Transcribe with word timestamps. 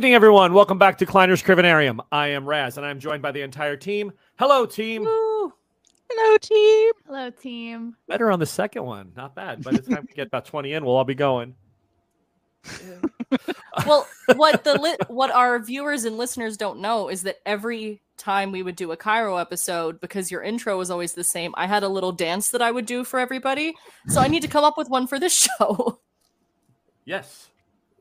Good 0.00 0.06
evening, 0.06 0.14
everyone. 0.14 0.54
Welcome 0.54 0.78
back 0.78 0.96
to 0.96 1.04
Kleiner's 1.04 1.42
Kravenarium. 1.42 2.00
I 2.10 2.28
am 2.28 2.48
Raz, 2.48 2.78
and 2.78 2.86
I'm 2.86 2.98
joined 2.98 3.20
by 3.20 3.32
the 3.32 3.42
entire 3.42 3.76
team. 3.76 4.14
Hello, 4.38 4.64
team. 4.64 5.04
Woo. 5.04 5.52
Hello, 6.10 6.38
team. 6.38 6.92
Hello, 7.04 7.28
team. 7.28 7.94
Better 8.08 8.30
on 8.30 8.38
the 8.38 8.46
second 8.46 8.84
one. 8.84 9.12
Not 9.14 9.34
bad. 9.34 9.62
By 9.62 9.72
the 9.72 9.82
time 9.82 10.06
we 10.08 10.14
get 10.14 10.28
about 10.28 10.46
20 10.46 10.72
in, 10.72 10.86
we'll 10.86 10.96
all 10.96 11.04
be 11.04 11.14
going. 11.14 11.54
Well, 13.84 14.08
what 14.36 14.64
the 14.64 14.80
li- 14.80 14.96
what 15.08 15.30
our 15.32 15.58
viewers 15.58 16.06
and 16.06 16.16
listeners 16.16 16.56
don't 16.56 16.80
know 16.80 17.10
is 17.10 17.24
that 17.24 17.36
every 17.44 18.00
time 18.16 18.52
we 18.52 18.62
would 18.62 18.76
do 18.76 18.92
a 18.92 18.96
Cairo 18.96 19.36
episode, 19.36 20.00
because 20.00 20.30
your 20.30 20.42
intro 20.42 20.78
was 20.78 20.90
always 20.90 21.12
the 21.12 21.24
same, 21.24 21.52
I 21.58 21.66
had 21.66 21.82
a 21.82 21.88
little 21.90 22.12
dance 22.12 22.52
that 22.52 22.62
I 22.62 22.70
would 22.70 22.86
do 22.86 23.04
for 23.04 23.20
everybody. 23.20 23.74
So 24.08 24.22
I 24.22 24.28
need 24.28 24.40
to 24.40 24.48
come 24.48 24.64
up 24.64 24.78
with 24.78 24.88
one 24.88 25.06
for 25.06 25.18
this 25.18 25.36
show. 25.58 26.00
Yes. 27.04 27.49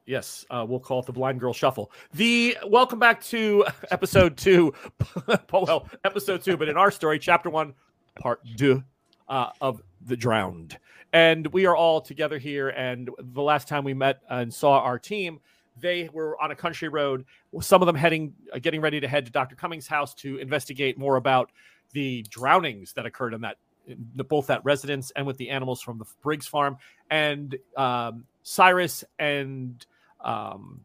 Yes, 0.10 0.44
uh, 0.50 0.66
we'll 0.68 0.80
call 0.80 1.02
it 1.02 1.06
the 1.06 1.12
Blind 1.12 1.40
Girl 1.40 1.54
Shuffle. 1.54 1.92
The 2.16 2.58
welcome 2.66 2.98
back 2.98 3.24
to 3.26 3.64
episode 3.92 4.38
two, 4.38 4.74
well, 5.54 5.88
episode 6.04 6.42
two, 6.42 6.58
but 6.58 6.68
in 6.68 6.78
our 6.78 6.90
story, 6.90 7.20
chapter 7.20 7.48
one, 7.52 7.76
part 8.20 8.42
two 8.58 8.84
uh, 9.28 9.52
of 9.62 9.84
the 10.08 10.18
Drowned, 10.18 10.80
and 11.14 11.46
we 11.54 11.68
are 11.68 11.76
all 11.76 12.02
together 12.02 12.40
here. 12.40 12.70
And 12.70 13.12
the 13.20 13.44
last 13.44 13.68
time 13.68 13.84
we 13.84 13.94
met 13.94 14.22
and 14.28 14.52
saw 14.52 14.80
our 14.80 14.98
team, 14.98 15.42
they 15.78 16.10
were 16.12 16.42
on 16.42 16.50
a 16.50 16.56
country 16.56 16.88
road. 16.88 17.24
Some 17.62 17.84
of 17.84 17.86
them 17.86 17.96
heading, 17.96 18.34
uh, 18.52 18.58
getting 18.58 18.82
ready 18.82 19.00
to 19.00 19.08
head 19.08 19.28
to 19.28 19.32
Doctor 19.32 19.56
Cummings' 19.56 19.86
house 19.86 20.16
to 20.16 20.38
investigate 20.38 20.98
more 20.98 21.18
about 21.18 21.52
the 21.94 22.26
drownings 22.32 22.94
that 22.94 23.06
occurred 23.06 23.36
in 23.36 23.42
that, 23.42 23.58
in 23.86 24.10
both 24.28 24.48
that 24.48 24.66
residence 24.66 25.12
and 25.16 25.28
with 25.28 25.38
the 25.38 25.52
animals 25.52 25.84
from 25.84 26.00
the 26.00 26.06
Briggs 26.24 26.48
farm. 26.48 26.78
And 27.12 27.56
um, 27.78 28.26
Cyrus 28.42 29.04
and 29.20 29.86
um, 30.22 30.82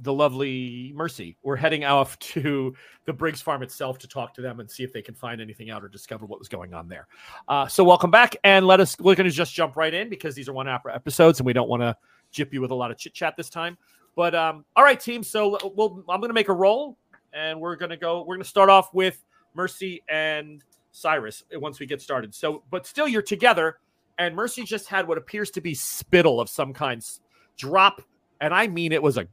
the 0.00 0.12
lovely 0.12 0.92
Mercy. 0.94 1.36
We're 1.42 1.56
heading 1.56 1.84
off 1.84 2.18
to 2.20 2.74
the 3.04 3.12
Briggs 3.12 3.40
farm 3.40 3.62
itself 3.62 3.98
to 3.98 4.08
talk 4.08 4.34
to 4.34 4.42
them 4.42 4.60
and 4.60 4.70
see 4.70 4.82
if 4.82 4.92
they 4.92 5.02
can 5.02 5.14
find 5.14 5.40
anything 5.40 5.70
out 5.70 5.84
or 5.84 5.88
discover 5.88 6.26
what 6.26 6.38
was 6.38 6.48
going 6.48 6.74
on 6.74 6.88
there. 6.88 7.06
Uh, 7.48 7.66
so, 7.66 7.84
welcome 7.84 8.10
back, 8.10 8.36
and 8.44 8.66
let 8.66 8.80
us. 8.80 8.96
We're 8.98 9.14
going 9.14 9.28
to 9.28 9.30
just 9.30 9.54
jump 9.54 9.76
right 9.76 9.92
in 9.92 10.08
because 10.08 10.34
these 10.34 10.48
are 10.48 10.52
one 10.52 10.68
hour 10.68 10.90
episodes, 10.92 11.40
and 11.40 11.46
we 11.46 11.52
don't 11.52 11.68
want 11.68 11.82
to 11.82 11.96
jip 12.30 12.52
you 12.52 12.60
with 12.60 12.70
a 12.70 12.74
lot 12.74 12.90
of 12.90 12.98
chit 12.98 13.14
chat 13.14 13.36
this 13.36 13.50
time. 13.50 13.78
But 14.14 14.34
um, 14.34 14.64
all 14.74 14.84
right, 14.84 14.98
team. 14.98 15.22
So 15.22 15.58
we'll. 15.74 16.04
I'm 16.08 16.20
going 16.20 16.30
to 16.30 16.34
make 16.34 16.48
a 16.48 16.54
roll, 16.54 16.98
and 17.32 17.60
we're 17.60 17.76
going 17.76 17.90
to 17.90 17.96
go. 17.96 18.20
We're 18.20 18.36
going 18.36 18.44
to 18.44 18.48
start 18.48 18.70
off 18.70 18.92
with 18.92 19.24
Mercy 19.54 20.02
and 20.08 20.62
Cyrus 20.92 21.44
once 21.52 21.80
we 21.80 21.86
get 21.86 22.00
started. 22.00 22.34
So, 22.34 22.62
but 22.70 22.86
still, 22.86 23.08
you're 23.08 23.22
together, 23.22 23.78
and 24.18 24.34
Mercy 24.34 24.64
just 24.64 24.88
had 24.88 25.06
what 25.06 25.18
appears 25.18 25.50
to 25.52 25.60
be 25.60 25.74
spittle 25.74 26.40
of 26.40 26.48
some 26.48 26.72
kind 26.72 27.02
drop 27.56 28.02
and 28.40 28.54
I 28.54 28.66
mean 28.66 28.92
it 28.92 29.02
was 29.02 29.16
a 29.16 29.26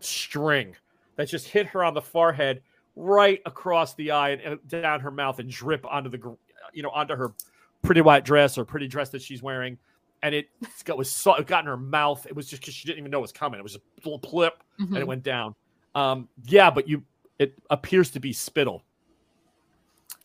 string 0.00 0.76
that 1.16 1.28
just 1.28 1.48
hit 1.48 1.66
her 1.68 1.84
on 1.84 1.94
the 1.94 2.02
forehead, 2.02 2.62
right 2.96 3.40
across 3.46 3.94
the 3.94 4.10
eye 4.10 4.30
and 4.30 4.40
and 4.40 4.68
down 4.68 5.00
her 5.00 5.10
mouth, 5.10 5.38
and 5.38 5.50
drip 5.50 5.86
onto 5.86 6.10
the, 6.10 6.36
you 6.72 6.82
know, 6.82 6.90
onto 6.90 7.14
her 7.14 7.32
pretty 7.82 8.00
white 8.00 8.24
dress 8.24 8.58
or 8.58 8.64
pretty 8.64 8.88
dress 8.88 9.10
that 9.10 9.22
she's 9.22 9.42
wearing, 9.42 9.78
and 10.22 10.34
it 10.34 10.48
got 10.84 10.98
was 10.98 11.10
so 11.10 11.34
it 11.34 11.46
got 11.46 11.60
in 11.60 11.66
her 11.66 11.76
mouth. 11.76 12.26
It 12.26 12.34
was 12.34 12.48
just 12.48 12.62
because 12.62 12.74
she 12.74 12.86
didn't 12.86 12.98
even 12.98 13.10
know 13.10 13.18
it 13.18 13.22
was 13.22 13.32
coming. 13.32 13.58
It 13.58 13.62
was 13.62 13.76
a 13.76 13.80
little 14.04 14.18
plip, 14.18 14.62
and 14.78 14.96
it 14.96 15.06
went 15.06 15.22
down. 15.22 15.54
Um, 15.94 16.28
yeah, 16.46 16.70
but 16.70 16.88
you, 16.88 17.04
it 17.38 17.54
appears 17.70 18.10
to 18.12 18.20
be 18.20 18.32
spittle. 18.32 18.82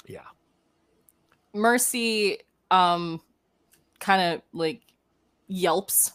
Yeah. 0.08 0.22
Mercy 1.54 2.40
um 2.72 3.22
kind 4.00 4.22
of 4.22 4.42
like 4.54 4.82
yelps 5.48 6.14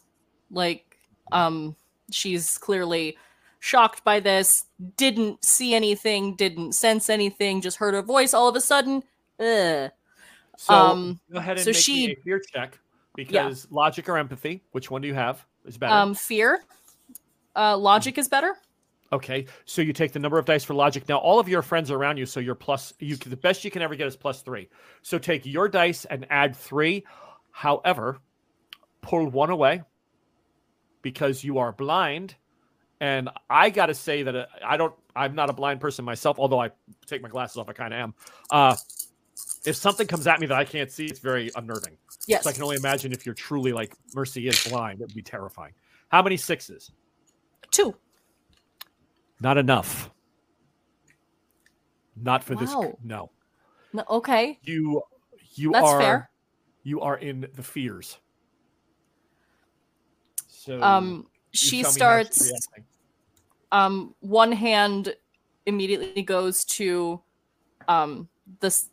like 0.50 0.93
um 1.32 1.74
she's 2.10 2.58
clearly 2.58 3.16
shocked 3.60 4.04
by 4.04 4.20
this 4.20 4.66
didn't 4.96 5.42
see 5.44 5.74
anything 5.74 6.34
didn't 6.36 6.72
sense 6.74 7.08
anything 7.08 7.60
just 7.60 7.78
heard 7.78 7.94
her 7.94 8.02
voice 8.02 8.34
all 8.34 8.48
of 8.48 8.56
a 8.56 8.60
sudden 8.60 9.02
Ugh. 9.40 9.90
So 10.56 10.72
Um, 10.74 11.18
go 11.32 11.38
ahead 11.38 11.56
and 11.56 11.64
so 11.64 11.70
make 11.70 11.76
she- 11.76 12.12
a 12.12 12.16
fear 12.22 12.40
check 12.40 12.78
because 13.16 13.66
logic 13.70 14.08
or 14.08 14.16
empathy. 14.18 14.62
Which 14.72 14.90
one 14.90 15.02
do 15.02 15.08
you 15.08 15.14
have? 15.14 15.44
Is 15.64 15.76
better. 15.78 15.92
um 15.94 16.14
fear 16.14 16.62
uh 17.56 17.76
logic 17.76 18.18
is 18.18 18.28
better 18.28 18.54
Okay, 19.12 19.46
so 19.64 19.80
you 19.80 19.92
take 19.92 20.12
the 20.12 20.18
number 20.18 20.38
of 20.38 20.44
dice 20.44 20.64
for 20.64 20.74
logic. 20.74 21.08
Now, 21.08 21.18
all 21.18 21.38
of 21.38 21.48
your 21.48 21.62
friends 21.62 21.88
are 21.92 21.96
around 21.96 22.16
you, 22.16 22.26
so 22.26 22.40
you're 22.40 22.56
plus. 22.56 22.92
You 22.98 23.14
the 23.16 23.36
best 23.36 23.64
you 23.64 23.70
can 23.70 23.80
ever 23.80 23.94
get 23.94 24.08
is 24.08 24.16
plus 24.16 24.42
three. 24.42 24.68
So 25.02 25.18
take 25.18 25.46
your 25.46 25.68
dice 25.68 26.04
and 26.06 26.26
add 26.30 26.56
three. 26.56 27.04
However, 27.52 28.18
pull 29.02 29.28
one 29.28 29.50
away 29.50 29.82
because 31.04 31.44
you 31.44 31.58
are 31.58 31.70
blind. 31.70 32.34
And 33.00 33.28
I 33.48 33.70
got 33.70 33.86
to 33.86 33.94
say 33.94 34.24
that 34.24 34.34
uh, 34.34 34.46
I 34.64 34.76
don't. 34.76 34.94
I'm 35.14 35.36
not 35.36 35.50
a 35.50 35.52
blind 35.52 35.80
person 35.80 36.04
myself, 36.04 36.40
although 36.40 36.60
I 36.60 36.70
take 37.06 37.22
my 37.22 37.28
glasses 37.28 37.58
off. 37.58 37.68
I 37.68 37.72
kind 37.72 37.94
of 37.94 38.00
am. 38.00 38.14
Uh, 38.50 38.74
if 39.64 39.76
something 39.76 40.06
comes 40.08 40.26
at 40.26 40.40
me 40.40 40.46
that 40.48 40.56
I 40.56 40.64
can't 40.64 40.90
see, 40.90 41.04
it's 41.06 41.20
very 41.20 41.50
unnerving. 41.54 41.96
yes 42.26 42.44
So 42.44 42.50
I 42.50 42.52
can 42.52 42.62
only 42.64 42.76
imagine 42.76 43.12
if 43.12 43.24
you're 43.24 43.34
truly 43.34 43.72
like 43.72 43.94
Mercy 44.14 44.48
is 44.48 44.64
blind, 44.64 45.00
it 45.00 45.04
would 45.04 45.14
be 45.14 45.22
terrifying. 45.22 45.72
How 46.08 46.22
many 46.22 46.36
sixes? 46.36 46.90
two 47.70 47.94
Not 49.40 49.58
enough. 49.58 50.10
Not 52.16 52.44
for 52.44 52.54
this. 52.54 52.70
No, 52.70 53.30
no, 53.92 54.04
okay 54.08 54.58
you 54.62 55.02
you 55.54 55.72
That's 55.72 55.86
are 55.86 56.00
fair. 56.00 56.30
you 56.82 57.00
are 57.00 57.16
in 57.16 57.46
the 57.54 57.62
fears. 57.62 58.18
So 60.64 60.82
um 60.82 61.26
she 61.52 61.82
tell 61.82 61.92
me 61.92 62.00
how 62.00 62.22
she's 62.22 62.34
starts 62.38 62.52
um 63.72 64.14
one 64.20 64.52
hand 64.52 65.14
immediately 65.66 66.22
goes 66.22 66.64
to 66.64 67.20
um 67.88 68.28
this 68.60 68.88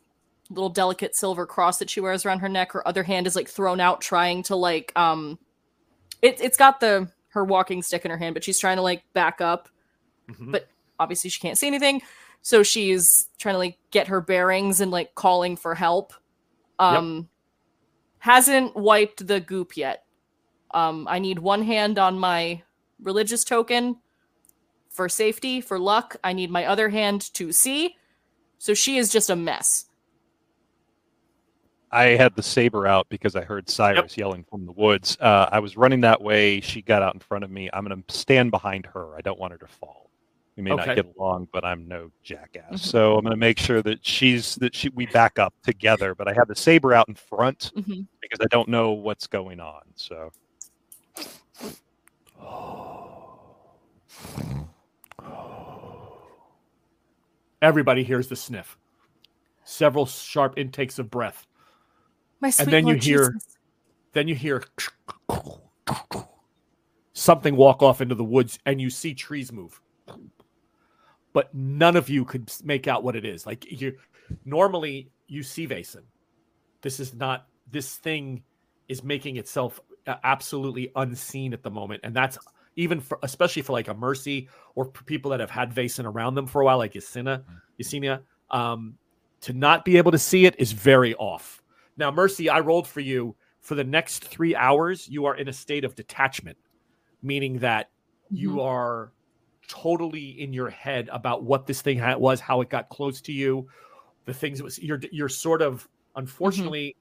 little 0.50 0.68
delicate 0.68 1.16
silver 1.16 1.46
cross 1.46 1.78
that 1.78 1.88
she 1.88 2.00
wears 2.00 2.26
around 2.26 2.40
her 2.40 2.48
neck. 2.48 2.72
Her 2.72 2.86
other 2.86 3.02
hand 3.02 3.26
is 3.26 3.34
like 3.34 3.48
thrown 3.48 3.80
out 3.80 4.00
trying 4.02 4.42
to 4.44 4.56
like 4.56 4.92
um 4.96 5.38
it, 6.20 6.40
it's 6.40 6.56
got 6.56 6.80
the 6.80 7.08
her 7.28 7.44
walking 7.44 7.82
stick 7.82 8.04
in 8.04 8.10
her 8.10 8.18
hand 8.18 8.34
but 8.34 8.44
she's 8.44 8.58
trying 8.58 8.76
to 8.76 8.82
like 8.82 9.02
back 9.14 9.40
up. 9.40 9.68
Mhm. 10.30 10.52
but 10.52 10.68
obviously 11.00 11.30
she 11.30 11.40
can't 11.40 11.56
see 11.58 11.66
anything. 11.66 12.02
So 12.42 12.62
she's 12.62 13.28
trying 13.38 13.54
to 13.54 13.58
like 13.58 13.78
get 13.90 14.08
her 14.08 14.20
bearings 14.20 14.80
and 14.80 14.90
like 14.90 15.14
calling 15.14 15.56
for 15.56 15.74
help. 15.74 16.12
Um 16.78 17.28
hasn't 18.18 18.76
wiped 18.76 19.26
the 19.26 19.40
goop 19.40 19.76
yet 19.76 20.01
um 20.74 21.06
i 21.10 21.18
need 21.18 21.38
one 21.38 21.62
hand 21.62 21.98
on 21.98 22.18
my 22.18 22.62
religious 23.00 23.44
token 23.44 23.96
for 24.90 25.08
safety 25.08 25.60
for 25.60 25.78
luck 25.78 26.16
i 26.24 26.32
need 26.32 26.50
my 26.50 26.64
other 26.66 26.88
hand 26.88 27.32
to 27.34 27.52
see 27.52 27.96
so 28.58 28.74
she 28.74 28.96
is 28.96 29.10
just 29.10 29.30
a 29.30 29.36
mess 29.36 29.86
I 31.94 32.16
had 32.16 32.34
the 32.34 32.42
saber 32.42 32.86
out 32.86 33.06
because 33.10 33.36
I 33.36 33.42
heard 33.44 33.68
Cyrus 33.68 34.16
yelling 34.16 34.44
from 34.48 34.64
the 34.64 34.72
woods. 34.72 35.18
Uh, 35.20 35.50
I 35.52 35.58
was 35.58 35.76
running 35.76 36.00
that 36.00 36.22
way. 36.22 36.58
She 36.62 36.80
got 36.80 37.02
out 37.02 37.12
in 37.12 37.20
front 37.20 37.44
of 37.44 37.50
me. 37.50 37.68
I'm 37.70 37.84
going 37.86 38.02
to 38.02 38.14
stand 38.14 38.50
behind 38.50 38.86
her. 38.86 39.14
I 39.14 39.20
don't 39.20 39.38
want 39.38 39.52
her 39.52 39.58
to 39.58 39.66
fall. 39.66 40.10
We 40.56 40.62
may 40.62 40.72
Okay. 40.72 40.86
not 40.86 40.96
get 40.96 41.06
along, 41.18 41.48
but 41.52 41.66
I'm 41.66 41.86
no 41.86 42.10
jackass. 42.22 42.72
Mhm. 42.72 42.78
So 42.78 43.16
I'm 43.18 43.22
going 43.22 43.32
to 43.32 43.36
make 43.36 43.58
sure 43.58 43.82
that 43.82 44.06
she's 44.06 44.54
that 44.56 44.74
she 44.74 44.88
we 44.88 45.04
back 45.04 45.38
up 45.38 45.52
together. 45.62 46.14
But 46.14 46.28
I 46.28 46.32
have 46.32 46.48
the 46.48 46.56
saber 46.56 46.94
out 46.94 47.08
in 47.10 47.14
front 47.14 47.72
Mhm. 47.76 48.06
because 48.22 48.40
I 48.40 48.46
don't 48.50 48.68
know 48.70 48.92
what's 48.92 49.26
going 49.26 49.60
on. 49.60 49.82
So 49.94 50.30
Everybody 57.60 58.02
hears 58.02 58.28
the 58.28 58.36
sniff. 58.36 58.76
Several 59.64 60.04
sharp 60.06 60.58
intakes 60.58 60.98
of 60.98 61.10
breath. 61.10 61.46
my 62.40 62.50
sweet 62.50 62.64
and 62.64 62.72
then 62.72 62.86
you 62.88 62.94
hear- 62.94 63.32
Jesus. 63.32 63.56
Then 64.12 64.28
you 64.28 64.34
hear 64.34 64.62
something 67.12 67.56
walk 67.56 67.82
off 67.82 68.00
into 68.00 68.14
the 68.14 68.24
woods 68.24 68.58
and 68.66 68.80
you 68.80 68.90
see 68.90 69.14
trees 69.14 69.52
move. 69.52 69.80
But 71.32 71.54
none 71.54 71.96
of 71.96 72.10
you 72.10 72.24
could 72.24 72.52
make 72.62 72.86
out 72.88 73.04
what 73.04 73.16
it 73.16 73.24
is. 73.24 73.46
Like 73.46 73.64
you 73.70 73.96
normally 74.44 75.10
you 75.28 75.42
see 75.42 75.66
Vason. 75.66 76.02
This 76.82 77.00
is 77.00 77.14
not 77.14 77.46
this 77.70 77.96
thing 77.96 78.42
is 78.88 79.02
making 79.02 79.36
itself 79.36 79.80
absolutely 80.24 80.90
unseen 80.96 81.52
at 81.52 81.62
the 81.62 81.70
moment 81.70 82.00
and 82.04 82.14
that's 82.14 82.38
even 82.76 83.00
for 83.00 83.18
especially 83.22 83.62
for 83.62 83.72
like 83.72 83.88
a 83.88 83.94
mercy 83.94 84.48
or 84.74 84.86
for 84.94 85.04
people 85.04 85.30
that 85.30 85.40
have 85.40 85.50
had 85.50 85.72
Vason 85.72 86.04
around 86.06 86.34
them 86.34 86.46
for 86.46 86.62
a 86.62 86.64
while 86.64 86.78
like 86.78 86.94
Yasina, 86.94 87.44
Yesenia, 87.80 88.22
um 88.50 88.96
to 89.40 89.52
not 89.52 89.84
be 89.84 89.96
able 89.96 90.12
to 90.12 90.18
see 90.18 90.46
it 90.46 90.54
is 90.58 90.72
very 90.72 91.14
off. 91.16 91.62
Now 91.96 92.10
Mercy, 92.10 92.48
I 92.48 92.60
rolled 92.60 92.86
for 92.88 93.00
you 93.00 93.36
for 93.60 93.74
the 93.74 93.84
next 93.84 94.24
3 94.24 94.54
hours 94.56 95.08
you 95.08 95.24
are 95.26 95.36
in 95.36 95.48
a 95.48 95.52
state 95.52 95.84
of 95.84 95.94
detachment 95.94 96.58
meaning 97.22 97.58
that 97.58 97.90
you 98.30 98.52
Mhm. 98.54 98.64
are 98.64 99.12
totally 99.68 100.40
in 100.40 100.52
your 100.52 100.68
head 100.70 101.08
about 101.12 101.44
what 101.44 101.66
this 101.66 101.82
thing 101.82 102.00
was, 102.20 102.40
how 102.40 102.60
it 102.60 102.68
got 102.68 102.88
close 102.88 103.20
to 103.22 103.32
you, 103.32 103.68
the 104.24 104.34
things 104.34 104.60
it 104.60 104.64
was. 104.64 104.78
You're 104.82 105.00
you're 105.12 105.28
sort 105.28 105.62
of 105.62 105.88
unfortunately 106.16 106.96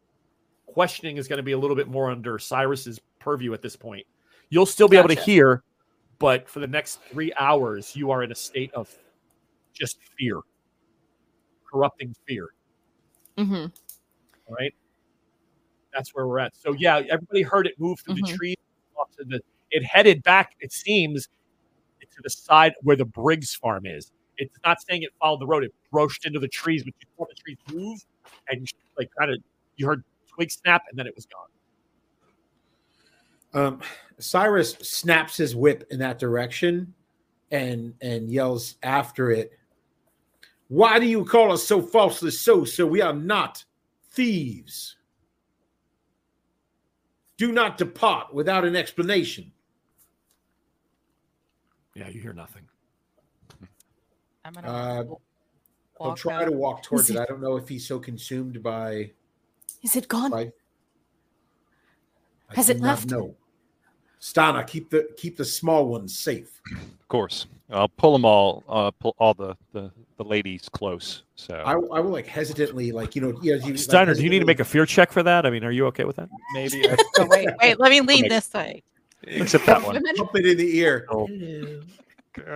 questioning 0.73 1.17
is 1.17 1.27
going 1.27 1.37
to 1.37 1.43
be 1.43 1.51
a 1.51 1.57
little 1.57 1.75
bit 1.75 1.87
more 1.87 2.09
under 2.09 2.39
Cyrus's 2.39 2.99
purview 3.19 3.53
at 3.53 3.61
this 3.61 3.75
point. 3.75 4.05
You'll 4.49 4.65
still 4.65 4.87
be 4.87 4.97
able 4.97 5.09
to 5.09 5.15
hear, 5.21 5.63
but 6.19 6.47
for 6.49 6.59
the 6.59 6.67
next 6.67 6.99
three 7.11 7.31
hours, 7.37 7.95
you 7.95 8.11
are 8.11 8.23
in 8.23 8.31
a 8.31 8.35
state 8.35 8.73
of 8.73 8.93
just 9.73 9.97
fear, 10.17 10.39
corrupting 11.71 12.13
fear. 12.27 12.49
Mm-hmm. 13.37 13.67
All 14.47 14.55
right. 14.55 14.73
That's 15.93 16.13
where 16.15 16.27
we're 16.27 16.39
at. 16.39 16.55
So 16.55 16.73
yeah, 16.73 16.97
everybody 17.09 17.41
heard 17.41 17.67
it 17.67 17.79
move 17.79 17.99
through 17.99 18.15
Mhm. 18.15 18.27
the 18.27 18.33
trees. 18.37 18.55
to 19.17 19.25
the- 19.25 19.41
It 19.71 19.83
headed 19.83 20.21
back, 20.21 20.55
it 20.59 20.71
seems, 20.71 21.27
to 21.99 22.21
the 22.23 22.29
side 22.29 22.73
where 22.81 22.95
the 22.95 23.03
Briggs 23.05 23.55
farm 23.55 23.85
is. 23.85 24.11
It's 24.37 24.55
not 24.63 24.79
saying 24.81 25.01
it 25.03 25.09
followed 25.19 25.39
the 25.41 25.47
road, 25.47 25.63
it 25.63 25.73
broached 25.91 26.25
into 26.25 26.39
the 26.39 26.47
trees, 26.47 26.83
but 26.83 26.93
you 26.99 27.07
saw 27.17 27.25
the 27.25 27.33
trees 27.35 27.57
move 27.73 27.99
and 28.49 28.67
like 28.97 29.09
kind 29.17 29.31
of 29.31 29.37
you 29.77 29.87
heard 29.87 30.03
twigs 30.41 30.59
snap 30.63 30.83
and 30.89 30.97
then 30.97 31.07
it 31.07 31.15
was 31.15 31.25
gone. 31.27 31.47
Um, 33.53 33.81
Cyrus 34.17 34.73
snaps 34.81 35.37
his 35.37 35.55
whip 35.55 35.85
in 35.91 35.99
that 35.99 36.19
direction 36.19 36.93
and 37.51 37.93
and 38.01 38.31
yells 38.31 38.75
after 38.83 39.31
it. 39.31 39.51
Why 40.69 40.99
do 40.99 41.05
you 41.05 41.25
call 41.25 41.51
us 41.51 41.63
so 41.67 41.81
falsely 41.81 42.31
so? 42.31 42.63
So 42.63 42.87
we 42.87 43.01
are 43.01 43.13
not 43.13 43.63
thieves. 44.11 44.95
Do 47.37 47.51
not 47.51 47.77
depart 47.77 48.33
without 48.33 48.63
an 48.63 48.75
explanation. 48.75 49.51
Yeah, 51.95 52.07
you 52.07 52.21
hear 52.21 52.33
nothing. 52.33 52.63
I'm 54.45 54.53
gonna 54.53 54.67
Uh, 54.67 54.97
w- 54.97 55.17
I'll 55.99 56.15
try 56.15 56.43
up. 56.43 56.45
to 56.49 56.51
walk 56.55 56.83
towards 56.83 57.09
it. 57.09 57.15
it- 57.17 57.19
I 57.19 57.25
don't 57.25 57.41
know 57.41 57.57
if 57.57 57.67
he's 57.67 57.85
so 57.85 57.99
consumed 57.99 58.63
by. 58.63 59.11
Is 59.83 59.95
it 59.95 60.07
gone? 60.07 60.31
by 60.31 60.51
I 62.49 62.55
Has 62.55 62.69
it 62.69 62.79
left? 62.79 63.09
No. 63.09 63.35
Stana, 64.19 64.67
keep 64.67 64.89
the 64.91 65.09
keep 65.17 65.35
the 65.37 65.45
small 65.45 65.87
ones 65.87 66.17
safe. 66.17 66.61
Of 66.71 67.07
course, 67.07 67.47
I'll 67.71 67.87
pull 67.89 68.13
them 68.13 68.23
all. 68.23 68.63
Uh, 68.69 68.91
pull 68.91 69.15
all 69.17 69.33
the, 69.33 69.55
the 69.73 69.91
the 70.17 70.23
ladies 70.23 70.69
close. 70.69 71.23
So 71.35 71.55
I, 71.55 71.71
I 71.71 71.99
will 71.99 72.11
like 72.11 72.27
hesitantly, 72.27 72.91
like 72.91 73.15
you 73.15 73.21
know, 73.23 73.39
yeah. 73.41 73.55
You, 73.55 73.71
like, 73.71 73.79
Steiner, 73.79 74.13
do 74.13 74.21
you 74.21 74.29
need 74.29 74.39
to 74.39 74.45
make 74.45 74.59
a 74.59 74.65
fear 74.65 74.85
check 74.85 75.11
for 75.11 75.23
that? 75.23 75.47
I 75.47 75.49
mean, 75.49 75.63
are 75.63 75.71
you 75.71 75.87
okay 75.87 76.03
with 76.03 76.17
that? 76.17 76.29
maybe 76.53 76.87
I- 76.87 76.97
Oh, 77.17 77.25
wait, 77.25 77.49
wait, 77.59 77.79
let 77.79 77.89
me 77.89 78.01
lean 78.01 78.29
this 78.29 78.53
way. 78.53 78.83
except 79.23 79.65
that 79.65 79.81
one. 79.81 79.95
Women- 79.95 80.15
pump 80.15 80.35
it 80.35 80.45
in 80.45 80.57
the 80.57 80.77
ear? 80.77 81.07
Oh. 81.09 81.27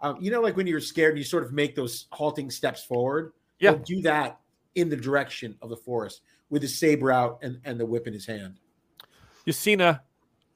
um, 0.00 0.16
you 0.18 0.30
know, 0.30 0.40
like 0.40 0.56
when 0.56 0.66
you're 0.66 0.80
scared, 0.80 1.18
you 1.18 1.24
sort 1.24 1.44
of 1.44 1.52
make 1.52 1.74
those 1.76 2.06
halting 2.10 2.50
steps 2.50 2.84
forward. 2.84 3.34
Yeah. 3.58 3.72
He'll 3.72 3.80
do 3.80 4.02
that 4.02 4.40
in 4.74 4.88
the 4.88 4.96
direction 4.96 5.56
of 5.62 5.70
the 5.70 5.76
forest 5.76 6.22
with 6.48 6.62
his 6.62 6.78
saber 6.78 7.10
out 7.10 7.38
and, 7.42 7.60
and 7.64 7.78
the 7.78 7.86
whip 7.86 8.06
in 8.06 8.12
his 8.12 8.26
hand. 8.26 8.58
Yasina, 9.46 10.00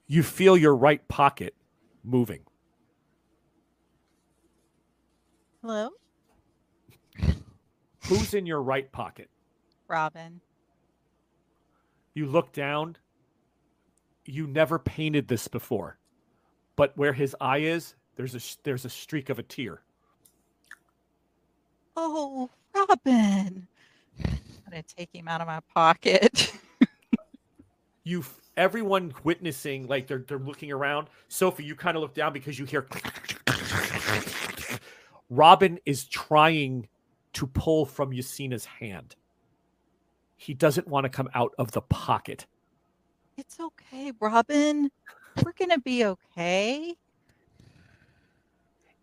you 0.07 0.23
feel 0.23 0.57
your 0.57 0.77
right 0.77 1.07
pocket 1.09 1.55
moving. 2.03 2.41
Hello, 5.63 5.91
Who's 8.09 8.35
in 8.35 8.45
your 8.45 8.61
right 8.61 8.91
pocket? 8.93 9.31
Robin. 9.89 10.41
You 12.13 12.27
look 12.27 12.53
down. 12.53 12.97
You 14.27 14.47
never 14.47 14.79
painted 14.79 15.29
this 15.29 15.49
before, 15.49 15.99
but 16.77 16.97
where 16.97 17.13
his 17.13 17.37
eye 17.41 17.59
is, 17.59 17.95
there's 18.17 18.35
a 18.35 18.41
there's 18.63 18.85
a 18.85 18.91
streak 18.91 19.29
of 19.31 19.39
a 19.39 19.43
tear. 19.43 19.83
Oh, 21.97 22.51
Robin. 22.75 23.67
Gonna 24.75 24.83
take 24.83 25.15
him 25.15 25.29
out 25.29 25.41
of 25.41 25.47
my 25.47 25.61
pocket. 25.73 26.53
You 28.07 28.23
everyone 28.59 29.15
witnessing 29.25 29.87
like 29.87 30.07
they're 30.07 30.27
they're 30.29 30.39
looking 30.39 30.71
around. 30.71 31.09
Sophie, 31.29 31.65
you 31.65 31.75
kind 31.75 31.97
of 31.97 32.03
look 32.03 32.13
down 32.13 32.35
because 32.35 32.59
you 32.59 32.67
hear. 32.67 32.87
Robin 35.31 35.79
is 35.87 36.05
trying 36.05 36.87
to 37.33 37.47
pull 37.47 37.87
from 37.87 38.11
Yasina's 38.11 38.67
hand. 38.67 39.17
He 40.37 40.53
doesn't 40.53 40.87
want 40.87 41.05
to 41.05 41.09
come 41.09 41.31
out 41.33 41.55
of 41.57 41.71
the 41.71 41.81
pocket. 41.81 42.45
it's 43.39 43.59
okay, 43.59 44.13
Robin. 44.21 44.91
We're 45.43 45.55
gonna 45.59 45.81
be 45.81 46.05
okay. 46.05 46.95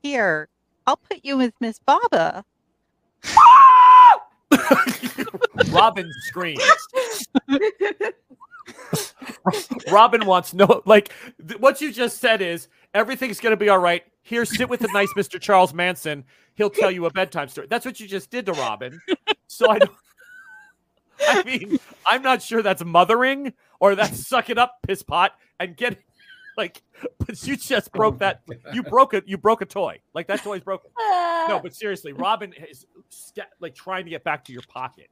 Here, 0.03 0.47
I'll 0.85 0.97
put 0.97 1.21
you 1.23 1.37
with 1.37 1.55
Miss 1.59 1.79
Baba. 1.79 2.45
Robin 5.71 6.11
screams. 6.21 6.61
Robin 9.91 10.25
wants 10.25 10.53
no 10.53 10.81
like 10.85 11.11
th- 11.47 11.59
what 11.59 11.81
you 11.81 11.91
just 11.91 12.19
said 12.19 12.41
is 12.41 12.67
everything's 12.93 13.39
gonna 13.39 13.57
be 13.57 13.69
all 13.69 13.79
right. 13.79 14.03
Here, 14.23 14.45
sit 14.45 14.69
with 14.69 14.81
the 14.81 14.89
nice 14.93 15.11
Mr. 15.13 15.39
Charles 15.39 15.73
Manson. 15.73 16.23
He'll 16.55 16.69
tell 16.69 16.91
you 16.91 17.05
a 17.05 17.11
bedtime 17.11 17.47
story. 17.47 17.67
That's 17.69 17.85
what 17.85 17.99
you 17.99 18.07
just 18.07 18.29
did 18.29 18.45
to 18.45 18.53
Robin. 18.53 18.99
So 19.47 19.69
I 19.69 19.79
don't. 19.79 19.91
I 21.27 21.43
mean, 21.43 21.79
I'm 22.05 22.21
not 22.21 22.41
sure 22.41 22.61
that's 22.61 22.83
mothering 22.83 23.53
or 23.79 23.95
that's 23.95 24.25
suck 24.27 24.49
it 24.49 24.57
up, 24.57 24.77
piss 24.87 25.03
pot, 25.03 25.33
and 25.59 25.75
get 25.75 25.97
like. 26.61 26.81
But 27.17 27.45
you 27.47 27.55
just 27.57 27.91
broke 27.91 28.19
that. 28.19 28.41
You 28.73 28.83
broke 28.83 29.13
it. 29.15 29.23
You 29.27 29.37
broke 29.37 29.61
a 29.61 29.65
toy. 29.65 29.99
Like 30.13 30.27
that 30.27 30.43
toy's 30.43 30.61
broken. 30.61 30.91
No, 31.49 31.59
but 31.61 31.73
seriously, 31.73 32.13
Robin 32.13 32.53
is 32.69 32.85
sta- 33.09 33.49
like 33.59 33.73
trying 33.73 34.03
to 34.05 34.11
get 34.11 34.23
back 34.23 34.45
to 34.45 34.53
your 34.53 34.61
pocket. 34.69 35.07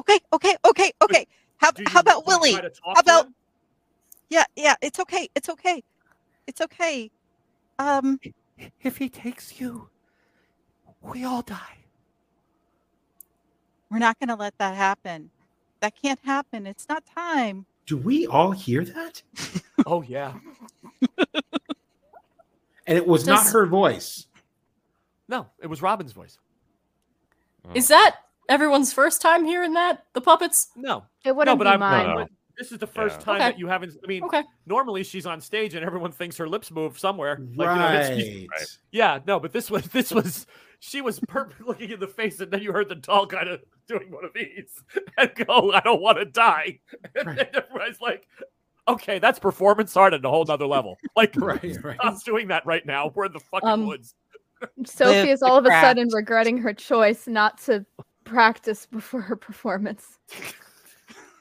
Okay, 0.00 0.18
okay, 0.34 0.54
okay, 0.66 0.92
okay. 1.02 1.26
How, 1.56 1.70
you- 1.78 1.84
how 1.88 2.00
about 2.00 2.24
do 2.26 2.32
you 2.32 2.38
Willie? 2.38 2.52
try 2.52 2.60
to 2.60 2.68
talk 2.68 2.94
How 2.96 3.00
about- 3.00 3.28
Yeah, 4.28 4.44
yeah, 4.54 4.74
it's 4.82 5.00
okay. 5.00 5.28
It's 5.34 5.48
okay. 5.48 5.82
It's 6.46 6.60
okay. 6.60 7.10
Um, 7.78 8.20
If 8.82 8.98
he 8.98 9.08
takes 9.08 9.58
you, 9.60 9.88
we 11.00 11.24
all 11.24 11.40
die. 11.42 11.78
we're 13.90 13.98
not 13.98 14.18
going 14.18 14.28
to 14.28 14.34
let 14.34 14.56
that 14.58 14.74
happen. 14.76 15.30
That 15.80 15.94
can't 16.00 16.20
happen. 16.24 16.66
It's 16.66 16.86
not 16.88 17.04
time. 17.06 17.64
Do 17.86 17.96
we 17.96 18.26
all 18.26 18.50
hear 18.52 18.84
that? 18.84 19.22
Oh 19.84 20.02
yeah. 20.02 20.32
And 22.88 22.96
it 22.96 23.06
was 23.06 23.26
not 23.26 23.46
her 23.48 23.66
voice. 23.66 24.26
No, 25.28 25.48
it 25.60 25.66
was 25.66 25.82
Robin's 25.82 26.12
voice. 26.12 26.38
Oh. 27.66 27.70
Is 27.74 27.88
that 27.88 28.16
everyone's 28.48 28.92
first 28.92 29.20
time 29.20 29.44
hearing 29.44 29.72
that? 29.74 30.04
The 30.12 30.20
puppets? 30.20 30.68
No, 30.76 31.04
It 31.24 31.34
wouldn't 31.34 31.58
no, 31.58 31.64
but 31.64 31.64
be 31.68 31.74
I'm. 31.74 31.80
mine. 31.80 32.06
No. 32.06 32.14
but 32.22 32.28
This 32.56 32.70
is 32.70 32.78
the 32.78 32.86
first 32.86 33.18
Yeah. 33.18 33.24
time 33.24 33.34
Okay. 33.36 33.44
that 33.50 33.58
you 33.58 33.66
haven't. 33.66 33.94
I 34.02 34.06
mean, 34.06 34.22
Okay. 34.22 34.44
normally 34.66 35.02
she's 35.02 35.26
on 35.26 35.40
stage 35.40 35.74
and 35.74 35.84
everyone 35.84 36.12
thinks 36.12 36.36
her 36.36 36.48
lips 36.48 36.70
move 36.70 36.96
somewhere. 36.98 37.38
Like, 37.40 37.50
you 37.50 37.56
know, 37.56 37.66
right. 37.66 38.46
Right. 38.50 38.78
yeah, 38.92 39.18
no, 39.26 39.40
but 39.40 39.52
this 39.52 39.68
was 39.68 39.82
this 39.88 40.12
was 40.12 40.46
she 40.78 41.00
was 41.00 41.18
perfect 41.26 41.60
looking 41.66 41.90
in 41.90 41.98
the 41.98 42.06
face, 42.06 42.38
and 42.38 42.52
then 42.52 42.62
you 42.62 42.72
heard 42.72 42.88
the 42.88 42.94
doll 42.94 43.26
kind 43.26 43.48
of 43.48 43.62
doing 43.88 44.12
one 44.12 44.24
of 44.24 44.32
these 44.32 44.80
and 45.18 45.34
go, 45.34 45.72
"I 45.72 45.80
don't 45.80 46.00
want 46.00 46.18
to 46.18 46.24
die," 46.24 46.78
and 47.16 47.26
Right. 47.26 47.36
then 47.36 47.48
everyone's 47.64 48.00
like. 48.00 48.28
Okay, 48.88 49.18
that's 49.18 49.38
performance 49.38 49.96
art 49.96 50.14
at 50.14 50.24
a 50.24 50.28
whole 50.28 50.44
nother 50.44 50.66
level. 50.66 50.96
Like, 51.16 51.34
Right, 51.36 51.62
right. 51.82 51.96
stop 52.00 52.24
doing 52.24 52.48
that 52.48 52.64
right 52.66 52.84
now. 52.86 53.10
We're 53.14 53.26
in 53.26 53.32
the 53.32 53.40
fucking 53.40 53.68
Um, 53.68 53.86
woods. 53.86 54.14
Sophie 54.84 55.30
is 55.30 55.42
all 55.42 55.56
of 55.58 55.66
a 55.66 55.70
sudden 55.70 56.08
regretting 56.12 56.56
her 56.58 56.72
choice 56.72 57.26
not 57.26 57.58
to 57.62 57.84
practice 58.24 58.86
before 58.86 59.20
her 59.20 59.36
performance. 59.36 60.18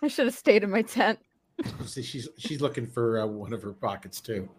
I 0.01 0.07
should 0.07 0.25
have 0.25 0.35
stayed 0.35 0.63
in 0.63 0.69
my 0.71 0.81
tent. 0.81 1.19
See, 1.85 2.01
she's 2.03 2.27
she's 2.37 2.61
looking 2.61 2.85
for 2.85 3.19
uh, 3.19 3.25
one 3.25 3.53
of 3.53 3.61
her 3.63 3.71
pockets 3.73 4.19
too. 4.19 4.49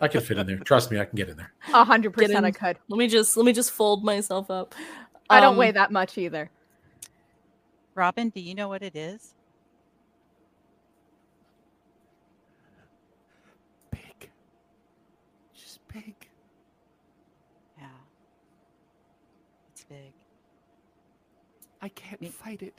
I 0.00 0.08
can 0.08 0.20
fit 0.20 0.38
in 0.38 0.46
there. 0.46 0.58
Trust 0.58 0.90
me, 0.90 0.98
I 1.00 1.04
can 1.04 1.16
get 1.16 1.28
in 1.28 1.36
there. 1.36 1.52
A 1.72 1.84
hundred 1.84 2.12
percent, 2.12 2.44
I 2.46 2.50
could. 2.52 2.78
Let 2.88 2.98
me 2.98 3.08
just 3.08 3.36
let 3.36 3.44
me 3.44 3.52
just 3.52 3.72
fold 3.72 4.04
myself 4.04 4.50
up. 4.50 4.74
I 5.28 5.40
don't 5.40 5.52
Um, 5.54 5.58
weigh 5.58 5.72
that 5.72 5.90
much 5.90 6.16
either. 6.18 6.50
Robin, 7.94 8.28
do 8.28 8.40
you 8.40 8.54
know 8.54 8.68
what 8.68 8.82
it 8.82 8.94
is? 8.96 9.34
Big, 13.90 14.30
just 15.54 15.80
big. 15.92 16.14
Yeah. 17.78 17.86
It's 19.72 19.84
big. 19.84 20.12
I 21.84 21.88
can't 21.90 22.18
Me- 22.22 22.28
fight 22.28 22.62
it. 22.62 22.72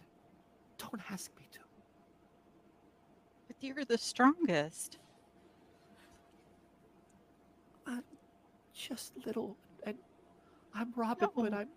Don't 0.80 1.00
ask 1.12 1.30
me 1.40 1.46
to. 1.52 1.60
But 3.48 3.56
you're 3.62 3.86
the 3.86 4.00
strongest. 4.00 4.98
I'm 7.86 8.04
Just 8.74 9.14
little, 9.28 9.56
and 9.84 9.96
I'm 10.74 10.92
Robin, 10.96 11.30
but 11.36 11.52
No. 11.52 11.58
I'm. 11.60 11.68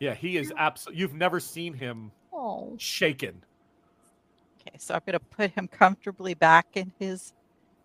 Yeah, 0.00 0.14
he 0.14 0.36
is 0.36 0.52
absolutely. 0.58 1.00
You've 1.00 1.14
never 1.14 1.38
seen 1.38 1.72
him 1.72 2.10
Oh. 2.32 2.74
shaken. 2.76 3.44
Okay, 4.60 4.76
so 4.78 4.94
I'm 4.94 5.00
gonna 5.06 5.20
put 5.20 5.52
him 5.52 5.68
comfortably 5.68 6.34
back 6.34 6.66
in 6.74 6.92
his 6.98 7.32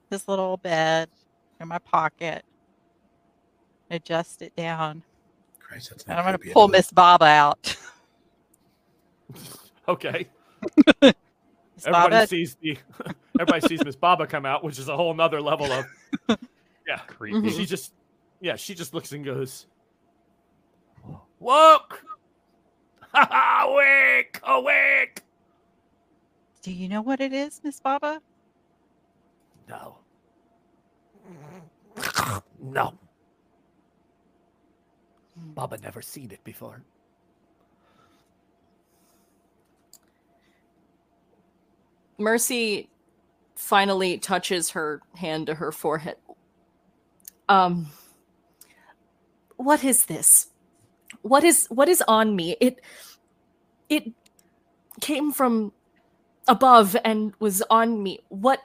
his 0.10 0.28
little 0.28 0.58
bed 0.58 1.10
in 1.60 1.68
my 1.68 1.78
pocket. 1.78 2.44
Adjust 3.92 4.42
it 4.42 4.56
down. 4.56 5.04
Christ, 5.60 5.92
that's 5.92 6.06
And 6.06 6.18
I'm 6.20 6.26
gonna 6.26 6.40
pull. 6.40 6.68
Miss 6.68 6.92
Baba 6.92 7.26
out. 7.26 7.78
Okay. 9.88 10.28
Everybody 11.02 11.16
Baba, 11.90 12.28
sees 12.28 12.56
the 12.62 12.78
everybody 13.40 13.68
sees 13.68 13.84
Miss 13.84 13.96
Baba 13.96 14.28
come 14.28 14.46
out, 14.46 14.64
which 14.64 14.78
is 14.78 14.88
a 14.88 14.96
whole 14.96 15.14
nother 15.14 15.42
level 15.42 15.72
of 15.72 15.86
yeah. 16.88 17.00
Creepy. 17.08 17.50
She 17.50 17.66
just 17.66 17.94
yeah, 18.40 18.56
she 18.56 18.76
just 18.76 18.94
looks 18.94 19.12
and 19.12 19.26
goes, 19.26 19.66
Woke! 21.40 22.04
awake! 23.14 24.40
Awake! 24.44 25.24
Do 26.62 26.72
you 26.72 26.88
know 26.88 27.02
what 27.02 27.20
it 27.20 27.34
is, 27.34 27.60
Miss 27.64 27.80
Baba? 27.80 28.22
No. 29.68 29.98
no. 32.62 32.94
Baba 35.36 35.78
never 35.80 36.02
seen 36.02 36.32
it 36.32 36.44
before. 36.44 36.84
Mercy 42.22 42.90
finally 43.56 44.18
touches 44.18 44.72
her 44.72 45.02
hand 45.16 45.48
to 45.48 45.56
her 45.56 45.72
forehead. 45.72 46.16
Um 47.50 47.88
what 49.58 49.84
is 49.84 50.06
this? 50.06 50.48
What 51.22 51.44
is 51.44 51.68
what 51.68 51.90
is 51.90 52.04
on 52.08 52.36
me? 52.36 52.56
It 52.60 52.82
it 53.90 54.12
came 55.02 55.32
from 55.32 55.74
above 56.48 56.96
and 57.04 57.34
was 57.40 57.62
on 57.70 58.02
me. 58.02 58.20
What 58.30 58.62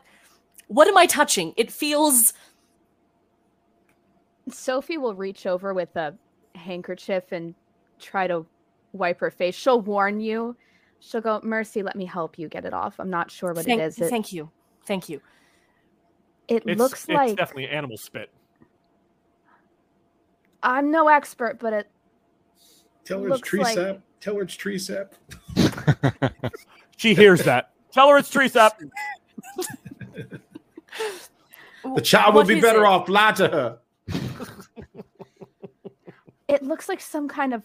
what 0.68 0.88
am 0.88 0.96
I 0.96 1.06
touching? 1.06 1.52
It 1.56 1.70
feels 1.70 2.32
Sophie 4.50 4.98
will 4.98 5.14
reach 5.14 5.46
over 5.46 5.74
with 5.74 5.94
a 5.96 6.14
handkerchief 6.54 7.32
and 7.32 7.54
try 7.98 8.26
to 8.26 8.46
wipe 8.92 9.20
her 9.20 9.30
face. 9.30 9.54
She'll 9.54 9.80
warn 9.80 10.20
you. 10.20 10.56
She'll 11.06 11.20
go, 11.20 11.40
Mercy, 11.44 11.84
let 11.84 11.94
me 11.94 12.04
help 12.04 12.36
you 12.36 12.48
get 12.48 12.64
it 12.64 12.74
off. 12.74 12.98
I'm 12.98 13.10
not 13.10 13.30
sure 13.30 13.52
what 13.52 13.64
thank, 13.64 13.80
it 13.80 13.84
is. 13.84 14.00
It, 14.00 14.10
thank 14.10 14.32
you. 14.32 14.50
Thank 14.86 15.08
you. 15.08 15.20
it 16.48 16.64
It's, 16.66 16.78
looks 16.78 17.04
it's 17.04 17.08
like 17.12 17.36
definitely 17.36 17.68
animal 17.68 17.96
spit. 17.96 18.28
I'm 20.64 20.90
no 20.90 21.06
expert, 21.06 21.60
but 21.60 21.72
it 21.72 21.88
Tell 23.04 23.20
her 23.20 23.26
it's 23.28 23.32
Looks 23.36 23.48
tree 23.48 23.60
like- 23.60 23.74
sap. 23.76 24.00
Tell 24.20 24.34
her 24.34 24.42
it's 24.42 24.54
tree 24.56 24.78
sap. 24.78 25.14
She 26.96 27.14
hears 27.14 27.44
that. 27.44 27.72
Tell 27.92 28.08
her 28.08 28.16
it's 28.16 28.30
tree 28.30 28.48
sap. 28.48 28.80
The 31.84 32.00
child 32.02 32.34
will 32.34 32.40
What 32.40 32.48
be 32.48 32.58
better 32.60 32.84
it? 32.84 32.86
off. 32.86 33.08
Lie 33.10 33.32
to 33.32 33.48
her. 33.48 33.78
it 36.48 36.62
looks 36.62 36.88
like 36.88 37.00
some 37.02 37.28
kind 37.28 37.52
of 37.52 37.62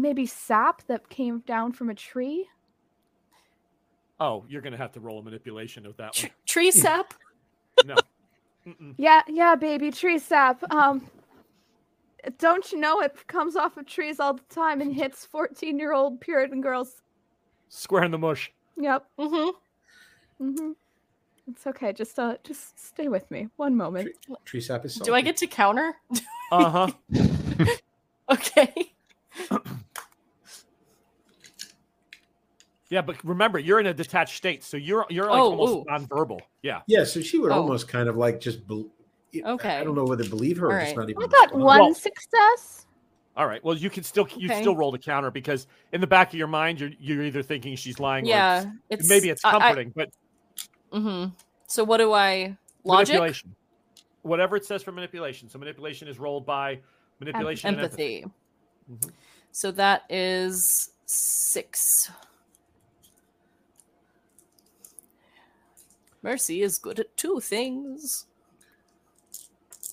maybe 0.00 0.26
sap 0.26 0.86
that 0.86 1.08
came 1.08 1.40
down 1.40 1.72
from 1.72 1.90
a 1.90 1.94
tree. 1.94 2.48
Oh, 4.18 4.44
you're 4.48 4.60
gonna 4.62 4.76
have 4.76 4.92
to 4.92 5.00
roll 5.00 5.18
a 5.18 5.22
manipulation 5.22 5.86
of 5.86 5.96
that 5.96 6.12
Tr- 6.12 6.26
one. 6.26 6.34
tree 6.46 6.70
sap? 6.82 7.14
No. 7.84 7.96
Mm-mm. 8.66 8.94
Yeah, 8.98 9.22
yeah, 9.28 9.54
baby, 9.54 9.90
tree 9.90 10.18
sap. 10.18 10.62
Um 10.72 11.06
don't 12.38 12.70
you 12.70 12.78
know 12.78 13.00
it 13.00 13.26
comes 13.28 13.56
off 13.56 13.78
of 13.78 13.86
trees 13.86 14.20
all 14.20 14.34
the 14.34 14.42
time 14.54 14.82
and 14.82 14.94
hits 14.94 15.26
14-year-old 15.32 16.20
Puritan 16.20 16.60
girls. 16.60 17.00
Square 17.70 18.04
in 18.04 18.10
the 18.10 18.18
mush. 18.18 18.52
Yep. 18.76 19.06
Mm-hmm. 19.18 20.44
Mhm. 20.50 20.74
It's 21.50 21.66
okay. 21.66 21.92
Just 21.92 22.18
uh 22.18 22.36
just 22.44 22.78
stay 22.78 23.08
with 23.08 23.30
me. 23.30 23.48
One 23.56 23.76
moment. 23.76 24.10
Tree 24.44 24.60
sap 24.60 24.84
is. 24.84 24.96
Do 24.96 25.14
I 25.14 25.20
get 25.22 25.36
to 25.38 25.46
counter? 25.46 25.94
Uh 26.52 26.70
huh. 26.70 26.88
okay. 28.30 28.92
Yeah, 32.90 33.02
but 33.02 33.22
remember, 33.24 33.58
you're 33.60 33.78
in 33.78 33.86
a 33.86 33.94
detached 33.94 34.36
state, 34.36 34.64
so 34.64 34.76
you're 34.76 35.06
you're 35.08 35.26
like 35.26 35.38
Oh, 35.38 35.52
almost 35.52 35.72
ooh. 35.72 35.84
nonverbal. 35.90 36.40
Yeah. 36.62 36.80
Yeah, 36.88 37.04
so 37.04 37.20
she 37.20 37.38
would 37.38 37.52
Oh. 37.52 37.62
almost 37.62 37.88
kind 37.88 38.08
of 38.08 38.16
like 38.16 38.40
just. 38.40 38.66
Be- 38.66 38.90
Okay. 39.44 39.76
I 39.78 39.84
don't 39.84 39.94
know 39.94 40.04
whether 40.04 40.24
to 40.24 40.28
believe 40.30 40.56
her 40.58 40.66
or 40.66 40.72
All 40.80 40.84
just 40.84 40.96
not 40.96 41.08
even. 41.08 41.22
I 41.22 41.26
got 41.28 41.54
one 41.54 41.62
Well- 41.78 41.94
success. 41.94 42.86
All 43.36 43.46
right. 43.46 43.62
Well, 43.64 43.76
you 43.76 43.88
can 43.88 44.02
still 44.02 44.26
you 44.36 44.50
Okay. 44.50 44.60
still 44.60 44.74
roll 44.74 44.90
the 44.90 44.98
counter 44.98 45.30
because 45.30 45.68
in 45.92 46.00
the 46.00 46.06
back 46.08 46.30
of 46.32 46.34
your 46.34 46.48
mind, 46.48 46.80
you're 46.80 46.90
you're 46.98 47.22
either 47.22 47.40
thinking 47.42 47.76
she's 47.76 48.00
lying. 48.00 48.26
Yeah. 48.26 48.64
Or 48.64 48.72
It's 48.90 49.08
maybe 49.08 49.28
it's 49.30 49.44
I- 49.44 49.50
I- 49.50 49.52
comforting, 49.52 49.92
but 49.94 50.10
mhm. 50.92 51.32
So 51.68 51.84
what 51.84 51.98
do 51.98 52.12
I 52.12 52.56
logic? 52.82 53.14
manipulation. 53.14 53.54
Whatever 54.22 54.56
it 54.56 54.64
says 54.64 54.82
for 54.82 54.90
manipulation. 54.90 55.48
So 55.48 55.60
manipulation 55.60 56.08
is 56.08 56.18
rolled 56.18 56.44
by 56.44 56.80
manipulation 57.20 57.68
and 57.68 57.78
empathy. 57.84 58.24
Empathy. 58.24 59.06
Mhm. 59.06 59.12
So 59.52 59.70
that 59.70 60.02
is 60.10 60.90
six. 61.06 62.10
Mercy 66.22 66.62
is 66.62 66.78
good 66.78 67.00
at 67.00 67.16
two 67.16 67.40
things. 67.40 68.26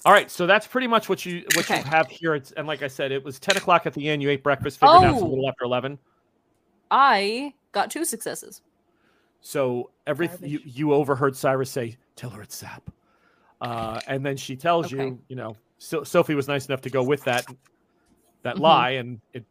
All 0.05 0.13
right, 0.13 0.29
so 0.29 0.46
that's 0.46 0.67
pretty 0.67 0.88
much 0.88 1.10
what 1.10 1.25
you 1.25 1.46
what 1.51 1.65
Okay. 1.65 1.77
you 1.79 1.84
have 1.84 2.10
here. 2.10 2.36
It's, 2.36 2.51
and 2.53 2.67
like 2.67 2.81
I 2.81 2.88
said, 2.88 3.12
it 3.12 3.24
was 3.24 3.39
ten 3.39 3.57
o'clock 3.57 3.86
at 3.86 3.93
the 3.93 4.07
end. 4.07 4.22
You 4.22 4.29
ate 4.29 4.43
breakfast. 4.43 4.79
Figured 4.79 5.03
out 5.03 5.13
it's 5.13 5.22
a 5.22 5.25
Oh. 5.25 5.29
little 5.29 5.48
after 5.48 5.63
eleven. 5.65 6.00
I 6.91 7.53
got 7.74 7.91
two 7.91 8.05
successes. 8.05 8.62
So 9.41 9.91
every 10.05 10.29
you, 10.41 10.60
you 10.63 10.93
overheard 10.93 11.36
Cyrus 11.36 11.69
say, 11.69 11.98
"Tell 12.15 12.29
her 12.29 12.41
it's 12.41 12.55
sap," 12.55 12.89
uh, 13.62 14.01
and 14.07 14.25
then 14.25 14.38
she 14.38 14.55
tells 14.55 14.91
Okay. 14.91 15.03
you, 15.03 15.19
you 15.29 15.36
know, 15.36 15.57
so, 15.77 16.03
Sophie 16.03 16.36
was 16.36 16.48
nice 16.48 16.67
enough 16.67 16.81
to 16.81 16.89
go 16.89 17.03
with 17.03 17.24
that 17.25 17.46
that 18.43 18.57
Mhm. 18.57 18.62
lie, 18.62 18.89
and 18.91 19.19
it 19.34 19.46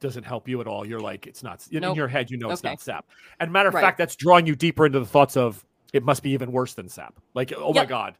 doesn't 0.00 0.24
help 0.24 0.48
you 0.48 0.60
at 0.60 0.66
all. 0.66 0.84
You're 0.86 1.00
like, 1.00 1.26
it's 1.26 1.42
not 1.42 1.66
in, 1.70 1.84
in 1.84 1.94
your 1.94 2.08
head. 2.08 2.30
You 2.30 2.38
know, 2.38 2.50
it's 2.50 2.62
Okay. 2.64 2.70
not 2.72 2.80
sap. 2.80 3.06
And 3.40 3.52
matter 3.52 3.68
of 3.68 3.74
Right. 3.74 3.82
fact, 3.82 3.98
that's 3.98 4.16
drawing 4.16 4.46
you 4.46 4.56
deeper 4.56 4.86
into 4.86 4.98
the 5.00 5.06
thoughts 5.06 5.36
of 5.36 5.64
it 5.92 6.02
must 6.04 6.22
be 6.22 6.30
even 6.30 6.52
worse 6.52 6.74
than 6.74 6.88
sap. 6.88 7.14
Like, 7.34 7.52
oh 7.56 7.72
my 7.72 7.82
Yep. 7.82 7.88
god. 7.88 8.14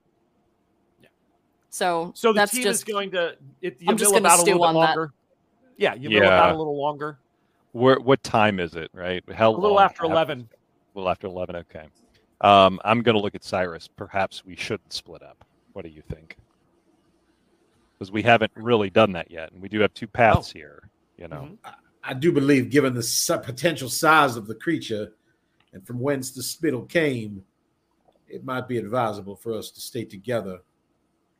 So, 1.70 2.12
So 2.14 2.32
the 2.34 2.40
that's 2.40 2.52
team 2.52 2.64
just 2.64 2.80
is 2.80 2.84
going 2.84 3.10
to 3.12 3.34
it, 3.62 3.80
you 3.80 3.86
I'm 3.88 3.96
just 3.96 4.12
mill 4.12 4.20
gonna 4.20 4.28
about 4.28 4.38
a 4.40 4.42
stew 4.42 4.52
little 4.58 4.72
bit 4.72 4.76
on 4.76 4.96
that. 4.96 5.10
Yeah, 5.78 5.94
you 5.94 6.10
mill 6.10 6.24
about 6.24 6.54
a 6.54 6.58
little 6.58 6.78
longer. 6.78 7.18
Where, 7.72 7.98
what 7.98 8.22
time 8.22 8.60
is 8.60 8.74
it? 8.74 8.90
Right? 8.92 9.24
How 9.32 9.50
A 9.50 9.56
little 9.56 9.76
long 9.76 9.84
after 9.84 10.04
eleven. 10.04 10.48
A 10.94 10.98
little 10.98 11.08
after 11.10 11.26
eleven. 11.26 11.56
Okay. 11.56 11.86
Um, 12.42 12.78
I'm 12.84 13.02
going 13.02 13.14
to 13.14 13.22
look 13.22 13.34
at 13.34 13.42
Cyrus. 13.42 13.88
Perhaps 13.88 14.44
we 14.44 14.54
shouldn't 14.54 14.92
split 14.92 15.22
up. 15.22 15.44
What 15.72 15.86
do 15.86 15.90
you 15.90 16.02
think? 16.10 16.36
Because 17.98 18.12
we 18.12 18.20
haven't 18.20 18.52
really 18.54 18.90
done 18.90 19.12
that 19.12 19.30
yet, 19.30 19.52
and 19.52 19.62
we 19.62 19.70
do 19.70 19.80
have 19.80 19.94
two 19.94 20.08
paths 20.08 20.52
here. 20.52 20.90
You 21.16 21.28
know. 21.28 21.48
Mhm. 21.64 21.74
I 22.04 22.12
do 22.14 22.32
believe, 22.32 22.68
given 22.68 22.92
the 22.94 23.02
si- 23.02 23.38
potential 23.42 23.88
size 23.88 24.36
of 24.36 24.46
the 24.46 24.56
creature 24.56 25.14
and 25.72 25.86
from 25.86 26.00
whence 26.00 26.32
the 26.32 26.42
spittle 26.42 26.82
came, 26.82 27.44
it 28.32 28.44
might 28.44 28.66
be 28.66 28.78
advisable 28.78 29.36
for 29.36 29.52
us 29.52 29.70
to 29.70 29.80
stay 29.80 30.04
together. 30.04 30.58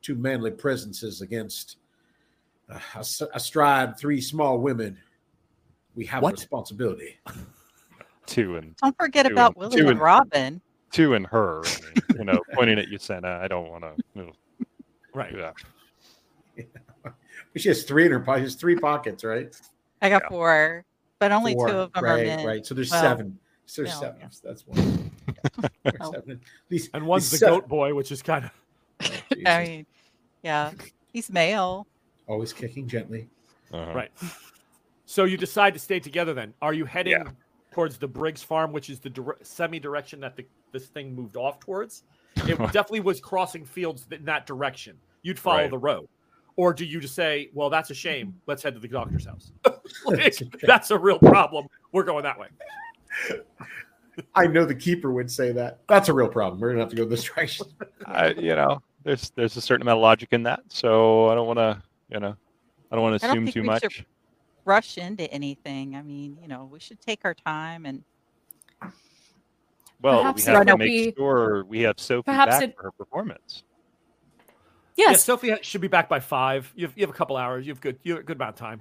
Two 0.01 0.15
manly 0.15 0.51
presences 0.51 1.21
against 1.21 1.77
uh, 2.69 2.79
as- 2.95 3.21
astride 3.33 3.97
three 3.97 4.21
small 4.21 4.59
women. 4.59 4.97
We 5.95 6.05
have 6.05 6.21
What? 6.23 6.33
a 6.33 6.35
responsibility. 6.35 7.19
Two 8.25 8.55
and 8.55 8.73
Don't 8.77 8.95
forget 8.97 9.25
about 9.29 9.55
and- 9.55 9.57
Willie 9.57 9.81
and 9.81 9.89
and- 9.89 9.99
Robin. 9.99 10.61
two 10.91 11.13
and 11.15 11.27
her. 11.27 11.61
I 11.65 11.69
mean, 12.13 12.17
you 12.19 12.23
know, 12.23 12.39
pointing 12.53 12.79
at 12.79 12.87
you, 12.87 12.97
saying, 12.97 13.25
"I 13.25 13.49
don't 13.49 13.69
want 13.69 13.83
to." 14.15 14.31
Right. 15.13 15.33
Yeah. 15.35 15.51
She 17.57 17.67
has 17.69 17.83
three 17.83 18.05
in 18.07 18.11
her 18.11 18.19
pocket. 18.19 18.39
She 18.39 18.43
has 18.45 18.55
three 18.55 18.75
pockets, 18.75 19.23
right? 19.23 19.55
I 20.01 20.09
got 20.09 20.23
Yeah. 20.23 20.29
four, 20.29 20.85
but 21.19 21.31
only 21.31 21.53
Four. 21.53 21.67
two 21.69 21.75
of 21.75 21.93
them 21.93 22.03
right, 22.03 22.21
are 22.21 22.25
men. 22.25 22.45
Right. 22.47 22.65
So 22.65 22.73
there's 22.73 22.89
Well, 22.89 23.01
seven. 23.01 23.37
So 23.73 23.81
there's 23.81 23.95
no, 23.95 24.01
seven. 24.01 24.19
yeah. 24.21 24.27
That's 24.43 24.67
one. 24.67 25.11
There's 25.83 25.95
Oh. 25.99 26.11
seven. 26.11 26.39
These, 26.69 26.91
And 26.93 27.07
one's 27.07 27.31
the 27.31 27.37
seven- 27.37 27.55
goat 27.55 27.67
boy, 27.67 27.95
which 27.95 28.11
is 28.11 28.21
kind 28.21 28.45
of 28.45 28.51
I 29.47 29.63
mean, 29.63 29.85
yeah, 30.43 30.71
he's 31.11 31.31
male. 31.31 31.87
Always 32.27 32.53
kicking 32.53 32.87
gently. 32.87 33.27
Uh-huh. 33.73 33.91
right. 33.95 34.11
So 35.07 35.23
you 35.23 35.37
decide 35.37 35.73
to 35.73 35.79
stay 35.79 35.99
together. 35.99 36.35
Then 36.35 36.53
are 36.61 36.71
you 36.73 36.85
heading 36.85 37.13
Yeah. 37.13 37.31
towards 37.71 37.97
the 37.97 38.07
Briggs 38.07 38.43
farm, 38.43 38.71
which 38.73 38.91
is 38.91 38.99
the 38.99 39.09
dire- 39.09 39.39
semi 39.41 39.79
direction 39.79 40.19
that 40.19 40.35
the, 40.35 40.45
this 40.71 40.85
thing 40.85 41.15
moved 41.15 41.35
off 41.35 41.59
towards? 41.59 42.03
It 42.47 42.57
definitely 42.71 42.99
was 42.99 43.19
crossing 43.19 43.65
fields 43.65 44.05
in 44.11 44.23
that 44.25 44.45
direction. 44.45 44.97
You'd 45.23 45.39
follow 45.39 45.61
Right. 45.61 45.71
the 45.71 45.79
road, 45.79 46.07
or 46.57 46.73
do 46.73 46.85
you 46.85 46.99
just 46.99 47.15
say, 47.15 47.49
"Well, 47.55 47.71
that's 47.71 47.89
a 47.89 47.95
shame. 47.95 48.39
Let's 48.45 48.61
head 48.61 48.75
to 48.75 48.79
the 48.79 48.87
doctor's 48.87 49.25
house." 49.25 49.51
Like, 50.05 50.37
that's 50.61 50.91
a 50.91 50.97
real 50.99 51.17
problem. 51.17 51.65
We're 51.91 52.03
going 52.03 52.23
that 52.23 52.37
way. 52.39 52.49
I 54.35 54.45
know 54.47 54.65
the 54.65 54.75
keeper 54.75 55.11
would 55.11 55.29
say 55.31 55.51
that. 55.53 55.79
That's 55.87 56.09
a 56.09 56.13
real 56.13 56.27
problem. 56.27 56.59
We're 56.61 56.69
gonna 56.69 56.81
have 56.81 56.89
to 56.89 56.95
go 56.95 57.05
this 57.05 57.23
direction. 57.33 57.67
I, 58.05 58.29
you 58.31 58.55
know, 58.55 58.81
there's 59.03 59.31
there's 59.31 59.57
a 59.57 59.61
certain 59.61 59.81
amount 59.81 59.97
of 59.97 60.01
logic 60.03 60.29
in 60.31 60.43
that, 60.43 60.61
so 60.69 61.29
I 61.29 61.35
don't 61.35 61.47
want 61.47 61.59
to, 61.59 61.81
you 62.09 62.19
know, 62.19 62.35
I 62.91 62.95
don't 62.95 63.01
want 63.01 63.19
to 63.19 63.27
I 63.27 63.33
don't 63.33 63.47
assume 63.47 63.53
too 63.53 63.63
much. 63.63 64.05
Rush 64.65 64.97
into 64.97 65.29
anything. 65.31 65.95
I 65.95 66.01
mean, 66.01 66.37
you 66.41 66.47
know, 66.47 66.69
we 66.71 66.79
should 66.79 67.01
take 67.01 67.21
our 67.25 67.33
time 67.33 67.85
and 67.85 68.03
Well, 70.01 70.19
Perhaps 70.21 70.45
we 70.45 70.53
have 70.53 70.65
to 70.67 70.77
make 70.77 70.87
be- 70.87 71.13
sure 71.17 71.65
we 71.65 71.81
have 71.81 71.99
Sophie 71.99 72.23
Perhaps 72.25 72.51
back 72.51 72.63
it- 72.63 72.75
for 72.75 72.83
her 72.83 72.91
performance. 72.91 73.63
Yeah, 74.95 75.09
yes. 75.09 75.23
Sophie 75.23 75.55
should 75.63 75.81
be 75.81 75.87
back 75.87 76.07
by 76.07 76.19
five. 76.19 76.71
You 76.75 76.85
have, 76.85 76.95
you 76.95 77.01
have 77.01 77.09
a 77.09 77.17
couple 77.17 77.35
hours. 77.35 77.65
You 77.65 77.71
have 77.73 77.81
good. 77.81 77.97
You 78.03 78.13
have 78.13 78.21
a 78.21 78.23
good 78.23 78.37
amount 78.37 78.53
of 78.53 78.59
time. 78.59 78.79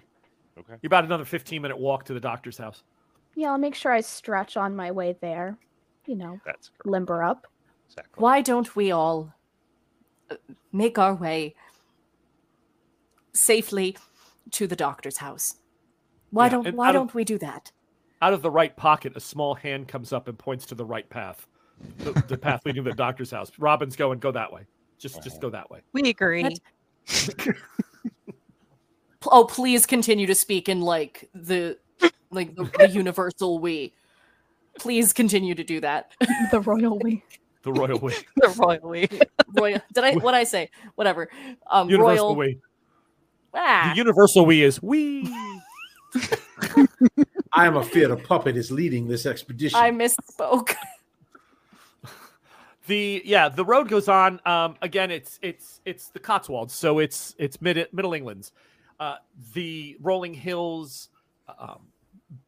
Okay. 0.59 0.75
You're 0.83 0.89
about 0.89 1.05
another 1.05 1.25
15 1.25 1.63
minute 1.63 1.79
walk 1.79 2.05
to 2.05 2.13
the 2.13 2.21
doctor's 2.21 2.59
house. 2.59 2.83
Yeah, 3.35 3.53
I'll 3.53 3.59
make 3.59 3.75
sure 3.75 3.93
I 3.93 4.01
stretch 4.01 4.57
on 4.57 4.77
my 4.77 4.91
way 4.91 5.17
there. 5.21 5.57
You 6.07 6.17
know, 6.17 6.41
That's 6.45 6.69
correct. 6.69 6.87
limber 6.87 7.23
up. 7.23 7.47
Exactly. 7.89 8.21
Why 8.21 8.43
don't 8.43 8.75
we 8.75 8.91
all 8.91 9.33
uh, 10.31 10.37
make 10.73 10.99
our 10.99 11.15
way 11.15 11.55
safely 13.33 13.97
to 14.53 14.67
the 14.67 14.77
doctor's 14.77 15.19
house? 15.19 15.57
Why 16.31 16.47
Yeah, 16.47 16.51
don't 16.51 16.75
why 16.75 16.93
don't 16.93 17.15
we 17.15 17.25
do 17.25 17.39
that? 17.39 17.71
Out 18.21 18.33
of 18.33 18.43
the 18.43 18.51
right 18.51 18.77
pocket, 18.77 19.17
a 19.17 19.21
small 19.21 19.55
hand 19.55 19.89
comes 19.89 20.13
up 20.13 20.29
and 20.29 20.39
points 20.39 20.65
to 20.67 20.75
the 20.75 20.85
right 20.85 21.09
path, 21.09 21.47
the, 21.99 22.13
the 22.29 22.39
path 22.39 22.63
leading 22.65 22.85
to 22.85 22.91
the 22.91 22.97
doctor's 22.97 23.31
house. 23.31 23.51
Robin's 23.59 23.97
going, 23.97 24.19
go 24.19 24.31
that 24.31 24.53
way. 24.53 24.67
Just, 24.99 25.23
just 25.23 25.41
go 25.41 25.51
that 25.51 25.69
way. 25.71 25.81
We 25.93 26.09
agree. 26.09 26.57
Oh, 29.27 29.45
please 29.45 29.87
continue 29.87 30.27
to 30.27 30.35
speak 30.35 30.69
in 30.69 30.81
like 30.81 31.31
the 31.33 31.79
like 32.33 32.55
the, 32.57 32.65
the 32.79 32.89
universal 32.89 33.59
we. 33.59 33.95
Please 34.79 35.13
continue 35.13 35.55
to 35.55 35.63
do 35.65 35.81
that. 35.81 36.13
the 36.51 36.61
royal 36.61 36.99
we. 36.99 37.23
The 37.63 37.73
royal 37.73 37.99
way. 37.99 38.15
the 38.37 38.49
royal 38.59 38.89
we. 38.89 39.09
Royal. 39.55 39.81
Did 39.95 40.05
I? 40.05 40.15
What 40.17 40.35
I 40.35 40.45
say? 40.45 40.71
Whatever. 40.95 41.29
Um, 41.71 41.89
Universal 41.91 42.29
royal. 42.29 42.37
way. 42.37 42.59
Ah, 43.55 43.91
The 43.93 43.99
universal 43.99 44.47
we 44.47 44.63
is 44.63 44.83
we. 44.83 45.31
I 47.53 47.67
am 47.67 47.77
afraid 47.77 48.11
a 48.11 48.17
puppet 48.17 48.57
is 48.57 48.71
leading 48.71 49.07
this 49.07 49.27
expedition. 49.27 49.79
I 49.79 49.91
misspoke. 49.91 50.75
the 52.87 53.23
yeah 53.25 53.49
the 53.49 53.65
road 53.65 53.89
goes 53.89 54.09
on 54.09 54.41
um 54.45 54.75
again 54.83 55.11
it's 55.11 55.39
it's 55.41 55.81
it's 55.85 56.09
the 56.09 56.19
cotswolds 56.19 56.75
so 56.75 56.99
it's 56.99 57.33
it's 57.39 57.61
mid 57.63 57.87
middle 57.93 58.13
england's 58.13 58.51
uh 58.99 59.15
the 59.55 59.97
rolling 60.01 60.35
hills 60.35 61.09
um 61.61 61.79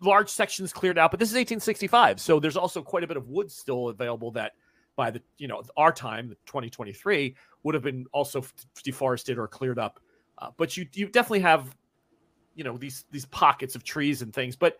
large 0.01 0.29
sections 0.29 0.73
cleared 0.73 0.99
out 0.99 1.11
but 1.11 1.21
this 1.21 1.29
is 1.29 1.35
1865 1.35 2.21
so 2.21 2.41
there's 2.41 2.57
also 2.57 2.83
quite 2.83 3.05
a 3.05 3.07
bit 3.07 3.17
of 3.17 3.29
wood 3.29 3.51
still 3.51 3.89
available 3.89 4.31
that 4.31 4.53
by 4.97 5.11
the 5.11 5.21
you 5.39 5.49
know 5.49 5.63
our 5.77 5.93
time 5.93 6.31
2023 6.47 7.35
would 7.65 7.75
have 7.75 7.83
been 7.83 8.07
also 8.13 8.45
deforested 8.83 9.39
or 9.39 9.47
cleared 9.49 9.79
up 9.79 10.01
uh, 10.39 10.51
but 10.57 10.77
you 10.77 10.87
you 10.93 11.07
definitely 11.09 11.41
have 11.41 11.77
you 12.55 12.65
know 12.65 12.77
these 12.79 13.05
these 13.11 13.27
pockets 13.27 13.75
of 13.75 13.85
trees 13.85 14.23
and 14.23 14.33
things 14.33 14.57
but 14.57 14.79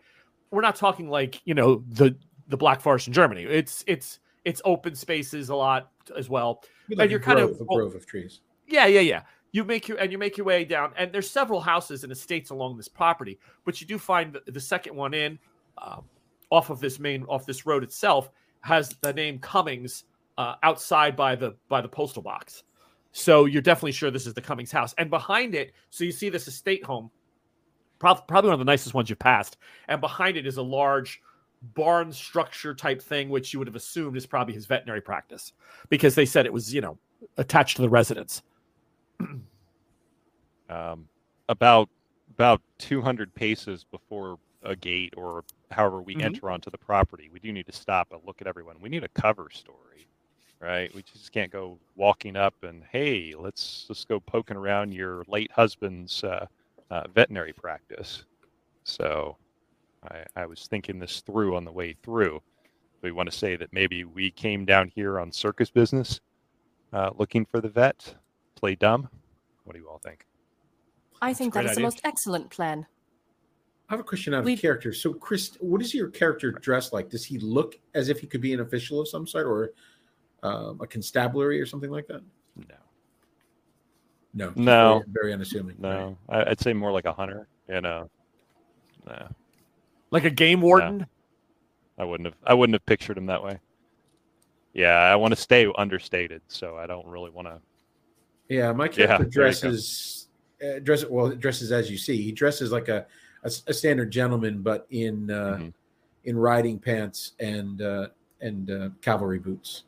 we're 0.51 0.61
not 0.61 0.75
talking 0.75 1.09
like 1.09 1.41
you 1.45 1.53
know 1.53 1.83
the 1.89 2.15
the 2.47 2.57
black 2.57 2.79
forest 2.81 3.07
in 3.07 3.13
germany 3.13 3.43
it's 3.43 3.83
it's 3.87 4.19
it's 4.45 4.61
open 4.63 4.95
spaces 4.95 5.49
a 5.49 5.55
lot 5.55 5.91
as 6.17 6.29
well 6.29 6.63
Be 6.87 6.95
and 6.99 7.11
you're 7.11 7.19
kind 7.19 7.39
of- 7.39 7.59
a 7.59 7.65
grove 7.65 7.95
of 7.95 8.05
trees. 8.05 8.41
yeah, 8.67 8.85
yeah, 8.85 8.99
yeah. 9.01 9.23
You 9.55 9.63
make 9.63 9.87
your 9.87 9.97
and 9.99 10.11
you 10.11 10.17
make 10.17 10.35
your 10.35 10.45
way 10.45 10.65
down, 10.65 10.91
and 10.97 11.13
there's 11.13 11.31
several 11.31 11.61
houses 11.61 12.03
and 12.03 12.11
estates 12.11 12.49
along 12.49 12.75
this 12.75 12.89
property, 12.89 13.39
but 13.63 13.79
you 13.79 13.87
do 13.87 13.97
find 13.97 14.33
the, 14.33 14.51
the 14.51 14.59
second 14.59 14.93
one 14.93 15.13
in, 15.13 15.39
um, 15.77 16.03
off 16.49 16.69
of 16.69 16.81
this 16.81 16.99
main 16.99 17.23
off 17.29 17.45
this 17.45 17.65
road 17.65 17.81
itself, 17.81 18.29
has 18.59 18.97
the 18.99 19.13
name 19.13 19.39
Cummings 19.39 20.03
uh, 20.37 20.55
outside 20.63 21.15
by 21.15 21.37
the 21.37 21.55
by 21.69 21.79
the 21.79 21.87
postal 21.87 22.21
box. 22.21 22.63
So 23.13 23.45
you're 23.45 23.61
definitely 23.61 23.93
sure 23.93 24.11
this 24.11 24.27
is 24.27 24.33
the 24.33 24.41
Cummings 24.41 24.73
house, 24.73 24.93
and 24.97 25.09
behind 25.09 25.55
it, 25.55 25.71
so 25.89 26.03
you 26.03 26.11
see 26.11 26.27
this 26.27 26.49
estate 26.49 26.83
home, 26.83 27.09
prob- 27.97 28.27
probably 28.27 28.49
one 28.49 28.59
of 28.59 28.65
the 28.65 28.69
nicest 28.69 28.93
ones 28.93 29.09
you've 29.09 29.19
passed, 29.19 29.55
and 29.87 30.01
behind 30.01 30.35
it 30.35 30.45
is 30.45 30.57
a 30.57 30.61
large 30.61 31.21
barn 31.75 32.11
structure 32.11 32.75
type 32.75 33.01
thing, 33.01 33.29
which 33.29 33.53
you 33.53 33.59
would 33.59 33.69
have 33.69 33.77
assumed 33.77 34.17
is 34.17 34.25
probably 34.25 34.53
his 34.53 34.65
veterinary 34.65 34.99
practice, 34.99 35.53
because 35.87 36.13
they 36.13 36.25
said 36.25 36.45
it 36.45 36.51
was 36.51 36.73
you 36.73 36.81
know 36.81 36.97
attached 37.37 37.77
to 37.77 37.81
the 37.81 37.89
residence. 37.89 38.41
um, 40.69 41.09
about 41.49 41.89
about 42.31 42.61
200 42.79 43.33
paces 43.35 43.85
before 43.91 44.37
a 44.63 44.75
gate 44.75 45.13
or 45.17 45.43
however 45.71 46.01
we 46.01 46.15
Mhm. 46.15 46.19
enter 46.19 46.49
onto 46.49 46.71
the 46.71 46.77
property 46.77 47.29
we 47.31 47.39
do 47.39 47.51
need 47.53 47.67
to 47.67 47.71
stop 47.73 48.07
and 48.11 48.21
look 48.25 48.41
at 48.41 48.47
everyone. 48.47 48.77
We 48.81 48.89
need 48.89 49.03
a 49.03 49.09
cover 49.09 49.49
story 49.51 50.07
right? 50.61 50.93
We 50.95 51.03
just 51.03 51.31
can't 51.31 51.51
go 51.51 51.79
walking 51.95 52.35
up 52.35 52.55
and 52.63 52.83
hey 52.91 53.33
let's 53.37 53.85
just 53.87 54.07
go 54.07 54.19
poking 54.21 54.57
around 54.57 54.93
your 54.93 55.23
late 55.27 55.51
husband's 55.51 56.23
uh, 56.23 56.47
uh, 56.91 57.03
veterinary 57.13 57.53
practice. 57.53 58.25
So 58.85 59.37
I, 60.09 60.25
I 60.35 60.45
was 60.45 60.67
thinking 60.67 60.99
this 60.99 61.21
through 61.21 61.55
on 61.55 61.65
the 61.65 61.71
way 61.73 61.95
through. 62.03 62.41
We 63.03 63.11
want 63.11 63.31
to 63.31 63.37
say 63.37 63.55
that 63.57 63.73
maybe 63.73 64.03
we 64.05 64.31
came 64.31 64.65
down 64.65 64.91
here 64.95 65.19
on 65.19 65.31
circus 65.31 65.71
business 65.71 66.21
uh, 66.93 67.11
looking 67.17 67.45
for 67.45 67.61
the 67.61 67.69
vet 67.69 68.15
play 68.55 68.75
dumb 68.75 69.09
what 69.63 69.73
do 69.73 69.79
you 69.79 69.87
all 69.89 69.99
think 69.99 70.25
I 71.21 71.27
That's 71.29 71.39
think 71.39 71.53
great 71.53 71.63
that 71.63 71.71
is 71.71 71.75
the 71.77 71.81
most 71.83 72.01
excellent 72.03 72.49
plan. 72.49 72.85
I 73.89 73.93
have 73.93 73.99
a 74.01 74.03
question 74.03 74.33
out 74.33 74.39
of 74.39 74.45
We- 74.45 74.57
character. 74.57 74.91
So, 74.91 75.13
Chris, 75.13 75.55
what 75.61 75.81
is 75.81 75.93
your 75.93 76.09
character 76.09 76.51
dressed 76.51 76.91
like? 76.91 77.09
Does 77.09 77.23
he 77.23 77.39
look 77.39 77.79
as 77.93 78.09
if 78.09 78.19
he 78.19 78.27
could 78.27 78.41
be 78.41 78.51
an 78.53 78.59
official 78.59 78.99
of 78.99 79.07
some 79.07 79.25
sort, 79.25 79.45
or 79.47 79.71
um, 80.43 80.81
a 80.81 80.87
constabulary 80.87 81.61
or 81.61 81.65
something 81.65 81.89
like 81.89 82.05
that? 82.07 82.21
no 82.57 82.75
No, 84.33 84.53
No. 84.55 84.93
very, 84.99 85.03
very 85.07 85.33
unassuming. 85.33 85.77
No, 85.79 86.17
I, 86.27 86.49
I'd 86.51 86.59
say 86.59 86.73
more 86.73 86.91
like 86.91 87.05
a 87.05 87.13
hunter. 87.13 87.47
You 87.69 87.79
know, 87.81 88.09
no, 89.07 89.27
like 90.11 90.25
a 90.25 90.29
game 90.29 90.61
warden. 90.61 91.07
I 91.97 92.03
wouldn't 92.03 92.25
have. 92.25 92.35
I 92.45 92.53
wouldn't 92.53 92.75
have 92.75 92.85
pictured 92.85 93.17
him 93.17 93.27
that 93.27 93.41
way. 93.41 93.59
Yeah, 94.73 94.95
I 94.97 95.15
want 95.15 95.33
to 95.33 95.39
stay 95.39 95.71
understated, 95.77 96.41
so 96.49 96.75
I 96.77 96.85
don't 96.87 97.07
really 97.07 97.29
want 97.31 97.47
to. 97.47 97.61
Yeah, 98.49 98.71
my 98.73 98.85
Yeah, 98.85 98.89
character 98.89 99.17
there 99.17 99.17
you 99.17 99.23
go. 99.25 99.31
dresses 99.31 100.27
uh, 100.63 100.79
dresses 100.79 101.09
well 101.09 101.29
dresses 101.31 101.71
as 101.71 101.89
you 101.91 101.97
see. 101.97 102.21
He 102.21 102.31
dresses 102.31 102.71
like 102.71 102.87
a 102.87 103.05
a, 103.43 103.51
a 103.67 103.73
standard 103.73 104.11
gentleman, 104.11 104.61
but 104.61 104.87
in 104.89 105.29
uh, 105.31 105.57
Mhm. 105.59 105.73
in 106.23 106.37
riding 106.37 106.79
pants 106.79 107.33
and 107.39 107.81
uh, 107.81 108.07
and 108.41 108.69
uh, 108.71 108.89
cavalry 109.01 109.39
boots. 109.39 109.83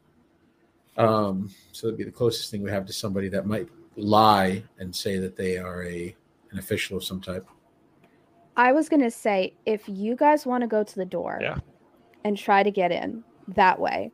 Um, 0.97 1.51
so 1.71 1.87
it'd 1.87 1.97
be 1.97 2.03
the 2.03 2.11
closest 2.11 2.49
thing 2.49 2.63
we 2.63 2.71
have 2.71 2.85
to 2.87 2.93
somebody 2.93 3.29
that 3.29 3.45
might 3.45 3.69
lie 3.95 4.63
and 4.79 4.95
say 4.95 5.17
that 5.19 5.35
they 5.35 5.57
are 5.57 5.83
a 5.83 6.15
an 6.51 6.59
official 6.59 6.97
of 6.97 7.03
some 7.03 7.21
type. 7.21 7.45
I 8.55 8.71
was 8.71 8.89
gonna 8.89 9.11
say 9.11 9.53
if 9.65 9.83
you 9.87 10.15
guys 10.15 10.45
want 10.45 10.61
to 10.61 10.67
go 10.67 10.83
to 10.83 10.95
the 10.95 11.05
door 11.05 11.37
Yeah. 11.41 11.59
and 12.23 12.35
try 12.37 12.63
to 12.63 12.71
get 12.71 12.91
in 12.91 13.23
that 13.49 13.79
way, 13.79 14.11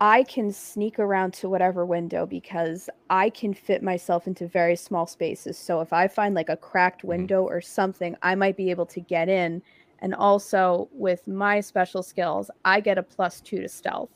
I 0.00 0.22
can 0.22 0.52
sneak 0.52 0.98
around 0.98 1.34
to 1.34 1.48
whatever 1.48 1.84
window 1.84 2.24
because 2.24 2.88
I 3.10 3.30
can 3.30 3.52
fit 3.52 3.82
myself 3.82 4.26
into 4.26 4.46
very 4.46 4.76
small 4.76 5.06
spaces. 5.06 5.58
So 5.58 5.80
if 5.80 5.92
I 5.92 6.06
find 6.06 6.34
like 6.34 6.48
a 6.48 6.56
cracked 6.56 7.02
Mhm. 7.02 7.08
window 7.08 7.42
or 7.42 7.60
something, 7.60 8.16
I 8.22 8.34
might 8.36 8.56
be 8.56 8.70
able 8.70 8.86
to 8.86 9.00
get 9.00 9.28
in. 9.28 9.62
And 10.00 10.14
also 10.14 10.88
with 10.92 11.26
my 11.26 11.60
special 11.60 12.02
skills, 12.04 12.50
I 12.64 12.80
get 12.80 12.98
a 12.98 13.02
plus 13.02 13.40
two 13.40 13.60
to 13.60 13.68
stealth. 13.68 14.10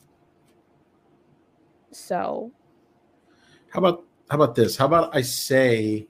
So 1.91 2.51
How 3.69 3.79
about 3.79 4.05
how 4.29 4.35
about 4.35 4.55
this? 4.55 4.77
How 4.77 4.85
about 4.85 5.15
I 5.15 5.21
say 5.21 6.07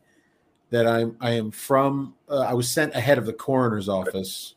that 0.70 0.86
I'm 0.86 1.18
I 1.20 1.32
am 1.32 1.50
from 1.50 2.16
uh, 2.30 2.42
I 2.42 2.54
was 2.54 2.70
sent 2.70 2.94
ahead 2.94 3.18
of 3.18 3.26
the 3.26 3.34
coroner's 3.34 3.90
office 3.90 4.56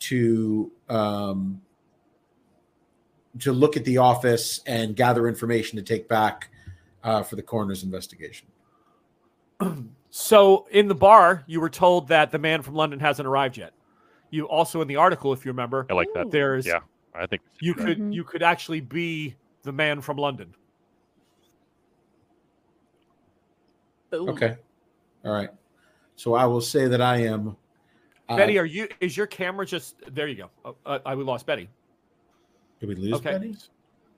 to 0.00 0.70
um, 0.88 1.60
to 3.40 3.52
look 3.52 3.76
at 3.76 3.84
the 3.84 3.98
office 3.98 4.60
and 4.66 4.96
gather 4.96 5.28
information 5.28 5.76
to 5.76 5.82
take 5.82 6.08
back 6.08 6.48
uh, 7.04 7.22
for 7.22 7.36
the 7.36 7.42
coroner's 7.42 7.82
investigation. 7.84 8.48
So 10.10 10.66
in 10.70 10.88
the 10.88 10.94
bar, 10.94 11.44
you 11.46 11.60
were 11.60 11.68
told 11.68 12.08
that 12.08 12.30
the 12.30 12.38
man 12.38 12.62
from 12.62 12.74
London 12.74 12.98
hasn't 12.98 13.28
arrived 13.28 13.58
yet. 13.58 13.74
You 14.30 14.48
also 14.48 14.80
in 14.80 14.88
the 14.88 14.96
article, 14.96 15.34
if 15.34 15.44
you 15.44 15.50
remember, 15.50 15.86
I 15.90 15.92
like 15.92 16.08
that. 16.14 16.30
There's 16.30 16.66
Yeah, 16.66 16.80
I 17.14 17.26
think 17.26 17.42
you 17.60 17.74
do 17.74 17.80
that. 17.80 17.86
could 17.86 17.98
Mhm. 17.98 18.14
you 18.14 18.24
could 18.24 18.42
actually 18.42 18.80
be 18.80 19.36
the 19.64 19.72
man 19.72 20.00
from 20.00 20.16
London. 20.16 20.54
Boom. 24.10 24.30
Okay, 24.30 24.56
all 25.26 25.32
right. 25.32 25.50
So 26.16 26.32
I 26.34 26.46
will 26.46 26.62
say 26.62 26.88
that 26.88 27.02
I 27.02 27.18
am. 27.18 27.56
uh, 28.30 28.36
Betty, 28.36 28.58
are 28.58 28.64
you? 28.64 28.88
Is 29.00 29.14
your 29.14 29.26
camera 29.26 29.66
just 29.66 29.96
there? 30.14 30.26
You 30.26 30.36
go. 30.36 30.50
Oh, 30.64 30.76
uh, 30.86 30.98
I 31.04 31.14
we 31.14 31.22
lost 31.22 31.44
Betty. 31.44 31.68
Did 32.80 32.88
we 32.88 32.94
lose 32.94 33.14
okay. 33.14 33.54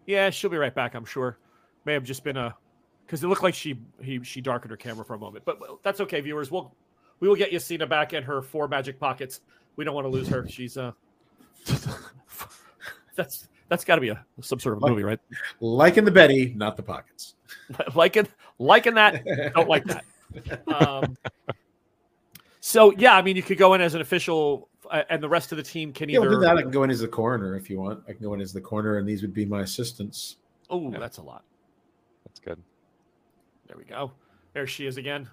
Yeah, 0.06 0.30
she'll 0.30 0.50
be 0.50 0.56
right 0.56 0.74
back. 0.74 0.94
I'm 0.94 1.04
sure. 1.04 1.38
May 1.84 1.94
have 1.94 2.04
just 2.04 2.24
been 2.24 2.36
a 2.36 2.54
because 3.06 3.22
it 3.24 3.28
looked 3.28 3.42
like 3.42 3.54
she 3.54 3.78
he 4.02 4.22
she 4.22 4.40
darkened 4.40 4.70
her 4.70 4.76
camera 4.76 5.04
for 5.04 5.14
a 5.14 5.18
moment, 5.18 5.44
but 5.44 5.60
well, 5.60 5.80
that's 5.82 6.00
okay, 6.00 6.20
viewers. 6.20 6.50
We'll 6.50 6.74
we 7.20 7.28
will 7.28 7.36
get 7.36 7.50
Yasina 7.50 7.88
back 7.88 8.12
in 8.12 8.22
her 8.22 8.42
four 8.42 8.68
magic 8.68 8.98
pockets. 8.98 9.40
We 9.76 9.84
don't 9.84 9.94
want 9.94 10.04
to 10.04 10.10
lose 10.10 10.28
her. 10.28 10.46
She's 10.48 10.76
uh 10.76 10.92
that's 13.16 13.48
that's 13.68 13.84
got 13.84 13.96
to 13.96 14.00
be 14.00 14.08
a 14.08 14.24
some 14.40 14.58
sort 14.58 14.76
of 14.76 14.82
Like- 14.82 14.90
movie, 14.90 15.04
right? 15.04 15.20
Liking 15.60 16.04
the 16.04 16.10
Betty, 16.10 16.52
not 16.56 16.76
the 16.76 16.82
pockets. 16.82 17.34
liking 17.94 18.26
liking 18.58 18.94
that. 18.94 19.24
Don't 19.54 19.68
like 19.68 19.84
that. 19.84 20.04
Um, 20.68 21.16
so 22.60 22.92
yeah, 22.96 23.14
I 23.16 23.22
mean, 23.22 23.36
you 23.36 23.42
could 23.42 23.58
go 23.58 23.74
in 23.74 23.80
as 23.80 23.94
an 23.94 24.00
official, 24.00 24.68
uh, 24.90 25.02
and 25.10 25.22
the 25.22 25.28
rest 25.28 25.50
of 25.52 25.56
the 25.56 25.62
team 25.64 25.92
can 25.92 26.08
Yeah, 26.08 26.18
either. 26.18 26.28
we'll 26.30 26.38
do 26.40 26.44
that. 26.46 26.56
I 26.56 26.62
can 26.62 26.70
go 26.70 26.82
in 26.84 26.90
as 26.90 27.00
the 27.00 27.08
coroner 27.08 27.56
if 27.56 27.68
you 27.70 27.78
want. 27.80 28.02
I 28.08 28.12
can 28.12 28.22
go 28.22 28.34
in 28.34 28.40
as 28.40 28.52
the 28.52 28.60
coroner, 28.60 28.98
and 28.98 29.08
these 29.08 29.22
would 29.22 29.34
be 29.34 29.44
my 29.44 29.62
assistants. 29.62 30.36
Oh, 30.68 30.90
Yeah. 30.90 30.98
that's 30.98 31.18
a 31.18 31.22
lot. 31.22 31.44
That's 32.24 32.38
good. 32.40 32.62
There 33.66 33.76
we 33.76 33.84
go. 33.84 34.12
There 34.52 34.66
she 34.66 34.86
is 34.86 34.96
again. 34.96 35.28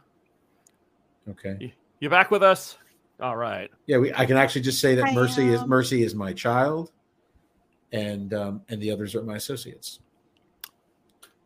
Okay. 1.30 1.74
You 2.00 2.10
back 2.10 2.32
with 2.32 2.44
us? 2.44 2.78
All 3.20 3.36
right. 3.36 3.70
Yeah, 3.88 3.98
we, 3.98 4.13
I 4.13 4.26
can 4.26 4.38
actually 4.38 4.62
just 4.62 4.80
say 4.80 4.96
that 4.96 5.06
I 5.06 5.13
Mercy 5.13 5.50
is. 5.50 5.66
Mercy 5.66 6.04
is 6.04 6.13
my 6.16 6.32
child, 6.34 6.92
and 7.92 8.34
um, 8.34 8.62
and 8.70 8.80
the 8.82 8.92
others 8.92 9.16
are 9.16 9.24
my 9.24 9.36
associates. 9.36 10.00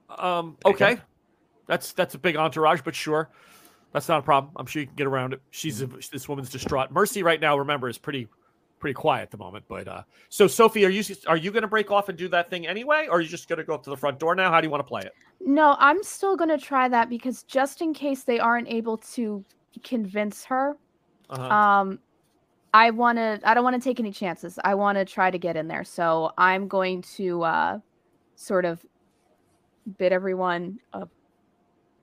Um, 0.10 0.58
There 0.63 0.74
you 0.74 0.78
go. 0.78 0.86
okay, 0.86 1.02
that's 1.67 1.94
that's 1.94 2.13
a 2.15 2.20
big 2.20 2.36
entourage, 2.36 2.82
but 2.84 2.94
sure, 2.94 3.30
that's 3.93 4.08
not 4.08 4.19
a 4.19 4.21
problem. 4.21 4.54
I'm 4.56 4.65
sure 4.65 4.82
you 4.82 4.88
can 4.88 4.95
get 4.95 5.08
around 5.08 5.34
it. 5.34 5.41
She's 5.51 5.82
a, 5.82 5.88
this 5.88 6.27
woman's 6.30 6.49
distraught. 6.49 6.91
Mercy 6.91 7.23
right 7.23 7.39
now, 7.39 7.58
remember, 7.58 7.89
is 7.89 7.97
pretty 7.97 8.27
pretty 8.80 8.93
quiet 8.95 9.21
at 9.23 9.32
the 9.32 9.38
moment. 9.38 9.63
But 9.67 9.88
uh, 9.88 10.04
so 10.30 10.47
Sophie, 10.47 10.86
are 10.86 10.89
you 10.89 11.04
are 11.27 11.38
you 11.38 11.51
going 11.51 11.62
to 11.62 11.67
break 11.67 11.91
off 11.91 12.10
and 12.10 12.17
do 12.17 12.27
that 12.30 12.49
thing 12.49 12.67
anyway, 12.67 13.08
or 13.10 13.17
are 13.17 13.21
you 13.21 13.27
just 13.30 13.47
going 13.47 13.58
to 13.58 13.63
go 13.63 13.73
up 13.73 13.84
to 13.84 13.89
the 13.89 13.97
front 13.97 14.19
door 14.19 14.36
now? 14.36 14.51
How 14.51 14.60
do 14.60 14.67
you 14.67 14.71
want 14.71 14.82
to 14.82 14.88
play 14.88 15.01
it? 15.01 15.13
No, 15.43 15.75
I'm 15.80 16.04
still 16.04 16.36
gonna 16.36 16.58
try 16.58 16.88
that 16.88 17.10
because 17.10 17.41
just 17.43 17.82
in 17.82 17.93
case 17.93 18.23
they 18.23 18.39
aren't 18.39 18.67
able 18.67 18.97
to 18.97 19.43
convince 19.84 20.45
her, 20.45 20.77
Uh-huh. 21.30 21.43
um, 21.43 21.99
I 22.73 22.91
wanna 22.91 23.39
I 23.43 23.54
don't 23.54 23.63
want 23.63 23.75
to 23.75 23.82
take 23.82 23.99
any 23.99 24.12
chances. 24.12 24.60
I 24.63 24.75
want 24.75 24.97
to 24.97 25.06
try 25.06 25.32
to 25.32 25.38
get 25.39 25.58
in 25.58 25.67
there. 25.67 25.84
So 25.84 26.32
I'm 26.38 26.67
going 26.67 27.01
to 27.17 27.41
uh, 27.43 27.80
sort 28.36 28.65
of 28.65 28.86
bid 29.97 30.13
everyone 30.13 30.80
a 30.93 31.08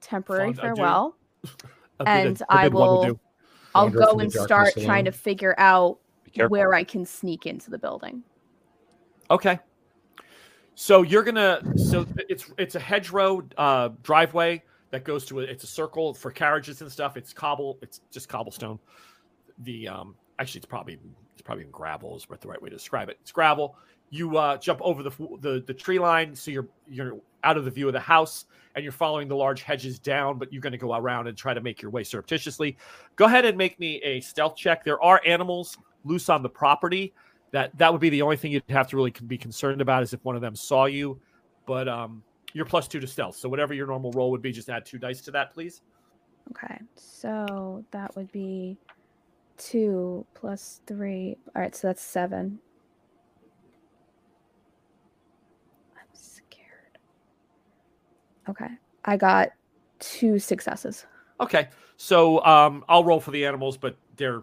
temporary 0.01 0.53
Fond 0.53 0.77
farewell. 0.77 1.17
A 2.01 2.05
bit- 2.05 2.27
and 2.27 2.41
a 2.43 2.45
I 2.53 2.65
bit 2.65 2.73
one 2.75 2.89
to 2.89 2.93
will- 2.93 3.05
do. 3.05 3.21
I'll 3.75 3.91
go 3.91 4.19
and 4.19 4.33
darkness 4.33 4.43
start 4.45 4.75
trying 4.85 5.05
to 5.05 5.13
figure 5.13 5.55
out 5.59 5.99
where 6.49 6.75
I 6.75 6.85
can 6.85 7.05
sneak 7.05 7.47
into 7.47 7.71
the 7.71 7.79
building. 7.79 8.23
Okay. 9.31 9.59
So 10.75 11.03
you're 11.03 11.23
gonna 11.23 11.61
so 11.77 12.07
it's 12.29 12.51
it's 12.57 12.75
a 12.77 12.81
hedgerow 12.81 13.43
uh, 13.57 13.91
driveway 14.03 14.63
that 14.91 15.05
goes 15.05 15.25
to 15.27 15.41
a 15.41 15.43
it's 15.43 15.65
a 15.65 15.67
circle 15.67 16.15
for 16.15 16.31
carriages 16.31 16.81
and 16.81 16.91
stuff. 16.91 17.17
It's 17.17 17.33
cobble. 17.33 17.79
It's 17.83 18.01
just 18.11 18.29
cobblestone. 18.29 18.79
The 19.59 19.89
um 19.89 20.15
actually 20.39 20.61
it's 20.61 20.67
probably 20.67 20.99
it's 21.35 21.43
probably 21.43 21.63
even 21.63 21.73
gravel 21.73 22.17
is 22.17 22.29
what 22.31 22.41
the 22.41 22.49
right 22.49 22.61
way 22.63 22.71
to 22.71 22.77
describe 22.77 23.09
it. 23.09 23.19
It's 23.21 23.33
gravel. 23.33 23.77
You 24.11 24.37
uh, 24.37 24.57
jump 24.57 24.81
over 24.83 25.03
the, 25.03 25.11
the 25.41 25.63
the 25.67 25.75
tree 25.75 25.99
line, 25.99 26.35
so 26.35 26.51
you're 26.51 26.69
you're 26.89 27.19
out 27.45 27.57
of 27.57 27.65
the 27.65 27.71
view 27.71 27.87
of 27.87 27.93
the 27.93 28.01
house, 28.01 28.47
and 28.75 28.83
you're 28.83 28.93
following 28.93 29.29
the 29.29 29.37
large 29.37 29.63
hedges 29.63 29.99
down. 29.99 30.39
But 30.39 30.53
you're 30.53 30.63
going 30.63 30.73
to 30.73 30.79
go 30.79 30.95
around 30.95 31.27
and 31.27 31.37
try 31.37 31.55
to 31.55 31.61
make 31.61 31.83
your 31.83 31.91
way 31.91 32.05
surreptitiously. 32.05 32.77
Go 33.17 33.27
ahead 33.27 33.45
and 33.45 33.57
make 33.57 33.79
me 33.79 33.97
a 34.03 34.21
stealth 34.21 34.57
check. 34.57 34.85
There 34.85 35.03
are 35.03 35.21
animals 35.27 35.77
loose 36.05 36.29
on 36.29 36.43
the 36.43 36.49
property 36.49 37.13
that 37.51 37.77
that 37.77 37.93
would 37.93 38.01
be 38.01 38.09
the 38.09 38.23
only 38.23 38.37
thing 38.37 38.53
you'd 38.53 38.63
have 38.69 38.89
to 38.89 38.97
really 38.97 39.13
be 39.27 39.37
concerned 39.37 39.81
about 39.81 40.03
is 40.03 40.13
if 40.13 40.25
one 40.25 40.37
of 40.37 40.43
them 40.43 40.55
saw 40.55 40.85
you 40.85 41.19
but 41.67 41.89
um 41.89 42.23
you're 42.53 42.65
plus 42.65 42.87
two 42.87 43.01
to 43.01 43.07
stealth 43.07 43.37
so 43.37 43.49
whatever 43.49 43.75
your 43.75 43.87
normal 43.87 44.13
roll 44.13 44.31
would 44.31 44.41
be 44.41 44.53
just 44.53 44.71
add 44.71 44.87
two 44.87 44.97
dice 44.97 45.21
to 45.21 45.31
that 45.33 45.53
please 45.53 45.83
Okay, 46.51 46.81
so 46.95 47.85
that 47.91 48.15
would 48.17 48.31
be 48.33 48.79
two 49.59 50.25
plus 50.35 50.81
three. 50.87 51.37
All 51.55 51.63
right, 51.63 51.75
so 51.75 51.89
that's 51.89 52.03
seven. 52.03 52.59
I'm 55.95 56.07
scared. 56.13 56.99
Okay, 58.49 58.69
I 59.05 59.17
got 59.17 59.51
two 59.99 60.39
successes. 60.39 61.07
okay. 61.41 61.69
So 61.97 62.45
um 62.45 62.85
i'll 62.89 63.03
roll 63.03 63.19
for 63.21 63.33
the 63.33 63.45
animals 63.45 63.77
but 63.77 63.97
they're 64.17 64.43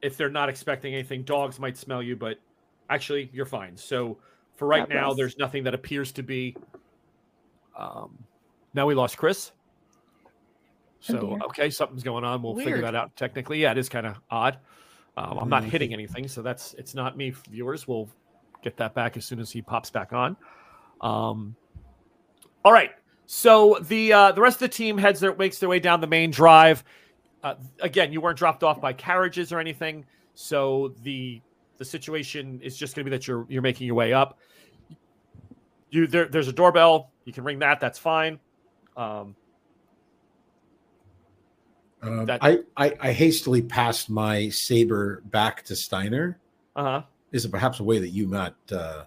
if 0.00 0.16
they're 0.16 0.30
not 0.30 0.48
expecting 0.48 0.94
anything 0.94 1.22
dogs 1.22 1.58
might 1.60 1.76
smell 1.76 2.02
you 2.02 2.16
but 2.16 2.38
actually 2.88 3.28
you're 3.32 3.44
fine. 3.46 3.76
So 3.76 4.18
for 4.56 4.66
right 4.66 4.82
God 4.88 4.94
now 4.94 5.06
bless. 5.08 5.16
there's 5.18 5.36
nothing 5.38 5.64
that 5.64 5.74
appears 5.74 6.12
to 6.12 6.22
be 6.22 6.56
um 7.78 8.24
now 8.74 8.86
we 8.86 8.94
lost 8.94 9.18
chris. 9.18 9.52
Oh, 9.54 9.58
so 11.00 11.18
dear. 11.20 11.38
okay 11.50 11.68
something's 11.70 12.02
going 12.02 12.24
on. 12.24 12.42
We'll 12.42 12.54
figure 12.54 12.80
that 12.82 12.94
out 12.94 13.14
technically. 13.16 13.60
Yeah 13.60 13.72
it 13.72 13.78
is 13.78 13.88
kind 13.90 14.06
of 14.06 14.16
odd. 14.30 14.58
Um, 15.18 15.38
i'm 15.38 15.48
not 15.50 15.62
Mhm. 15.64 15.68
hitting 15.68 15.92
anything 15.92 16.26
so 16.28 16.40
that's 16.40 16.72
it's 16.74 16.94
not 16.94 17.16
me 17.18 17.34
viewers. 17.50 17.86
We'll 17.86 18.08
get 18.62 18.78
that 18.78 18.94
back 18.94 19.18
as 19.18 19.26
soon 19.26 19.40
as 19.40 19.50
he 19.50 19.60
pops 19.60 19.90
back 19.90 20.14
on. 20.14 20.36
Um 21.02 21.54
all 22.64 22.72
right 22.72 22.92
so 23.26 23.78
the 23.82 24.12
uh 24.12 24.32
the 24.32 24.40
rest 24.40 24.56
of 24.56 24.60
the 24.60 24.68
team 24.76 24.98
heads 24.98 25.20
their 25.20 25.34
makes 25.36 25.58
their 25.58 25.68
way 25.68 25.78
down 25.78 26.00
the 26.00 26.06
main 26.06 26.30
drive 26.30 26.84
uh, 27.42 27.54
again 27.80 28.12
you 28.12 28.20
weren't 28.20 28.38
dropped 28.38 28.62
off 28.62 28.80
by 28.80 28.92
carriages 28.92 29.52
or 29.52 29.58
anything 29.60 30.04
so 30.34 30.94
the 31.02 31.40
the 31.78 31.84
situation 31.84 32.60
is 32.62 32.76
just 32.76 32.94
going 32.94 33.04
to 33.04 33.10
be 33.10 33.16
that 33.16 33.26
you're 33.26 33.46
you're 33.48 33.62
making 33.62 33.86
your 33.86 33.96
way 33.96 34.12
up 34.12 34.38
you 35.90 36.06
there, 36.06 36.26
there's 36.26 36.48
a 36.48 36.52
doorbell 36.52 37.10
you 37.24 37.32
can 37.32 37.44
ring 37.44 37.58
that 37.60 37.80
that's 37.80 37.98
fine 37.98 38.38
um 38.96 39.34
Um, 42.02 42.26
That- 42.26 42.42
I, 42.42 42.58
I 42.76 42.96
I 43.00 43.12
hastily 43.12 43.62
passed 43.62 44.10
my 44.10 44.48
saber 44.48 45.22
back 45.26 45.62
to 45.66 45.76
Steiner. 45.76 46.40
uh-huh 46.74 47.02
Is 47.30 47.44
it 47.44 47.50
perhaps 47.52 47.78
a 47.78 47.84
way 47.84 48.00
that 48.00 48.08
you 48.08 48.26
might 48.26 48.54
uh, 48.72 49.04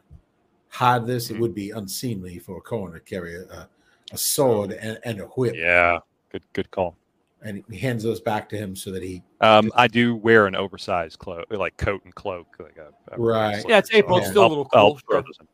hide 0.69 1.05
this? 1.05 1.27
Mhm. 1.27 1.31
It 1.35 1.39
would 1.41 1.53
be 1.53 1.71
unseemly 1.71 2.39
for 2.39 2.57
a 2.57 2.61
coroner 2.61 2.99
to 2.99 3.03
carry 3.03 3.35
a, 3.35 3.67
a 4.11 4.17
sword 4.17 4.71
and, 4.71 4.99
and 5.03 5.21
a 5.21 5.25
whip. 5.25 5.55
Yeah, 5.55 5.99
good 6.31 6.43
good 6.53 6.69
call. 6.71 6.95
And 7.41 7.63
he 7.69 7.77
hands 7.77 8.01
those 8.03 8.21
back 8.21 8.49
to 8.49 8.57
him 8.57 8.75
so 8.75 8.91
that 8.91 9.03
he. 9.03 9.21
Um, 9.41 9.71
I 9.75 9.87
do 9.87 10.15
wear 10.15 10.47
an 10.47 10.55
oversized 10.55 11.19
cloak, 11.19 11.45
like 11.51 11.77
coat 11.77 12.03
and 12.05 12.15
cloak, 12.15 12.47
like 12.59 12.77
a, 12.77 12.89
a 13.13 13.19
Right. 13.21 13.63
Yeah, 13.67 13.77
it's 13.77 13.93
April, 13.93 14.17
it's 14.17 14.27
I'll- 14.27 14.31
still 14.31 14.41
a 14.41 14.45
I'll- 14.45 14.49
little 14.49 14.69
I'll 14.73 14.91
cool, 14.91 14.99
throw 15.09 15.21
sure. 15.23 15.45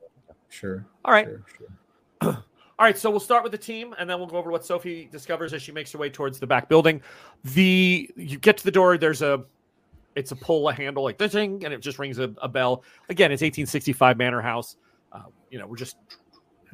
Sure. 0.49 0.85
all 1.05 1.13
right 1.13 1.27
Sure, 1.27 1.43
sure. 1.57 2.43
All 2.79 2.87
right, 2.87 2.97
so 2.97 3.11
we'll 3.11 3.19
start 3.19 3.43
with 3.43 3.51
the 3.51 3.59
team, 3.59 3.93
and 3.99 4.09
then 4.09 4.17
we'll 4.17 4.27
go 4.27 4.37
over 4.37 4.49
what 4.49 4.65
Sophie 4.65 5.07
discovers 5.11 5.53
as 5.53 5.61
she 5.61 5.71
makes 5.71 5.91
her 5.91 5.99
way 5.99 6.09
towards 6.09 6.39
the 6.39 6.47
back 6.47 6.67
building. 6.67 6.99
The 7.43 8.09
you 8.15 8.39
get 8.39 8.57
to 8.57 8.63
the 8.63 8.71
door. 8.71 8.97
There's 8.97 9.21
a, 9.21 9.43
it's 10.15 10.31
a 10.31 10.35
pull 10.35 10.67
a 10.67 10.73
handle 10.73 11.03
like 11.03 11.19
ding, 11.19 11.63
and 11.63 11.71
it 11.75 11.79
just 11.81 11.99
rings 11.99 12.17
a, 12.17 12.33
a 12.41 12.47
bell. 12.47 12.83
Again, 13.07 13.31
it's 13.31 13.43
1865 13.43 14.17
Manor 14.17 14.41
House. 14.41 14.77
Uh, 15.11 15.19
you 15.51 15.59
know, 15.59 15.67
we're 15.67 15.75
just 15.75 15.95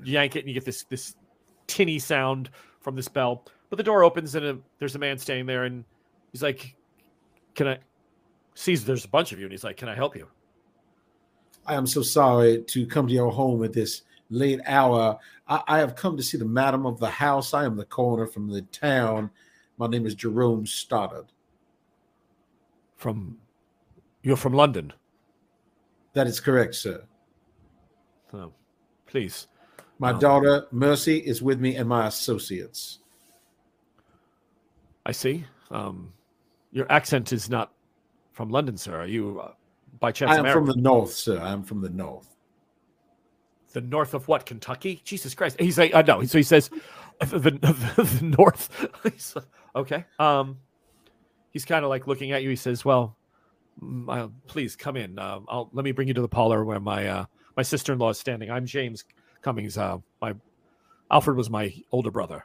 yank 0.02 0.38
it, 0.38 0.40
and 0.40 0.48
you 0.48 0.54
get 0.54 0.64
this 0.64 0.86
this 0.86 1.16
tinny 1.68 2.00
sound 2.00 2.50
from 2.80 2.96
this 2.96 3.08
bell. 3.08 3.46
But 3.70 3.78
the 3.78 3.84
door 3.84 4.04
opens, 4.04 4.36
and 4.36 4.46
a, 4.46 4.58
there's 4.80 4.96
a 4.96 5.00
man 5.00 5.18
standing 5.18 5.46
there, 5.46 5.66
and 5.66 5.84
he's 6.32 6.44
like, 6.44 6.76
"Can 7.56 7.68
I?" 7.68 7.80
Sees 8.56 8.86
there's 8.86 9.06
a 9.06 9.10
bunch 9.10 9.32
of 9.32 9.40
you, 9.40 9.46
and 9.46 9.52
he's 9.52 9.64
like, 9.64 9.78
"Can 9.78 9.90
I 9.90 9.96
help 9.96 10.16
you?" 10.16 10.28
I 11.66 11.76
am 11.76 11.86
so 11.86 12.02
sorry 12.02 12.64
to 12.64 12.88
come 12.88 13.08
to 13.08 13.14
your 13.14 13.32
home 13.32 13.64
at 13.64 13.74
this 13.74 14.04
late 14.30 14.62
hour. 14.66 15.20
I, 15.48 15.64
I 15.68 15.78
have 15.80 15.96
come 15.96 16.16
to 16.18 16.24
see 16.24 16.38
the 16.38 16.46
madam 16.46 16.86
of 16.86 17.00
the 17.00 17.10
house. 17.10 17.54
I 17.54 17.66
am 17.66 17.76
the 17.76 17.86
coroner 17.86 18.26
from 18.26 18.50
the 18.50 18.62
town. 18.62 19.30
My 19.78 19.88
name 19.88 20.06
is 20.06 20.16
Jerome 20.16 20.66
Stoddard. 20.66 21.28
From 22.96 23.38
you're 24.24 24.38
from 24.38 24.54
London. 24.54 24.94
That 26.14 26.28
is 26.28 26.40
correct, 26.40 26.76
sir. 26.76 27.04
Oh, 28.34 28.52
please. 29.06 29.48
My 30.00 30.12
Oh. 30.14 30.20
daughter 30.20 30.68
Mercy 30.72 31.18
is 31.18 31.42
with 31.42 31.60
me 31.60 31.76
and 31.76 31.90
my 31.90 32.08
associates. 32.08 33.00
I 35.06 35.12
see. 35.12 35.46
Um, 35.72 36.14
your 36.72 36.92
accent 36.92 37.32
is 37.34 37.50
not 37.50 37.74
from 38.34 38.50
London, 38.50 38.78
sir. 38.78 38.96
Are 39.02 39.08
you, 39.08 39.40
uh, 39.40 39.54
by 40.00 40.12
chance, 40.12 40.32
I 40.32 40.36
am 40.36 40.40
American? 40.42 40.66
from 40.66 40.76
the 40.76 40.82
north, 40.82 41.14
sir. 41.14 41.40
I 41.40 41.52
am 41.52 41.64
from 41.64 41.82
the 41.82 41.90
north. 41.90 42.34
the 43.74 43.82
north 43.82 44.14
of 44.16 44.28
what? 44.28 44.46
Kentucky? 44.46 45.02
Jesus 45.04 45.36
Christ! 45.36 45.60
He's 45.60 45.78
like, 45.78 45.94
uh, 45.94 46.02
no. 46.02 46.24
So 46.24 46.38
he 46.40 46.44
says, 46.44 46.70
the, 47.20 47.28
the, 47.40 48.18
the 48.20 48.26
north. 48.26 48.70
Like, 49.04 49.46
okay. 49.76 50.06
Um, 50.18 50.58
he's 51.52 51.64
kind 51.66 51.84
of 51.86 51.90
like 51.90 52.08
looking 52.08 52.32
at 52.32 52.42
you. 52.44 52.50
He 52.50 52.56
says, 52.56 52.84
"Well, 52.84 53.16
uh, 54.08 54.30
please 54.48 54.76
come 54.76 54.96
in. 54.96 55.20
Uh, 55.20 55.42
I'll 55.48 55.70
let 55.74 55.84
me 55.86 55.92
bring 55.92 56.08
you 56.08 56.14
to 56.16 56.22
the 56.22 56.28
parlor 56.30 56.66
where 56.66 56.80
my 56.80 57.08
uh, 57.08 57.26
my 57.56 57.62
sister 57.62 57.94
in 57.94 58.00
law 58.00 58.10
is 58.10 58.18
standing. 58.20 58.50
I'm 58.50 58.66
James 58.66 59.04
Cummings. 59.48 59.78
Uh, 59.78 60.00
my 60.22 60.34
Alfred 61.10 61.38
was 61.38 61.50
my 61.50 61.74
older 61.94 62.12
brother. 62.12 62.44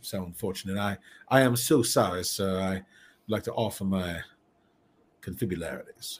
So 0.00 0.24
unfortunate. 0.24 0.76
I 0.76 0.96
I 1.28 1.42
am 1.42 1.54
so 1.54 1.80
sorry, 1.80 2.24
sir. 2.24 2.60
I 2.60 2.72
would 2.72 2.82
like 3.28 3.44
to 3.44 3.52
offer 3.52 3.84
my 3.84 4.18
confibularities. 5.20 6.18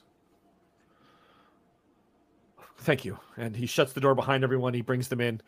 Thank 2.78 3.04
you. 3.04 3.18
And 3.36 3.56
he 3.56 3.66
shuts 3.66 3.92
the 3.92 4.00
door 4.00 4.14
behind 4.14 4.44
everyone. 4.44 4.72
He 4.72 4.82
brings 4.82 5.08
them 5.08 5.20
in, 5.20 5.40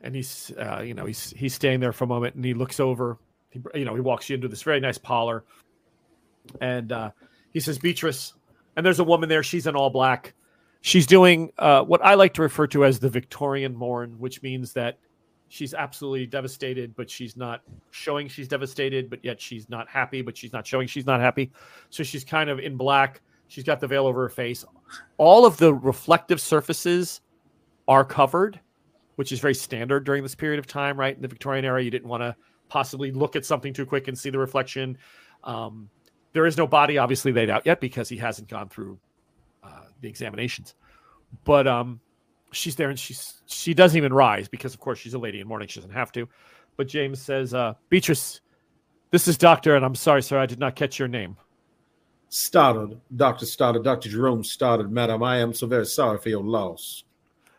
and 0.00 0.14
he's, 0.14 0.52
uh, 0.56 0.82
you 0.82 0.94
know, 0.94 1.04
he's 1.04 1.30
he's 1.30 1.52
staying 1.52 1.80
there 1.80 1.92
for 1.92 2.04
a 2.04 2.06
moment, 2.06 2.36
and 2.36 2.44
he 2.44 2.54
looks 2.54 2.78
over. 2.78 3.18
He, 3.50 3.60
you 3.74 3.84
know, 3.84 3.96
he 3.96 4.00
walks 4.00 4.30
you 4.30 4.36
into 4.36 4.46
this 4.46 4.62
very 4.62 4.78
nice 4.78 4.98
parlor, 4.98 5.42
and 6.60 6.92
uh, 6.92 7.10
he 7.52 7.58
says, 7.58 7.76
"Beatrice," 7.76 8.34
and 8.76 8.86
there's 8.86 9.00
a 9.00 9.04
woman 9.04 9.28
there. 9.28 9.42
She's 9.42 9.66
in 9.66 9.74
all 9.74 9.90
black. 9.90 10.34
She's 10.84 11.06
doing 11.06 11.50
uh, 11.56 11.82
what 11.82 12.04
I 12.04 12.12
like 12.12 12.34
to 12.34 12.42
refer 12.42 12.66
to 12.68 12.84
as 12.84 12.98
the 12.98 13.08
Victorian 13.08 13.74
mourn, 13.74 14.18
which 14.18 14.42
means 14.42 14.74
that 14.74 14.98
she's 15.48 15.72
absolutely 15.72 16.26
devastated, 16.26 16.94
but 16.94 17.08
she's 17.08 17.38
not 17.38 17.62
showing 17.90 18.28
she's 18.28 18.48
devastated, 18.48 19.08
but 19.08 19.24
yet 19.24 19.40
she's 19.40 19.70
not 19.70 19.88
happy, 19.88 20.20
but 20.20 20.36
she's 20.36 20.52
not 20.52 20.66
showing 20.66 20.86
she's 20.86 21.06
not 21.06 21.20
happy. 21.20 21.50
So 21.88 22.02
she's 22.02 22.22
kind 22.22 22.50
of 22.50 22.58
in 22.58 22.76
black. 22.76 23.22
She's 23.48 23.64
got 23.64 23.80
the 23.80 23.86
veil 23.86 24.06
over 24.06 24.20
her 24.22 24.28
face 24.28 24.64
all 25.18 25.46
of 25.46 25.56
the 25.56 25.74
reflective 25.74 26.40
surfaces 26.40 27.20
are 27.88 28.04
covered, 28.04 28.60
which 29.16 29.32
is 29.32 29.40
very 29.40 29.54
standard 29.54 30.04
during 30.04 30.22
this 30.22 30.34
period 30.34 30.58
of 30.58 30.66
time, 30.66 30.98
right? 30.98 31.14
In 31.14 31.22
the 31.22 31.28
Victorian 31.28 31.64
era, 31.64 31.82
you 31.82 31.90
didn't 31.90 32.08
want 32.08 32.22
to 32.22 32.34
possibly 32.68 33.12
look 33.12 33.36
at 33.36 33.44
something 33.44 33.72
too 33.72 33.86
quick 33.86 34.08
and 34.08 34.18
see 34.18 34.30
the 34.30 34.38
reflection. 34.38 34.98
Um, 35.44 35.88
there 36.32 36.46
is 36.46 36.56
no 36.56 36.66
body 36.66 36.98
obviously 36.98 37.32
laid 37.32 37.50
out 37.50 37.64
yet 37.64 37.80
because 37.80 38.08
he 38.08 38.16
hasn't 38.16 38.48
gone 38.48 38.68
through 38.68 38.98
uh, 39.64 39.84
the 40.00 40.08
examinations. 40.08 40.74
But 41.44 41.66
um, 41.66 42.00
she's 42.52 42.76
there 42.76 42.90
and 42.90 42.98
she's 42.98 43.42
she 43.46 43.74
doesn't 43.74 43.96
even 43.96 44.12
rise 44.12 44.48
because 44.48 44.74
of 44.74 44.80
course 44.80 44.98
she's 44.98 45.14
a 45.14 45.18
lady 45.18 45.40
in 45.40 45.48
mourning. 45.48 45.68
She 45.68 45.80
doesn't 45.80 45.94
have 45.94 46.12
to. 46.12 46.28
But 46.76 46.88
James 46.88 47.20
says, 47.20 47.54
uh, 47.54 47.74
Beatrice, 47.88 48.40
this 49.10 49.28
is 49.28 49.38
Doctor, 49.38 49.76
and 49.76 49.84
I'm 49.84 49.94
sorry, 49.94 50.22
sir, 50.22 50.38
I 50.38 50.46
did 50.46 50.58
not 50.58 50.74
catch 50.74 50.98
your 50.98 51.08
name. 51.08 51.36
Stoddard, 52.28 53.00
Dr. 53.14 53.46
Stoddard, 53.46 53.84
Dr. 53.84 54.08
Jerome 54.08 54.42
Stoddard, 54.42 54.90
madam, 54.90 55.22
I 55.22 55.36
am 55.36 55.54
so 55.54 55.68
very 55.68 55.86
sorry 55.86 56.18
for 56.18 56.30
your 56.30 56.42
loss. 56.42 57.04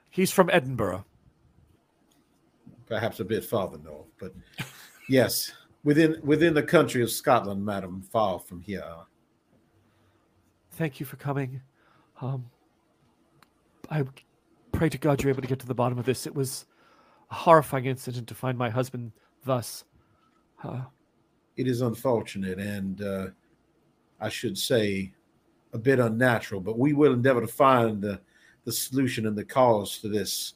He's 0.09 0.31
from 0.31 0.49
Edinburgh. 0.51 1.05
Perhaps 2.87 3.21
a 3.21 3.25
bit 3.25 3.45
farther 3.45 3.77
north, 3.77 4.07
but 4.19 4.33
yes, 5.09 5.51
within 5.83 6.19
within 6.23 6.53
the 6.53 6.61
country 6.61 7.01
of 7.01 7.09
Scotland, 7.09 7.65
madam, 7.65 8.01
far 8.11 8.39
from 8.39 8.61
here. 8.61 8.83
Thank 10.71 10.99
you 10.99 11.05
for 11.05 11.15
coming. 11.15 11.61
Um, 12.21 12.45
I 13.89 14.03
pray 14.71 14.89
to 14.89 14.97
God 14.97 15.21
you're 15.21 15.31
able 15.31 15.41
to 15.41 15.47
get 15.47 15.59
to 15.59 15.67
the 15.67 15.75
bottom 15.75 15.97
of 15.97 16.05
this. 16.05 16.25
It 16.25 16.35
was 16.35 16.65
a 17.31 17.35
horrifying 17.35 17.85
incident 17.85 18.27
to 18.27 18.35
find 18.35 18.57
my 18.57 18.69
husband 18.69 19.11
thus. 19.43 19.83
Uh, 20.63 20.81
It 21.57 21.67
is 21.67 21.81
unfortunate 21.81 22.59
and 22.59 23.01
uh, 23.01 23.27
I 24.19 24.29
should 24.29 24.57
say 24.57 25.13
a 25.73 25.77
bit 25.77 25.99
unnatural, 25.99 26.61
but 26.61 26.79
we 26.79 26.93
will 26.93 27.13
endeavor 27.13 27.41
to 27.41 27.47
find 27.47 28.01
the, 28.01 28.19
the 28.63 28.71
solution 28.71 29.25
and 29.27 29.37
the 29.37 29.43
cause 29.43 29.99
to 29.99 30.07
this 30.07 30.53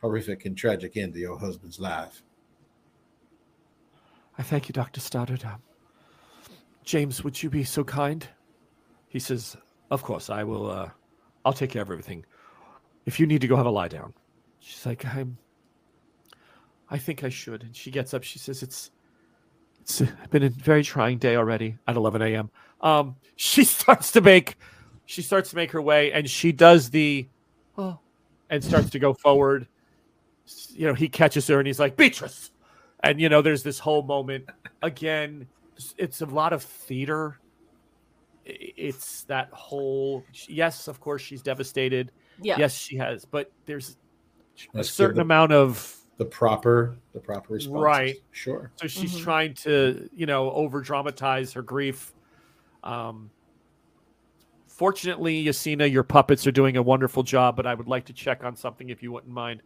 horrific 0.00 0.44
and 0.44 0.56
tragic 0.56 0.96
end 0.96 1.14
to 1.14 1.20
your 1.20 1.38
husband's 1.38 1.80
life. 1.80 2.22
I 4.38 4.42
thank 4.42 4.68
you, 4.68 4.72
Dr. 4.72 5.00
Stoddard. 5.00 5.44
Um, 5.44 5.62
James, 6.84 7.22
would 7.22 7.42
you 7.42 7.50
be 7.50 7.64
so 7.64 7.84
kind? 7.84 8.26
He 9.08 9.18
says, 9.18 9.56
Of 9.90 10.02
course, 10.02 10.30
I 10.30 10.44
will. 10.44 10.70
Uh, 10.70 10.90
I'll 11.44 11.52
take 11.52 11.70
care 11.70 11.82
of 11.82 11.90
everything. 11.90 12.24
If 13.06 13.18
you 13.18 13.26
need 13.26 13.40
to 13.40 13.46
go 13.46 13.56
have 13.56 13.66
a 13.66 13.70
lie 13.70 13.88
down. 13.88 14.14
She's 14.60 14.84
like, 14.84 15.04
I'm. 15.04 15.38
I 16.90 16.98
think 16.98 17.24
I 17.24 17.28
should. 17.28 17.62
And 17.62 17.74
she 17.74 17.90
gets 17.90 18.14
up. 18.14 18.22
She 18.22 18.38
says, 18.38 18.62
It's. 18.62 18.90
It's 19.80 20.02
been 20.30 20.42
a 20.42 20.50
very 20.50 20.84
trying 20.84 21.18
day 21.18 21.36
already 21.36 21.76
at 21.88 21.96
11 21.96 22.20
a.m. 22.20 22.50
Um, 22.82 23.16
she 23.36 23.64
starts 23.64 24.12
to 24.12 24.20
make. 24.20 24.56
She 25.06 25.22
starts 25.22 25.50
to 25.50 25.56
make 25.56 25.72
her 25.72 25.82
way, 25.82 26.12
and 26.12 26.28
she 26.28 26.52
does 26.52 26.90
the. 26.90 27.28
Oh, 27.76 27.98
and 28.50 28.62
starts 28.62 28.90
to 28.90 28.98
go 28.98 29.14
forward. 29.14 29.66
You 30.68 30.86
know, 30.86 30.94
he 30.94 31.08
catches 31.08 31.46
her, 31.48 31.58
and 31.58 31.66
he's 31.66 31.80
like, 31.80 31.96
Beatrice 31.96 32.50
and 33.02 33.20
you 33.20 33.28
know 33.28 33.42
there's 33.42 33.62
this 33.62 33.78
whole 33.78 34.02
moment 34.02 34.48
again 34.82 35.46
it's 35.96 36.20
a 36.20 36.26
lot 36.26 36.52
of 36.52 36.62
theater 36.62 37.39
it's 38.44 39.22
that 39.24 39.48
whole 39.52 40.24
yes 40.48 40.88
of 40.88 40.98
course 41.00 41.20
she's 41.22 41.42
devastated 41.42 42.10
Yeah. 42.42 42.56
yes 42.58 42.74
she 42.74 42.96
has 42.96 43.24
but 43.24 43.50
there's 43.66 43.90
a 43.90 44.76
Let's 44.78 44.88
give 44.88 44.94
certain 44.94 45.16
the- 45.16 45.22
amount 45.22 45.52
of 45.52 45.96
The 46.18 46.24
proper, 46.26 46.96
the 47.14 47.20
proper 47.20 47.54
response. 47.54 47.82
Right. 47.82 48.16
Sure. 48.32 48.70
so 48.76 48.86
she's 48.86 49.14
Mhm. 49.16 49.22
trying 49.22 49.54
to 49.54 50.08
you 50.14 50.26
know 50.26 50.50
over 50.52 50.80
dramatize 50.80 51.52
her 51.54 51.62
grief 51.62 52.12
um 52.82 53.30
fortunately 54.66 55.44
yasina 55.44 55.90
your 55.90 56.02
puppets 56.02 56.46
are 56.46 56.52
doing 56.52 56.76
a 56.76 56.82
wonderful 56.82 57.22
job 57.22 57.56
but 57.56 57.66
i 57.66 57.74
would 57.74 57.86
like 57.88 58.04
to 58.06 58.12
check 58.12 58.44
on 58.44 58.56
something 58.56 58.88
if 58.90 59.02
you 59.02 59.12
wouldn't 59.12 59.32
mind 59.32 59.62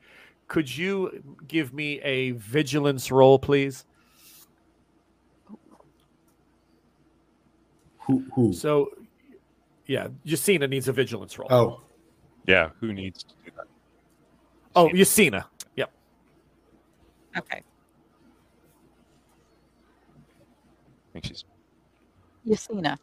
could 0.49 0.75
you 0.75 1.23
give 1.47 1.73
me 1.73 2.01
a 2.01 2.33
vigilance 2.33 3.11
roll 3.11 3.39
please 3.39 3.85
Who? 8.07 8.25
Who? 8.35 8.53
so 8.53 8.91
yeah 9.87 10.09
yasina 10.27 10.69
needs 10.69 10.89
a 10.89 10.93
vigilance 10.93 11.39
roll 11.39 11.49
Oh, 11.53 11.81
Yeah, 12.47 12.71
who 12.81 12.93
needs 12.93 13.23
to 13.25 13.35
do 13.45 13.51
that? 13.57 13.67
oh 14.77 14.89
yasina 14.89 15.45
yep 15.77 15.91
Okay. 17.37 17.63
I 21.09 21.13
think 21.13 21.25
she's 21.27 21.45
Yasina. 22.47 22.99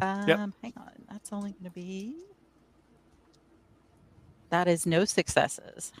Um, 0.00 0.52
hang 0.62 0.72
on. 0.76 0.90
That's 1.10 1.32
only 1.32 1.52
going 1.52 1.64
to 1.64 1.70
be. 1.70 2.14
That 4.50 4.68
is 4.68 4.86
no 4.86 5.04
successes. 5.04 5.92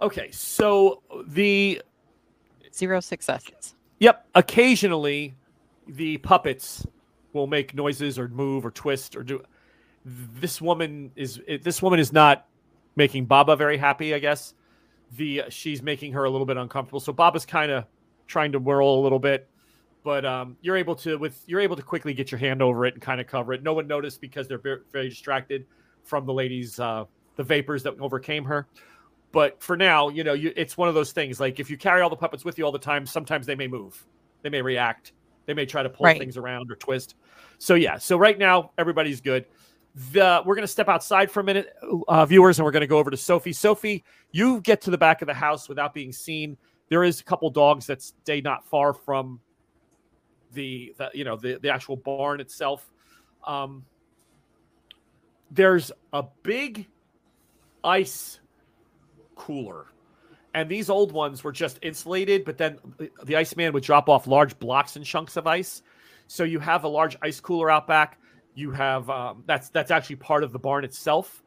Okay, 0.00 0.30
so 0.30 1.02
the 1.26 1.82
Zero 2.74 3.00
successes. 3.00 3.74
yep, 3.98 4.26
occasionally 4.34 5.34
the 5.88 6.18
puppets 6.18 6.86
will 7.32 7.46
make 7.46 7.74
noises 7.74 8.18
or 8.18 8.28
move 8.28 8.64
or 8.64 8.70
twist 8.70 9.16
or 9.16 9.22
do. 9.22 9.42
This 10.04 10.60
woman 10.60 11.10
is 11.16 11.40
this 11.62 11.82
woman 11.82 11.98
is 11.98 12.12
not 12.12 12.46
making 12.96 13.26
Baba 13.26 13.56
very 13.56 13.76
happy. 13.76 14.14
I 14.14 14.18
guess 14.18 14.54
the 15.16 15.44
she's 15.48 15.82
making 15.82 16.12
her 16.12 16.24
a 16.24 16.30
little 16.30 16.46
bit 16.46 16.56
uncomfortable. 16.56 17.00
So 17.00 17.12
Baba's 17.12 17.46
kind 17.46 17.70
of 17.70 17.84
trying 18.26 18.52
to 18.52 18.58
whirl 18.58 18.88
a 18.88 19.02
little 19.02 19.18
bit, 19.18 19.48
but 20.04 20.24
um, 20.24 20.56
you're 20.60 20.76
able 20.76 20.94
to 20.96 21.16
with 21.18 21.42
you're 21.46 21.60
able 21.60 21.76
to 21.76 21.82
quickly 21.82 22.14
get 22.14 22.30
your 22.30 22.38
hand 22.38 22.62
over 22.62 22.86
it 22.86 22.94
and 22.94 23.02
kind 23.02 23.20
of 23.20 23.26
cover 23.26 23.52
it. 23.52 23.62
No 23.62 23.72
one 23.72 23.86
noticed 23.86 24.20
because 24.20 24.48
they're 24.48 24.58
very, 24.92 25.08
distracted 25.08 25.66
from 26.04 26.26
the 26.26 26.32
lady's 26.32 26.78
uh, 26.78 27.04
the 27.36 27.42
vapors 27.42 27.82
that 27.84 27.98
overcame 28.00 28.44
her. 28.44 28.66
But 29.30 29.62
for 29.62 29.76
now, 29.76 30.08
you 30.08 30.24
know, 30.24 30.32
you, 30.32 30.52
it's 30.56 30.76
one 30.76 30.88
of 30.88 30.94
those 30.94 31.12
things. 31.12 31.38
Like 31.38 31.60
if 31.60 31.68
you 31.68 31.76
carry 31.76 32.00
all 32.00 32.08
the 32.08 32.16
puppets 32.16 32.44
with 32.44 32.58
you 32.58 32.64
all 32.64 32.72
the 32.72 32.78
time, 32.78 33.04
sometimes 33.04 33.46
they 33.46 33.54
may 33.54 33.68
move, 33.68 34.06
they 34.42 34.48
may 34.48 34.62
react, 34.62 35.12
they 35.48 35.54
may 35.54 35.64
try 35.64 35.82
to 35.82 35.88
pull 35.88 36.04
Right. 36.04 36.18
things 36.20 36.36
around 36.36 36.70
or 36.70 36.76
twist. 36.76 37.14
So 37.56 37.74
yeah, 37.74 37.96
so 37.96 38.18
right 38.18 38.38
now 38.38 38.70
everybody's 38.76 39.22
good. 39.22 39.46
The 40.12 40.42
we're 40.44 40.54
gonna 40.54 40.66
step 40.66 40.88
outside 40.88 41.30
for 41.30 41.40
a 41.40 41.44
minute, 41.44 41.74
uh, 42.06 42.26
viewers, 42.26 42.58
and 42.58 42.66
we're 42.66 42.70
gonna 42.70 42.86
go 42.86 42.98
over 42.98 43.10
to 43.10 43.16
Sophie. 43.16 43.54
Sophie, 43.54 44.04
you 44.30 44.60
get 44.60 44.82
to 44.82 44.90
the 44.90 44.98
back 44.98 45.22
of 45.22 45.26
the 45.26 45.32
house 45.34 45.66
without 45.66 45.94
being 45.94 46.12
seen. 46.12 46.58
There 46.90 47.02
is 47.02 47.20
a 47.20 47.24
couple 47.24 47.48
dogs 47.48 47.86
that 47.86 48.02
stay 48.02 48.42
not 48.42 48.66
far 48.66 48.92
from 48.92 49.40
the, 50.52 50.94
the 50.98 51.10
you 51.14 51.24
know 51.24 51.36
the 51.36 51.58
the 51.62 51.70
actual 51.70 51.96
barn 51.96 52.40
itself. 52.40 52.92
Um, 53.46 53.86
there's 55.50 55.90
a 56.12 56.24
big 56.42 56.86
ice 57.82 58.40
cooler. 59.34 59.86
And 60.54 60.68
these 60.68 60.88
old 60.88 61.12
ones 61.12 61.44
were 61.44 61.52
just 61.52 61.78
insulated, 61.82 62.44
but 62.44 62.58
then 62.58 62.78
the- 63.24 63.36
Iceman 63.36 63.72
would 63.72 63.82
drop 63.82 64.08
off 64.08 64.26
large 64.26 64.58
blocks 64.58 64.96
and 64.96 65.04
chunks 65.04 65.36
of 65.36 65.46
ice. 65.46 65.82
So 66.26 66.44
you 66.44 66.58
have 66.58 66.84
a 66.84 66.88
large 66.88 67.16
ice 67.22 67.40
cooler 67.40 67.70
out 67.70 67.86
back. 67.86 68.18
You 68.54 68.70
have 68.72 69.08
um, 69.08 69.44
that's 69.46 69.68
that's 69.70 69.90
actually 69.90 70.16
part 70.16 70.42
of 70.42 70.52
the 70.52 70.58
barn 70.58 70.84
itself. 70.84 71.42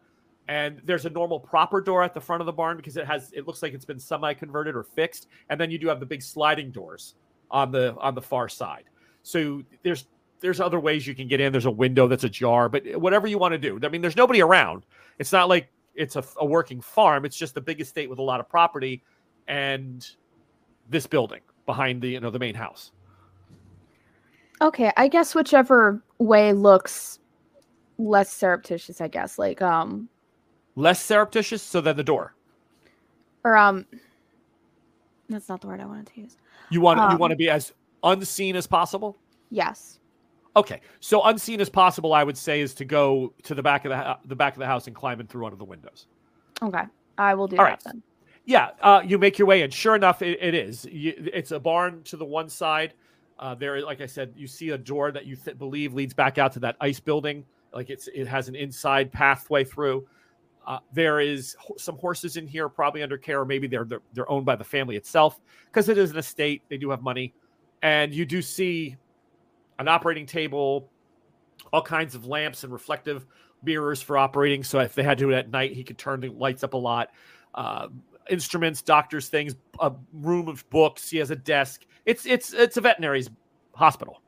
And 0.48 0.82
there's 0.86 1.06
a 1.06 1.10
normal 1.10 1.40
proper 1.40 1.82
door 1.82 2.04
at 2.04 2.14
the 2.14 2.22
front 2.22 2.42
of 2.42 2.46
the 2.46 2.54
barn 2.54 2.78
because 2.78 2.98
it 2.98 3.06
has 3.06 3.32
it 3.34 3.46
looks 3.46 3.62
like 3.62 3.74
it's 3.74 3.86
been 3.86 4.00
semi 4.00 4.34
converted 4.34 4.76
or 4.76 4.84
fixed. 4.84 5.28
And 5.50 5.60
then 5.60 5.72
you 5.72 5.78
do 5.78 5.88
have 5.88 6.00
the 6.00 6.06
big 6.06 6.22
sliding 6.22 6.72
doors 6.72 7.16
on 7.50 7.72
the 7.72 7.96
on 7.96 8.16
the 8.16 8.22
far 8.22 8.50
side. 8.50 8.86
So 9.24 9.64
there's 9.84 10.08
there's 10.40 10.60
other 10.60 10.80
ways 10.80 11.06
you 11.06 11.14
can 11.14 11.28
get 11.28 11.40
in. 11.40 11.52
There's 11.52 11.66
a 11.66 11.72
window 11.72 12.08
that's 12.08 12.24
ajar, 12.24 12.68
but 12.70 12.84
whatever 13.00 13.28
you 13.28 13.38
want 13.38 13.54
to 13.54 13.58
do. 13.58 13.80
I 13.84 13.90
mean, 13.90 14.02
there's 14.02 14.16
nobody 14.16 14.42
around. 14.42 14.86
It's 15.20 15.32
not 15.32 15.48
like 15.50 15.70
it's 15.96 16.16
a, 16.16 16.24
a 16.38 16.46
working 16.46 16.82
farm. 16.82 17.26
It's 17.26 17.38
just 17.38 17.58
a 17.58 17.62
big 17.62 17.82
estate 17.82 18.10
with 18.10 18.20
a 18.20 18.24
lot 18.24 18.40
of 18.40 18.50
property, 18.50 19.04
and 19.48 20.08
this 20.90 21.08
building 21.08 21.42
behind 21.66 22.02
the 22.02 22.10
you 22.10 22.20
know 22.20 22.30
the 22.30 22.40
main 22.40 22.56
house. 22.56 22.92
Okay, 24.62 24.92
I 24.98 25.08
guess 25.08 25.34
whichever 25.34 26.04
way 26.20 26.54
looks 26.54 27.20
less 27.98 28.32
surreptitious, 28.32 29.02
I 29.02 29.08
guess. 29.08 29.40
Like 29.40 29.62
um 29.62 30.10
Less 30.76 31.04
surreptitious, 31.04 31.62
so 31.62 31.82
then 31.82 31.98
the 31.98 32.04
door. 32.04 32.36
or 33.44 33.58
um 33.58 33.86
that's 35.30 35.48
not 35.50 35.62
the 35.62 35.68
word 35.68 35.80
I 35.80 35.86
wanted 35.86 36.08
to 36.08 36.22
use. 36.22 36.38
You 36.70 36.82
want 36.82 36.98
you 37.00 37.04
Um, 37.04 37.20
want 37.20 37.32
to 37.32 37.38
be 37.38 37.50
as 37.50 37.74
unseen 38.04 38.56
as 38.56 38.68
possible. 38.68 39.18
Yes. 39.50 40.00
Okay, 40.56 40.82
so 41.00 41.24
unseen 41.24 41.62
as 41.62 41.70
possible, 41.70 42.14
I 42.14 42.24
would 42.24 42.38
say, 42.38 42.60
is 42.60 42.74
to 42.76 42.86
go 42.86 43.34
to 43.44 43.56
the 43.56 43.64
back 43.64 43.86
of 43.86 43.90
the 43.90 44.18
the 44.26 44.36
back 44.36 44.54
of 44.54 44.60
the 44.60 44.66
house 44.66 44.88
and 44.88 44.96
climb 44.96 45.20
in 45.22 45.28
through 45.28 45.44
one 45.44 45.54
of 45.54 45.60
the 45.60 45.66
windows. 45.66 46.08
Okay. 46.62 46.84
I 47.18 47.34
will 47.34 47.48
do 47.48 47.58
All 47.58 47.64
that 47.64 47.70
right. 47.70 47.84
then. 47.84 48.04
Yeah, 48.46 48.72
uh, 48.82 49.02
you 49.06 49.18
make 49.18 49.38
your 49.38 49.48
way 49.48 49.62
in. 49.62 49.70
Sure 49.70 49.96
enough, 49.96 50.22
it, 50.22 50.38
it 50.42 50.54
is. 50.54 50.86
You, 50.86 51.14
it's 51.34 51.52
a 51.52 51.60
barn 51.60 52.04
to 52.04 52.18
the 52.18 52.26
one 52.26 52.50
side. 52.50 52.96
Uh, 53.40 53.56
there, 53.56 53.82
like 53.82 54.02
I 54.02 54.06
said, 54.06 54.34
you 54.36 54.48
see 54.48 54.70
a 54.70 54.78
door 54.78 55.12
that 55.12 55.26
you 55.26 55.36
th- 55.36 55.58
believe 55.58 55.94
leads 55.94 56.14
back 56.14 56.38
out 56.38 56.52
to 56.54 56.60
that 56.60 56.76
ice 56.82 57.00
building. 57.00 57.46
Like 57.74 57.90
it's 57.90 58.08
it 58.14 58.28
has 58.28 58.50
an 58.50 58.56
inside 58.56 59.12
pathway 59.12 59.64
through. 59.64 60.06
Uh, 60.68 60.80
there 60.94 61.20
is 61.20 61.56
ho- 61.60 61.76
some 61.78 61.98
horses 61.98 62.38
in 62.38 62.46
here, 62.46 62.68
probably 62.68 63.04
under 63.04 63.18
care, 63.18 63.42
or 63.42 63.46
maybe 63.46 63.68
they're 63.68 63.86
they're, 63.86 64.02
they're 64.14 64.30
owned 64.30 64.46
by 64.46 64.56
the 64.56 64.64
family 64.64 64.96
itself 64.96 65.40
because 65.68 65.88
it 65.88 65.98
is 65.98 66.12
an 66.12 66.18
estate. 66.18 66.62
They 66.70 66.78
do 66.78 66.90
have 66.90 67.02
money, 67.02 67.34
and 67.84 68.14
you 68.14 68.26
do 68.26 68.42
see 68.42 68.98
an 69.82 69.88
operating 69.88 70.26
table, 70.26 70.90
all 71.74 71.82
kinds 71.82 72.16
of 72.16 72.26
lamps 72.26 72.64
and 72.64 72.72
reflective 72.72 73.26
mirrors 73.64 74.02
for 74.02 74.18
operating. 74.18 74.64
So 74.64 74.80
if 74.80 74.96
they 74.96 75.04
had 75.04 75.18
to 75.18 75.26
do 75.26 75.30
it 75.32 75.36
at 75.36 75.50
night, 75.50 75.74
he 75.74 75.84
could 75.84 75.98
turn 75.98 76.22
the 76.22 76.30
lights 76.30 76.64
up 76.64 76.74
a 76.74 76.78
lot. 76.78 77.10
Uh, 77.54 77.88
instruments, 78.30 78.82
doctors, 78.82 79.28
things, 79.28 79.56
a 79.80 79.92
room 80.14 80.48
of 80.48 80.68
books. 80.70 81.10
He 81.10 81.18
has 81.18 81.32
a 81.32 81.36
desk. 81.36 81.86
It's 82.06 82.26
it's 82.26 82.54
it's 82.54 82.78
a 82.78 82.82
veterinary's 82.82 83.30
hospital. 83.74 84.22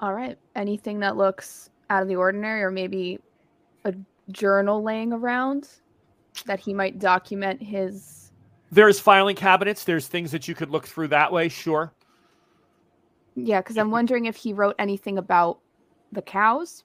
All 0.00 0.12
right. 0.12 0.38
Anything 0.54 1.00
that 1.00 1.16
looks 1.16 1.70
out 1.90 2.02
of 2.02 2.08
the 2.08 2.16
ordinary, 2.16 2.62
or 2.62 2.70
maybe 2.70 3.18
a 3.84 3.94
journal 4.30 4.82
laying 4.82 5.12
around 5.12 5.68
that 6.46 6.60
he 6.60 6.74
might 6.74 6.98
document 6.98 7.62
his. 7.62 8.23
There's 8.74 8.98
filing 8.98 9.36
cabinets. 9.36 9.84
There's 9.84 10.08
things 10.08 10.32
that 10.32 10.48
you 10.48 10.54
could 10.56 10.68
look 10.68 10.84
through 10.88 11.08
that 11.08 11.30
way. 11.30 11.48
Sure. 11.48 11.92
Yeah, 13.36 13.60
because 13.60 13.78
I'm 13.78 13.92
wondering 13.92 14.24
if 14.24 14.34
he 14.34 14.52
wrote 14.52 14.74
anything 14.80 15.16
about 15.16 15.60
the 16.10 16.22
cows. 16.22 16.82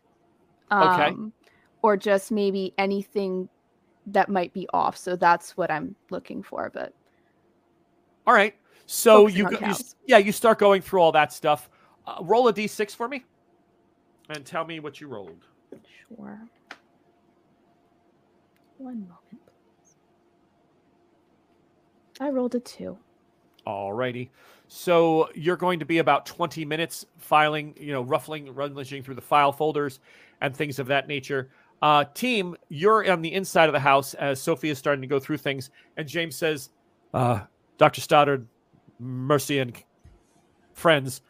Okay. 0.71 1.07
Um, 1.07 1.33
or 1.81 1.97
just 1.97 2.31
maybe 2.31 2.75
anything 2.77 3.49
that 4.05 4.29
might 4.29 4.53
be 4.53 4.67
off. 4.71 4.97
So 4.97 5.15
that's 5.15 5.57
what 5.57 5.71
I'm 5.71 5.95
looking 6.11 6.43
for. 6.43 6.69
But 6.71 6.93
All 8.27 8.35
right. 8.35 8.55
So 8.85 9.25
you, 9.25 9.49
go, 9.49 9.57
you 9.59 9.73
yeah, 10.05 10.17
you 10.19 10.31
start 10.31 10.59
going 10.59 10.83
through 10.83 11.01
all 11.01 11.11
that 11.13 11.33
stuff. 11.33 11.71
Uh, 12.05 12.17
roll 12.21 12.47
a 12.49 12.53
d6 12.53 12.95
for 12.95 13.07
me, 13.07 13.23
and 14.29 14.45
tell 14.45 14.65
me 14.65 14.79
what 14.79 15.01
you 15.01 15.07
rolled. 15.07 15.43
sure. 16.07 16.39
One 18.77 19.01
moment. 19.01 19.48
I 22.19 22.29
rolled 22.29 22.55
a 22.55 22.59
two. 22.59 22.97
Alrighty. 23.65 24.29
So 24.67 25.29
you're 25.33 25.57
going 25.57 25.79
to 25.79 25.85
be 25.85 25.97
about 25.97 26.25
20 26.25 26.65
minutes 26.65 27.05
filing, 27.17 27.75
you 27.79 27.91
know, 27.91 28.01
ruffling, 28.01 28.53
rummaging 28.53 29.03
through 29.03 29.15
the 29.15 29.21
file 29.21 29.51
folders 29.51 29.99
and 30.41 30.55
things 30.55 30.79
of 30.79 30.87
that 30.87 31.07
nature. 31.07 31.49
Uh, 31.81 32.03
team, 32.13 32.55
you're 32.67 33.09
on 33.09 33.21
the 33.21 33.33
inside 33.33 33.67
of 33.67 33.73
the 33.73 33.79
house 33.79 34.13
as 34.15 34.41
Sophie 34.41 34.69
is 34.69 34.77
starting 34.77 35.01
to 35.01 35.07
go 35.07 35.19
through 35.19 35.37
things, 35.37 35.69
and 35.97 36.07
James 36.07 36.35
says, 36.35 36.69
uh, 37.13 37.41
"Dr. 37.77 38.01
Stoddard, 38.01 38.47
Mercy, 38.99 39.59
and 39.59 39.81
friends, 40.73 41.21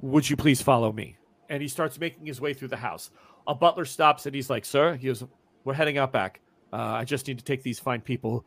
would 0.00 0.30
you 0.30 0.36
please 0.36 0.62
follow 0.62 0.92
me?" 0.92 1.16
And 1.48 1.60
he 1.60 1.68
starts 1.68 1.98
making 1.98 2.24
his 2.26 2.40
way 2.40 2.54
through 2.54 2.68
the 2.68 2.76
house. 2.76 3.10
A 3.48 3.54
butler 3.54 3.84
stops 3.84 4.26
and 4.26 4.34
he's 4.34 4.48
like, 4.48 4.64
"Sir, 4.64 4.94
he 4.94 5.08
goes, 5.08 5.24
we're 5.66 5.74
heading 5.74 5.98
out 5.98 6.12
back. 6.12 6.40
Uh, 6.72 6.76
I 6.76 7.04
just 7.04 7.26
need 7.26 7.38
to 7.38 7.44
take 7.44 7.64
these 7.64 7.80
fine 7.80 8.00
people 8.00 8.46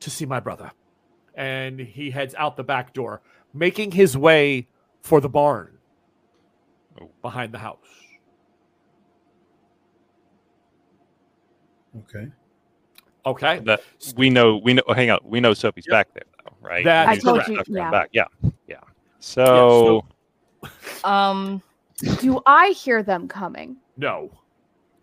to 0.00 0.10
see 0.10 0.26
my 0.26 0.40
brother." 0.40 0.70
and 1.38 1.78
he 1.78 2.10
heads 2.10 2.34
out 2.38 2.56
the 2.56 2.64
back 2.64 2.94
door, 2.94 3.20
making 3.52 3.90
his 3.90 4.16
way 4.16 4.66
for 5.02 5.20
the 5.20 5.28
barn 5.28 5.76
Oh. 6.98 7.10
behind 7.20 7.52
the 7.52 7.58
house. 7.58 7.76
Okay. 11.98 12.28
Okay. 13.24 13.58
That 13.60 13.80
we 14.16 14.30
know. 14.30 14.56
We 14.56 14.74
know. 14.74 14.82
Hang 14.94 15.10
on. 15.10 15.18
We 15.24 15.40
know 15.40 15.52
Sophie's 15.54 15.86
Yep. 15.86 15.92
back 15.92 16.14
there, 16.14 16.22
though, 16.44 16.56
right? 16.66 16.84
That 16.84 17.08
I 17.08 17.16
told 17.18 17.42
stuff 17.42 17.48
you, 17.48 17.74
going 17.74 17.76
yeah. 17.84 17.90
Back. 17.90 18.08
Yeah. 18.12 18.24
Yeah. 18.66 18.80
So, 19.18 20.04
Um, 21.04 21.62
Do 22.20 22.40
I 22.46 22.70
hear 22.70 23.02
them 23.02 23.28
coming? 23.28 23.76
No. 23.96 24.30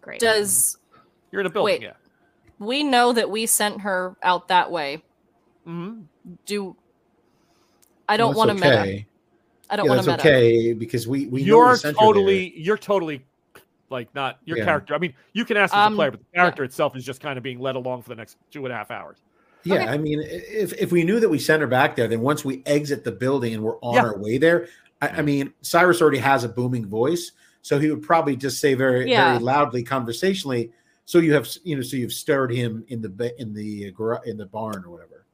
Great. 0.01 0.19
does 0.19 0.77
You're 1.32 1.41
in 1.41 1.47
a 1.47 1.49
building, 1.49 1.75
Wait. 1.75 1.82
yeah. 1.82 1.93
We 2.65 2.84
know 2.84 3.13
that 3.13 3.30
we 3.30 3.45
sent 3.45 3.82
her 3.82 4.15
out 4.23 4.47
that 4.49 4.71
way? 4.71 5.04
hmm 5.65 6.02
Do 6.45 6.76
I 8.08 8.17
don't 8.17 8.30
Well, 8.30 8.47
want 8.47 8.49
that's 8.49 8.62
to 8.62 8.69
meta. 8.69 9.06
I 9.69 9.76
don't 9.76 9.86
yeah, 9.86 9.91
want 9.91 10.04
to 10.04 10.12
meta. 10.12 10.21
okay 10.21 10.73
because 10.73 11.08
we 11.08 11.28
we 11.28 11.41
You're 11.43 11.71
we 11.71 11.76
sent 11.78 11.97
her 11.97 12.06
totally, 12.06 12.54
you're 12.56 12.78
totally 12.78 13.26
like 13.89 14.13
not 14.13 14.39
your 14.45 14.58
Yeah. 14.58 14.65
character. 14.65 14.93
I 14.93 14.97
mean, 14.97 15.13
you 15.34 15.45
can 15.45 15.58
ask 15.58 15.73
as 15.76 15.86
Um, 15.86 15.93
a 15.93 15.95
player, 15.95 16.12
but 16.12 16.19
the 16.19 16.26
character 16.36 16.63
itself 16.63 16.95
is 16.95 17.06
just 17.06 17.21
kind 17.21 17.38
of 17.38 17.43
being 17.43 17.60
led 17.60 17.76
along 17.76 18.02
for 18.02 18.10
the 18.10 18.15
next 18.15 18.38
two 18.52 18.65
and 18.65 18.73
a 18.73 18.76
half 18.76 18.91
hours. 18.91 19.17
Yeah, 19.63 19.76
Okay. 19.76 19.88
I 19.88 19.97
mean, 19.97 20.21
if 20.21 20.73
if 20.73 20.91
we 20.91 21.04
knew 21.04 21.19
that 21.21 21.30
we 21.30 21.39
sent 21.39 21.62
her 21.62 21.67
back 21.67 21.95
there, 21.95 22.08
then 22.08 22.19
once 22.21 22.43
we 22.43 22.62
exit 22.65 23.04
the 23.04 23.12
building 23.12 23.54
and 23.54 23.63
we're 23.63 23.78
on 23.80 23.95
Yeah. 23.95 24.04
our 24.04 24.17
way 24.17 24.38
there, 24.38 24.67
I, 25.02 25.10
I 25.10 25.21
mean, 25.21 25.54
Cyrus 25.62 26.02
already 26.02 26.17
has 26.17 26.43
a 26.43 26.49
booming 26.49 26.86
voice, 26.88 27.32
so 27.62 27.80
he 27.80 27.89
would 27.89 28.02
probably 28.02 28.36
just 28.36 28.60
say 28.60 28.73
very 28.73 29.10
Yeah. 29.10 29.34
very 29.34 29.43
loudly, 29.43 29.84
conversationally. 29.84 30.71
So 31.06 31.20
you 31.20 31.34
have 31.34 31.48
you 31.63 31.76
know, 31.76 31.82
so 31.82 31.98
you've 31.98 32.13
stirred 32.13 32.52
him 32.52 32.84
in 32.88 33.02
the 33.02 33.34
in 33.39 33.54
the 33.54 33.94
in 34.26 34.38
the 34.38 34.46
barn 34.46 34.84
or 34.86 34.89
whatever. 34.92 35.26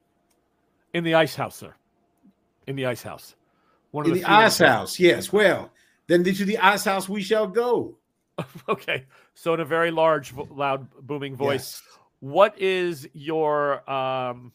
In 0.94 1.04
the 1.04 1.14
ice 1.16 1.36
house, 1.36 1.56
sir. 1.56 1.74
In 2.68 2.76
the 2.76 2.86
ice 2.88 3.04
house. 3.04 3.36
One 3.92 4.06
In 4.06 4.14
the 4.14 4.20
few 4.20 4.28
ice 4.28 4.58
that- 4.60 4.68
house, 4.70 5.00
yes. 5.00 5.32
Well, 5.34 5.72
then 6.08 6.24
to 6.24 6.46
the 6.46 6.58
ice 6.58 6.86
house 6.86 7.08
we 7.10 7.22
shall 7.22 7.48
go. 7.48 7.96
Okay. 8.70 9.06
So 9.34 9.54
in 9.54 9.60
a 9.60 9.66
very 9.66 9.92
large, 9.92 10.34
loud, 10.34 10.88
booming 11.02 11.36
voice, 11.36 11.82
Yes. 11.86 11.98
what 12.22 12.60
is 12.60 13.08
your 13.14 13.88
um 13.90 14.52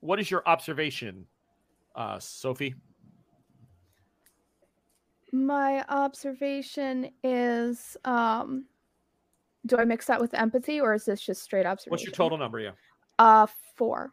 what 0.00 0.18
is 0.18 0.30
your 0.30 0.42
observation 0.46 1.26
uh 1.94 2.18
sophie 2.18 2.74
My 5.32 5.84
observation 5.88 7.10
is 7.22 7.96
um 8.04 8.64
do 9.66 9.76
I 9.76 9.84
mix 9.84 10.06
that 10.06 10.20
with 10.20 10.32
empathy 10.34 10.80
or 10.80 10.94
is 10.94 11.04
this 11.04 11.20
just 11.20 11.42
straight 11.42 11.66
observation? 11.66 11.90
what's 11.90 12.04
your 12.04 12.12
total 12.12 12.38
number 12.38 12.60
yeah 12.60 12.70
Uh 13.18 13.46
four. 13.76 14.12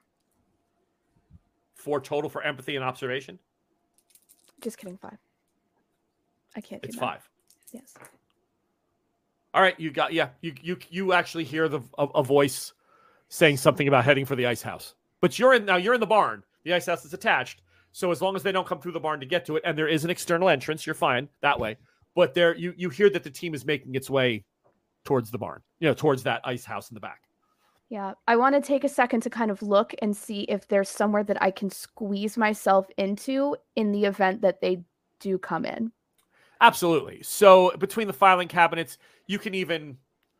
four 1.76 2.02
total 2.02 2.30
for 2.30 2.42
empathy 2.44 2.76
and 2.76 2.84
observation 2.84 3.39
Just 4.62 4.78
kidding, 4.78 4.98
five. 4.98 5.18
I 6.56 6.62
can't 6.62 6.82
do 6.82 6.88
it's 6.88 6.98
math. 6.98 7.04
five 7.10 7.30
Yes. 7.72 7.94
all 9.54 9.62
right 9.62 9.80
you 9.80 9.89
got 9.92 10.13
yeah 10.13 10.30
you 10.42 10.54
you 10.62 10.78
you 10.89 11.13
actually 11.13 11.44
hear 11.44 11.68
the 11.68 11.82
a, 11.98 12.06
a 12.16 12.24
voice 12.24 12.74
saying 13.30 13.58
something 13.58 13.88
about 13.88 14.06
heading 14.06 14.26
for 14.26 14.36
the 14.36 14.46
ice 14.46 14.62
house 14.62 14.94
but 15.22 15.39
you're 15.39 15.54
in 15.56 15.66
now 15.66 15.76
you're 15.78 15.96
in 15.96 16.00
the 16.00 16.06
barn 16.06 16.44
the 16.63 16.74
ice 16.74 16.86
house 16.86 17.04
is 17.06 17.13
attached 17.13 17.62
so 17.92 18.12
as 18.12 18.22
long 18.22 18.36
as 18.36 18.44
they 18.44 18.52
don't 18.52 18.68
come 18.68 18.80
through 18.80 18.92
the 18.92 19.00
barn 19.00 19.20
to 19.20 19.26
get 19.26 19.46
to 19.46 19.56
it 19.56 19.63
and 19.66 19.76
there 19.78 19.88
is 19.88 20.04
an 20.04 20.10
external 20.12 20.50
entrance 20.50 20.86
you're 20.86 20.94
fine 20.94 21.28
that 21.42 21.60
way 21.60 21.76
but 22.16 22.36
there 22.36 22.56
you 22.56 22.74
you 22.78 22.89
hear 22.89 23.10
that 23.10 23.24
the 23.24 23.30
team 23.32 23.56
is 23.56 23.66
making 23.66 23.96
its 23.96 24.08
way 24.10 24.44
towards 25.04 25.32
the 25.32 25.38
barn 25.38 25.62
you 25.80 25.88
know 25.88 25.94
towards 25.94 26.24
that 26.24 26.42
ice 26.44 26.66
house 26.66 26.89
in 26.89 26.96
the 26.96 27.00
back 27.00 27.22
Yeah. 27.89 28.13
I 28.28 28.38
want 28.38 28.56
to 28.56 28.62
take 28.62 28.84
a 28.84 28.89
second 28.89 29.22
to 29.22 29.30
kind 29.30 29.52
of 29.52 29.62
look 29.62 29.94
and 30.02 30.18
see 30.18 30.42
if 30.44 30.68
there's 30.68 30.89
somewhere 30.89 31.24
that 31.26 31.42
I 31.44 31.52
can 31.52 31.70
squeeze 31.70 32.38
myself 32.38 32.88
into 32.98 33.56
in 33.76 33.92
the 33.92 34.06
event 34.06 34.42
that 34.42 34.62
they 34.62 34.84
do 35.20 35.38
come 35.38 35.63
in. 35.66 35.92
Absolutely. 36.60 37.22
So 37.22 37.76
between 37.78 38.08
the 38.08 38.13
filing 38.13 38.48
cabinets, 38.48 38.98
you 39.28 39.38
can 39.38 39.54
even 39.54 39.98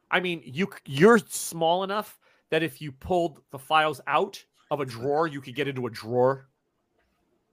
I 0.10 0.20
mean, 0.20 0.42
you 0.46 0.70
you're 0.86 1.20
small 1.20 1.84
enough 1.84 2.18
that 2.50 2.64
if 2.64 2.82
you 2.82 2.92
pulled 2.92 3.42
the 3.52 3.60
files 3.60 4.00
out 4.08 4.44
of 4.72 4.80
a 4.80 4.86
drawer, 4.86 5.28
you 5.28 5.42
could 5.42 5.56
get 5.56 5.68
into 5.68 5.86
a 5.86 5.92
drawer. 5.92 6.48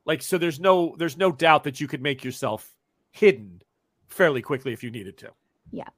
Like 0.06 0.22
so 0.22 0.38
there's 0.38 0.60
no 0.60 0.94
there's 0.98 1.16
no 1.16 1.32
doubt 1.32 1.64
that 1.64 1.80
you 1.80 1.88
could 1.88 2.02
make 2.02 2.24
yourself 2.24 2.74
hidden 3.10 3.62
fairly 4.08 4.42
quickly 4.42 4.72
if 4.72 4.82
you 4.82 4.90
needed 4.90 5.18
to. 5.18 5.30
Yeah. 5.72 5.88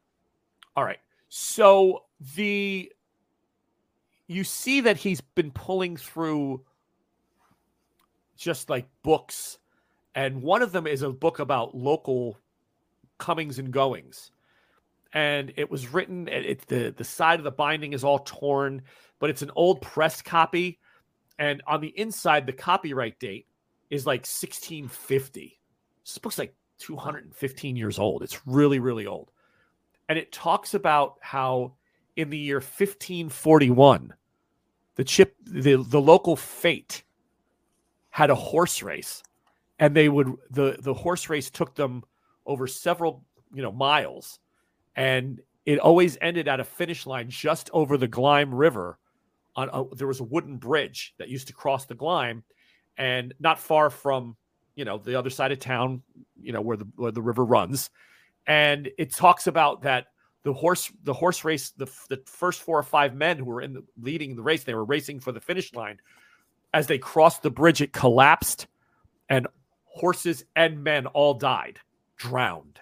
All 0.76 0.84
right. 0.84 0.98
So 1.28 2.04
the 2.34 2.90
you 4.26 4.44
see 4.44 4.80
that 4.82 4.96
he's 4.96 5.20
been 5.20 5.50
pulling 5.50 5.96
through 5.96 6.62
just 8.36 8.70
like 8.70 8.86
books 9.02 9.58
and 10.14 10.42
one 10.42 10.62
of 10.62 10.72
them 10.72 10.86
is 10.86 11.02
a 11.02 11.10
book 11.10 11.38
about 11.38 11.74
local 11.74 12.38
comings 13.18 13.58
and 13.58 13.70
goings. 13.72 14.30
And 15.14 15.52
it 15.56 15.70
was 15.70 15.88
written 15.92 16.28
it, 16.28 16.46
it- 16.46 16.66
the 16.66 16.94
the 16.96 17.04
side 17.04 17.38
of 17.40 17.44
the 17.44 17.50
binding 17.50 17.92
is 17.92 18.04
all 18.04 18.20
torn 18.20 18.82
but 19.18 19.30
it's 19.30 19.42
an 19.42 19.50
old 19.54 19.80
press 19.82 20.22
copy. 20.22 20.78
And 21.38 21.62
on 21.66 21.80
the 21.80 21.98
inside 21.98 22.46
the 22.46 22.52
copyright 22.52 23.18
date 23.18 23.46
is 23.90 24.06
like 24.06 24.20
1650 24.22 25.58
this 26.04 26.18
book's 26.18 26.38
like 26.38 26.54
215 26.78 27.76
years 27.76 27.98
old. 27.98 28.22
It's 28.22 28.46
really 28.46 28.78
really 28.78 29.06
old 29.06 29.30
and 30.08 30.18
it 30.18 30.32
talks 30.32 30.74
about 30.74 31.16
how 31.20 31.74
in 32.16 32.30
the 32.30 32.38
year 32.38 32.56
1541 32.56 34.12
the 34.96 35.04
chip 35.04 35.36
the, 35.44 35.76
the 35.76 36.00
local 36.00 36.36
fate 36.36 37.02
had 38.10 38.30
a 38.30 38.34
horse 38.34 38.82
race. 38.82 39.22
And 39.78 39.96
they 39.96 40.08
would 40.08 40.32
the 40.50 40.76
the 40.78 40.94
horse 40.94 41.28
race 41.28 41.50
took 41.50 41.74
them 41.74 42.04
over 42.46 42.66
several 42.66 43.24
you 43.52 43.62
know 43.62 43.72
miles. 43.72 44.38
And 44.94 45.40
it 45.64 45.78
always 45.78 46.18
ended 46.20 46.46
at 46.46 46.60
a 46.60 46.64
finish 46.64 47.06
line 47.06 47.30
just 47.30 47.70
over 47.72 47.96
the 47.96 48.08
Glyme 48.08 48.50
River 48.52 48.98
on 49.56 49.70
a, 49.72 49.94
there 49.94 50.06
was 50.06 50.20
a 50.20 50.24
wooden 50.24 50.56
bridge 50.56 51.14
that 51.18 51.28
used 51.28 51.46
to 51.48 51.52
cross 51.52 51.86
the 51.86 51.94
Glyme 51.94 52.42
and 52.96 53.34
not 53.40 53.58
far 53.58 53.90
from 53.90 54.36
you 54.76 54.84
know 54.84 54.98
the 54.98 55.18
other 55.18 55.30
side 55.30 55.52
of 55.52 55.58
town 55.58 56.02
you 56.40 56.52
know 56.52 56.60
where 56.60 56.76
the 56.76 56.86
where 56.96 57.12
the 57.12 57.22
river 57.22 57.44
runs 57.44 57.90
and 58.46 58.90
it 58.98 59.14
talks 59.14 59.46
about 59.46 59.82
that 59.82 60.06
the 60.42 60.52
horse 60.52 60.90
the 61.04 61.12
horse 61.12 61.44
race 61.44 61.70
the, 61.70 61.86
the 62.08 62.20
first 62.26 62.62
four 62.62 62.78
or 62.78 62.82
five 62.82 63.14
men 63.14 63.38
who 63.38 63.44
were 63.44 63.62
in 63.62 63.72
the 63.72 63.84
leading 64.00 64.34
the 64.34 64.42
race 64.42 64.64
they 64.64 64.74
were 64.74 64.84
racing 64.84 65.20
for 65.20 65.32
the 65.32 65.40
finish 65.40 65.72
line. 65.74 65.98
As 66.74 66.86
they 66.86 66.98
crossed 66.98 67.42
the 67.42 67.50
bridge 67.50 67.80
it 67.80 67.92
collapsed 67.92 68.66
and 69.28 69.46
horses 69.84 70.44
and 70.56 70.82
men 70.82 71.06
all 71.06 71.34
died 71.34 71.78
drowned. 72.16 72.80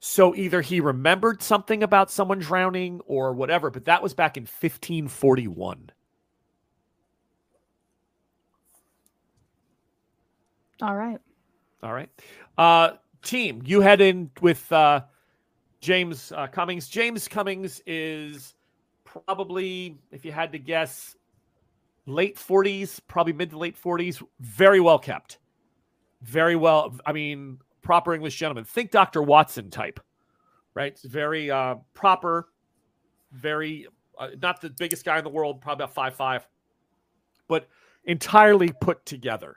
So 0.00 0.34
either 0.34 0.60
he 0.60 0.80
remembered 0.80 1.42
something 1.42 1.82
about 1.82 2.10
someone 2.10 2.38
drowning 2.38 3.00
or 3.06 3.32
whatever 3.32 3.70
but 3.70 3.86
that 3.86 4.02
was 4.02 4.14
back 4.14 4.36
in 4.36 4.42
1541 4.42 5.92
All 10.80 10.94
right. 10.94 11.18
All 11.82 11.92
right. 11.92 12.08
Uh, 12.56 12.92
team, 13.22 13.62
you 13.64 13.80
head 13.80 14.00
in 14.00 14.30
with 14.40 14.70
uh, 14.72 15.02
James 15.80 16.32
uh, 16.32 16.46
Cummings. 16.48 16.88
James 16.88 17.28
Cummings 17.28 17.80
is 17.86 18.54
probably, 19.04 19.96
if 20.10 20.24
you 20.24 20.32
had 20.32 20.52
to 20.52 20.58
guess, 20.58 21.16
late 22.06 22.36
40s, 22.36 23.00
probably 23.06 23.32
mid 23.32 23.50
to 23.50 23.58
late 23.58 23.80
40s, 23.80 24.22
very 24.40 24.80
well 24.80 24.98
kept. 24.98 25.38
Very 26.22 26.56
well. 26.56 26.96
I 27.06 27.12
mean, 27.12 27.58
proper 27.82 28.12
English 28.12 28.36
gentleman. 28.36 28.64
Think 28.64 28.90
Dr. 28.90 29.22
Watson 29.22 29.70
type, 29.70 30.00
right? 30.74 30.92
It's 30.92 31.04
very 31.04 31.50
uh, 31.50 31.76
proper, 31.94 32.48
very, 33.30 33.86
uh, 34.18 34.28
not 34.42 34.60
the 34.60 34.70
biggest 34.70 35.04
guy 35.04 35.18
in 35.18 35.24
the 35.24 35.30
world, 35.30 35.60
probably 35.60 35.84
about 35.84 35.94
five 35.94 36.16
five, 36.16 36.48
but 37.46 37.68
entirely 38.04 38.72
put 38.80 39.06
together. 39.06 39.56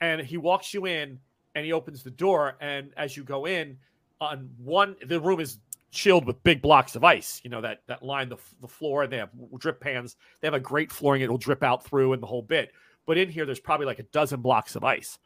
And 0.00 0.20
he 0.20 0.38
walks 0.38 0.74
you 0.74 0.86
in 0.86 1.20
and 1.56 1.64
he 1.64 1.72
opens 1.72 2.04
the 2.04 2.10
door. 2.10 2.56
And 2.60 2.92
as 2.96 3.16
you 3.16 3.24
go 3.24 3.46
in, 3.46 3.78
on 4.20 4.50
one, 4.58 4.94
the 5.04 5.20
room 5.20 5.40
is 5.40 5.58
chilled 5.90 6.26
with 6.26 6.42
big 6.42 6.60
blocks 6.60 6.94
of 6.94 7.02
ice, 7.02 7.40
you 7.42 7.50
know, 7.50 7.62
that 7.62 7.80
that 7.86 8.02
line 8.02 8.28
the, 8.28 8.36
the 8.60 8.68
floor, 8.68 9.02
and 9.02 9.12
they 9.12 9.16
have 9.16 9.30
drip 9.58 9.80
pans. 9.80 10.16
They 10.40 10.46
have 10.46 10.54
a 10.54 10.60
great 10.60 10.92
flooring, 10.92 11.22
it'll 11.22 11.38
drip 11.38 11.62
out 11.62 11.82
through 11.82 12.12
and 12.12 12.22
the 12.22 12.26
whole 12.26 12.42
bit. 12.42 12.72
But 13.06 13.16
in 13.16 13.30
here, 13.30 13.46
there's 13.46 13.60
probably 13.60 13.86
like 13.86 13.98
a 13.98 14.04
dozen 14.04 14.42
blocks 14.42 14.76
of 14.76 14.84
ice. 14.84 15.18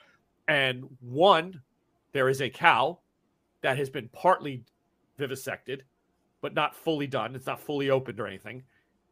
And 0.46 0.84
one, 1.00 1.60
there 2.12 2.28
is 2.28 2.40
a 2.40 2.48
cow 2.48 3.00
that 3.62 3.76
has 3.76 3.90
been 3.90 4.08
partly 4.12 4.62
vivisected, 5.18 5.82
but 6.40 6.54
not 6.54 6.76
fully 6.76 7.08
done. 7.08 7.34
It's 7.34 7.46
not 7.46 7.60
fully 7.60 7.90
opened 7.90 8.20
or 8.20 8.26
anything. 8.26 8.62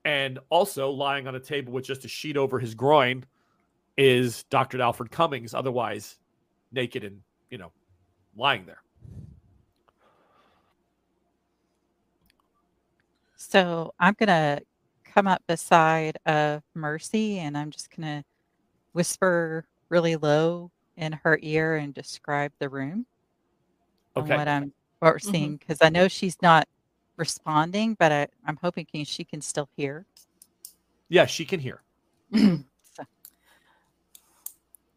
And 0.04 0.38
also 0.50 0.90
lying 0.90 1.26
on 1.26 1.34
a 1.34 1.40
table 1.40 1.72
with 1.72 1.84
just 1.84 2.04
a 2.04 2.08
sheet 2.08 2.36
over 2.36 2.60
his 2.60 2.74
groin 2.74 3.24
is 3.96 4.44
Dr. 4.44 4.80
Alfred 4.80 5.10
Cummings, 5.10 5.54
otherwise 5.54 6.17
naked 6.72 7.04
and, 7.04 7.20
you 7.50 7.58
know, 7.58 7.72
lying 8.36 8.66
there. 8.66 8.82
So 13.36 13.94
I'm 13.98 14.14
gonna 14.18 14.60
come 15.04 15.26
up 15.26 15.42
beside 15.46 16.18
of 16.26 16.62
Mercy, 16.74 17.38
and 17.38 17.56
I'm 17.56 17.70
just 17.70 17.94
gonna 17.94 18.24
whisper 18.92 19.64
really 19.88 20.16
low 20.16 20.70
in 20.96 21.12
her 21.12 21.38
ear 21.42 21.76
and 21.76 21.94
describe 21.94 22.52
the 22.58 22.68
room 22.68 23.06
and 24.16 24.24
Okay. 24.24 24.36
what 24.36 24.48
I'm 24.48 24.72
what 24.98 25.14
we're 25.14 25.18
seeing 25.20 25.50
mm-hmm. 25.50 25.56
because 25.56 25.78
I 25.80 25.88
know 25.88 26.08
she's 26.08 26.36
not 26.42 26.66
responding, 27.16 27.94
but 27.98 28.10
I, 28.10 28.28
I'm 28.44 28.58
hoping 28.60 28.84
can- 28.86 29.04
she 29.04 29.24
can 29.24 29.40
still 29.40 29.68
hear. 29.76 30.06
Yeah, 31.08 31.26
she 31.26 31.44
can 31.44 31.60
hear. 31.60 31.82
So, 32.96 33.04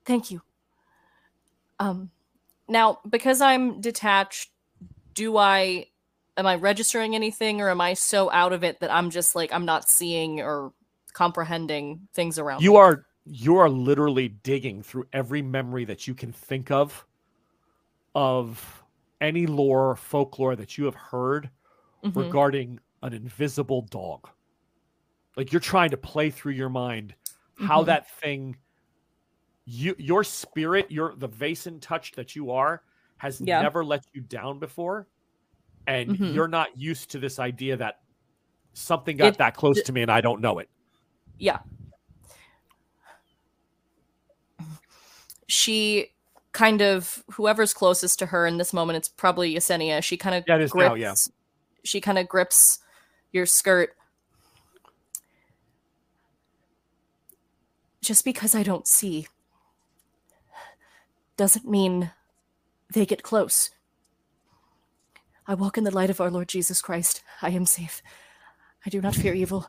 Thank 0.06 0.32
you. 0.32 0.42
Um, 1.82 2.12
now 2.68 3.00
because 3.10 3.42
I'm 3.42 3.82
detached, 3.82 4.52
do 5.16 5.36
I 5.38 5.88
am 6.38 6.46
I 6.46 6.56
registering 6.56 7.16
anything, 7.16 7.60
or 7.60 7.70
am 7.70 7.82
I 7.82 7.96
so 7.96 8.32
out 8.32 8.54
of 8.54 8.64
it 8.64 8.80
that 8.82 8.92
I'm 8.94 9.10
just 9.10 9.36
like 9.36 9.52
I'm 9.52 9.66
not 9.66 9.90
seeing 9.90 10.42
or 10.42 10.74
comprehending 11.14 12.08
things 12.14 12.38
around? 12.38 12.62
You 12.62 12.72
me? 12.74 12.78
are 12.78 13.06
you 13.26 13.58
are 13.58 13.70
literally 13.70 14.28
digging 14.30 14.84
through 14.84 15.06
every 15.12 15.42
memory 15.42 15.86
that 15.86 16.08
you 16.08 16.14
can 16.14 16.32
think 16.32 16.70
of 16.70 17.06
of 18.14 18.84
any 19.20 19.48
lore, 19.48 19.96
folklore 19.96 20.56
that 20.56 20.78
you 20.78 20.86
have 20.86 20.96
heard 20.96 21.50
Mhm. 22.04 22.16
regarding 22.16 22.80
an 23.02 23.14
invisible 23.14 23.82
dog. 23.84 24.30
Like 25.36 25.52
you're 25.52 25.60
trying 25.62 25.92
to 25.92 25.98
play 25.98 26.30
through 26.30 26.54
your 26.54 26.70
mind 26.70 27.16
how 27.58 27.82
Mhm. 27.82 27.86
that 27.88 28.10
thing 28.20 28.58
you 29.74 29.96
your 29.98 30.24
spirit, 30.24 30.92
your 30.92 31.16
the 31.16 31.30
Vason 31.30 31.80
touch 31.80 32.12
that 32.14 32.36
you 32.36 32.52
are 32.52 32.84
has 33.18 33.40
Yeah. 33.40 33.62
never 33.62 33.86
let 33.86 34.04
you 34.14 34.22
down 34.22 34.60
before. 34.60 35.08
And 35.88 36.10
Mhm. 36.12 36.34
you're 36.34 36.48
not 36.50 36.78
used 36.78 37.10
to 37.12 37.20
this 37.20 37.40
idea 37.40 37.78
that 37.78 38.02
something 38.74 39.16
got 39.18 39.28
It- 39.34 39.38
that 39.38 39.56
close 39.56 39.82
to 39.84 39.94
me 39.94 40.02
and 40.02 40.12
I 40.12 40.20
don't 40.22 40.42
know 40.42 40.60
it. 40.60 40.70
Yeah. 41.38 41.60
She 45.48 46.14
kind 46.52 46.82
of 46.82 47.24
whoever's 47.32 47.74
closest 47.74 48.20
to 48.20 48.26
her 48.28 48.46
in 48.46 48.58
this 48.58 48.74
moment, 48.74 48.98
it's 48.98 49.08
probably 49.10 49.56
Yesenia. 49.56 50.04
She 50.04 50.18
kind 50.18 50.36
of 50.36 50.44
Yeah, 50.48 50.56
it 50.56 50.62
is 50.64 50.72
grips 50.72 50.90
now, 50.90 50.96
yeah. 50.96 51.14
she 51.84 52.02
kind 52.02 52.18
of 52.18 52.28
grips 52.28 52.80
your 53.32 53.46
skirt. 53.46 53.96
Just 58.02 58.26
because 58.26 58.54
I 58.56 58.64
don't 58.64 58.88
see 58.88 59.28
doesn't 61.42 61.68
mean 61.68 62.12
they 62.94 63.04
get 63.04 63.24
close. 63.24 63.72
I 65.48 65.56
walk 65.56 65.76
in 65.76 65.84
the 65.84 65.90
light 65.90 66.12
of 66.12 66.22
our 66.22 66.30
Lord 66.30 66.48
Jesus 66.48 66.84
Christ. 66.84 67.24
I 67.42 67.50
am 67.50 67.66
safe. 67.66 68.04
I 68.86 68.92
do 68.92 69.02
not 69.02 69.16
fear 69.16 69.34
evil. 69.34 69.66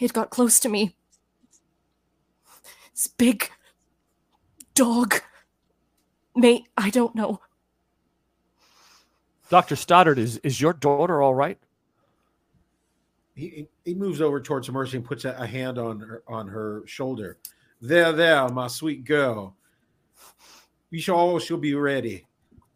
It 0.00 0.12
got 0.12 0.30
close 0.30 0.58
to 0.58 0.68
me. 0.68 0.96
This 2.92 3.06
big 3.06 3.52
dog. 4.74 5.22
Mate, 6.34 6.64
I 6.76 6.90
don't 6.90 7.14
know. 7.14 7.40
Dr. 9.48 9.76
Stoddard, 9.76 10.18
is 10.18 10.38
is 10.38 10.60
your 10.60 10.72
daughter 10.72 11.22
all 11.22 11.36
right? 11.36 11.58
He 13.36 13.68
he 13.84 13.94
moves 13.94 14.20
over 14.20 14.40
towards 14.40 14.68
Mercy 14.68 14.96
and 14.96 15.06
puts 15.06 15.24
a, 15.24 15.36
a 15.38 15.46
hand 15.46 15.78
on 15.78 16.00
her 16.00 16.24
on 16.26 16.48
her 16.48 16.82
shoulder. 16.84 17.38
There, 17.82 18.12
there, 18.12 18.48
my 18.48 18.68
sweet 18.68 19.04
girl. 19.04 19.56
We 20.92 21.00
shall 21.00 21.16
all 21.16 21.38
shall 21.40 21.56
be 21.56 21.74
ready. 21.74 22.24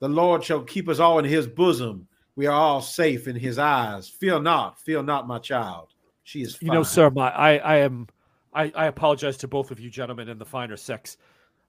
The 0.00 0.08
Lord 0.08 0.42
shall 0.42 0.62
keep 0.62 0.88
us 0.88 0.98
all 0.98 1.20
in 1.20 1.24
his 1.24 1.46
bosom. 1.46 2.08
We 2.34 2.46
are 2.46 2.52
all 2.52 2.82
safe 2.82 3.28
in 3.28 3.36
his 3.36 3.56
eyes. 3.56 4.08
Fear 4.08 4.40
not, 4.40 4.80
fear 4.80 5.04
not, 5.04 5.28
my 5.28 5.38
child. 5.38 5.90
She 6.24 6.42
is 6.42 6.56
fine. 6.56 6.66
You 6.66 6.72
know, 6.74 6.82
sir, 6.82 7.08
my 7.10 7.30
I, 7.30 7.56
I 7.58 7.76
am 7.76 8.08
I, 8.52 8.72
I 8.74 8.86
apologize 8.86 9.36
to 9.38 9.48
both 9.48 9.70
of 9.70 9.78
you 9.78 9.90
gentlemen 9.90 10.28
and 10.28 10.40
the 10.40 10.44
finer 10.44 10.76
sex. 10.76 11.18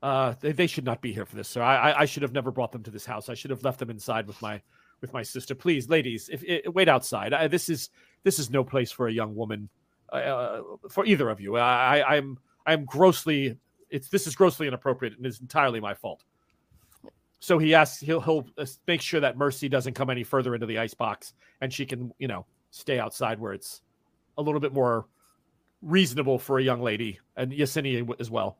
Uh, 0.01 0.33
they, 0.39 0.51
they 0.51 0.67
should 0.67 0.83
not 0.83 1.01
be 1.01 1.13
here 1.13 1.25
for 1.25 1.35
this, 1.35 1.47
sir. 1.47 1.61
I, 1.61 1.91
I 1.91 2.01
I 2.01 2.05
should 2.05 2.23
have 2.23 2.33
never 2.33 2.49
brought 2.49 2.71
them 2.71 2.83
to 2.83 2.91
this 2.91 3.05
house. 3.05 3.29
I 3.29 3.35
should 3.35 3.51
have 3.51 3.63
left 3.63 3.77
them 3.77 3.91
inside 3.91 4.25
with 4.25 4.41
my 4.41 4.59
with 4.99 5.13
my 5.13 5.21
sister. 5.21 5.53
Please, 5.53 5.89
ladies, 5.89 6.27
if, 6.31 6.43
i 6.49 6.67
wait 6.69 6.89
outside. 6.89 7.33
I, 7.33 7.47
this 7.47 7.69
is 7.69 7.91
this 8.23 8.39
is 8.39 8.49
no 8.49 8.63
place 8.63 8.91
for 8.91 9.07
a 9.07 9.13
young 9.13 9.35
woman, 9.35 9.69
uh, 10.11 10.61
for 10.89 11.05
either 11.05 11.29
of 11.29 11.39
you. 11.39 11.55
I 11.55 12.17
I'm 12.17 12.39
I'm 12.67 12.85
grossly 12.85 13.57
it's 13.89 14.09
this 14.09 14.27
is 14.27 14.35
grossly 14.35 14.67
inappropriate 14.67 15.15
and 15.17 15.25
is 15.25 15.39
entirely 15.39 15.79
my 15.79 15.93
fault. 15.93 16.23
So 17.39 17.57
he 17.57 17.73
asks 17.73 17.99
he'll 18.01 18.19
he'll 18.21 18.45
uh, 18.57 18.65
make 18.87 19.01
sure 19.01 19.19
that 19.21 19.37
Mercy 19.37 19.69
doesn't 19.69 19.93
come 19.93 20.09
any 20.09 20.23
further 20.23 20.53
into 20.53 20.67
the 20.67 20.77
ice 20.77 20.93
box 20.93 21.33
and 21.61 21.73
she 21.73 21.85
can 21.85 22.11
you 22.19 22.27
know 22.27 22.45
stay 22.71 22.99
outside 22.99 23.39
where 23.39 23.53
it's 23.53 23.81
a 24.37 24.41
little 24.41 24.59
bit 24.59 24.73
more 24.73 25.07
reasonable 25.81 26.37
for 26.37 26.59
a 26.59 26.63
young 26.63 26.81
lady 26.81 27.19
and 27.37 27.51
Yesenia 27.51 28.07
as 28.19 28.29
well. 28.29 28.57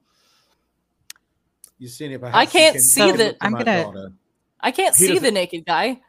You 1.79 1.87
see 1.87 2.05
it, 2.05 2.21
I 2.23 2.45
can't 2.45 2.79
see 2.79 3.11
the- 3.11 3.17
that- 3.17 3.37
I'm 3.41 3.51
gonna- 3.51 3.83
daughter. 3.83 4.11
I 4.59 4.71
can't 4.71 4.95
He 4.95 5.07
see 5.07 5.19
the 5.19 5.29
naked 5.31 5.65
guy. 5.65 6.01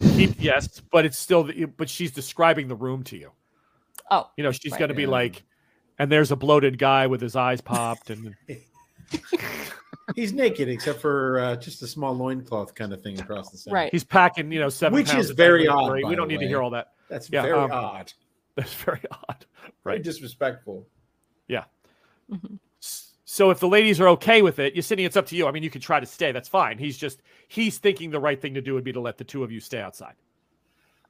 He, 0.00 0.26
yes, 0.38 0.80
but 0.92 1.04
it's 1.04 1.18
still 1.18 1.50
but 1.76 1.90
she's 1.90 2.10
describing 2.10 2.68
the 2.68 2.74
room 2.74 3.02
to 3.04 3.18
you. 3.18 3.32
Oh, 4.10 4.30
You 4.36 4.44
know, 4.44 4.52
she's 4.52 4.72
Right. 4.72 4.78
going 4.78 4.88
to 4.88 4.94
be 4.94 5.02
Yeah. 5.02 5.08
like 5.08 5.42
and 5.98 6.10
there's 6.12 6.30
a 6.30 6.36
bloated 6.36 6.78
guy 6.78 7.06
with 7.06 7.20
his 7.20 7.36
eyes 7.36 7.60
popped 7.60 8.10
and 8.10 8.34
He's 10.14 10.32
naked 10.32 10.68
except 10.68 11.00
for 11.00 11.38
uh, 11.40 11.56
just 11.56 11.82
a 11.82 11.86
small 11.86 12.14
loincloth 12.16 12.74
kind 12.74 12.92
of 12.92 13.02
thing 13.02 13.20
across 13.20 13.50
the 13.50 13.58
center. 13.58 13.74
right. 13.74 13.90
he's 13.90 14.04
packing, 14.04 14.52
you 14.52 14.60
know, 14.60 14.68
7 14.68 14.94
Which 14.94 15.12
is 15.14 15.30
very 15.30 15.66
odd, 15.66 16.00
by 16.00 16.08
We 16.08 16.14
don't 16.14 16.28
the 16.28 16.34
need 16.34 16.40
to 16.40 16.46
hear 16.48 16.62
all 16.62 16.70
that. 16.70 16.92
That's 17.08 17.28
Yeah, 17.30 17.42
very 17.42 17.58
um, 17.58 17.70
odd. 17.72 18.12
That's 18.54 18.72
very 18.74 19.00
odd. 19.10 19.44
Very 19.84 19.96
Right. 19.96 20.02
disrespectful. 20.02 20.86
Mhm. 22.30 22.58
S- 22.82 23.12
So 23.24 23.50
if 23.50 23.60
the 23.60 23.68
ladies 23.68 24.00
are 24.00 24.08
okay 24.08 24.42
with 24.42 24.58
it, 24.58 24.74
Yesenia, 24.74 25.06
it's 25.06 25.16
up 25.16 25.26
to 25.26 25.36
you. 25.36 25.46
I 25.46 25.52
mean, 25.52 25.62
you 25.62 25.70
can 25.70 25.80
try 25.80 26.00
to 26.00 26.06
stay. 26.06 26.32
That's 26.32 26.48
fine. 26.48 26.76
He's 26.78 26.96
just 26.98 27.22
he's 27.48 27.78
thinking 27.78 28.10
the 28.10 28.18
right 28.20 28.40
thing 28.40 28.54
to 28.54 28.60
do 28.60 28.74
would 28.74 28.82
be 28.84 28.92
to 28.92 29.00
let 29.00 29.16
the 29.18 29.24
two 29.24 29.44
of 29.44 29.52
you 29.52 29.60
stay 29.60 29.80
outside. 29.80 30.14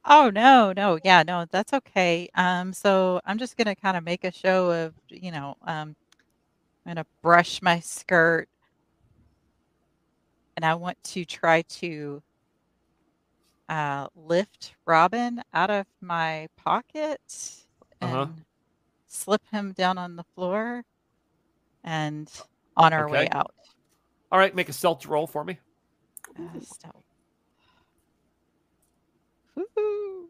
Oh 0.07 0.31
no, 0.31 0.73
no, 0.75 0.99
yeah, 1.03 1.23
no, 1.23 1.45
that's 1.51 1.73
okay. 1.73 2.29
Um, 2.35 2.73
so 2.73 3.21
I'm 3.25 3.37
just 3.39 3.57
gonna 3.57 3.75
kind 3.75 3.97
of 3.97 4.03
make 4.05 4.25
a 4.25 4.31
show 4.31 4.71
of, 4.71 4.95
you 5.09 5.31
know, 5.31 5.55
um, 5.63 5.95
I'm 6.85 6.91
gonna 6.95 7.05
brush 7.23 7.61
my 7.61 7.79
skirt, 7.81 8.49
and 10.57 10.65
I 10.65 10.75
want 10.75 10.97
to 11.03 11.25
try 11.25 11.63
to 11.63 12.21
uh, 13.69 14.07
lift 14.15 14.75
Robin 14.85 15.41
out 15.53 15.71
of 15.71 15.85
my 16.01 16.47
pocket 16.57 17.19
and 18.01 18.27
Uh-huh. 18.27 18.45
slip 19.07 19.41
him 19.51 19.73
down 19.73 19.97
on 19.97 20.15
the 20.17 20.25
floor, 20.35 20.83
and 21.83 22.31
on 22.77 22.93
our 22.93 23.09
way 23.09 23.27
Okay. 23.27 23.29
out. 23.29 23.53
All 24.31 24.39
right, 24.39 24.55
make 24.55 24.69
a 24.69 24.73
stealth 24.73 25.05
roll 25.05 25.27
for 25.27 25.43
me. 25.43 25.59
Uh, 26.39 26.59
stealth. 26.61 27.06
Woo-hoo. 29.57 30.29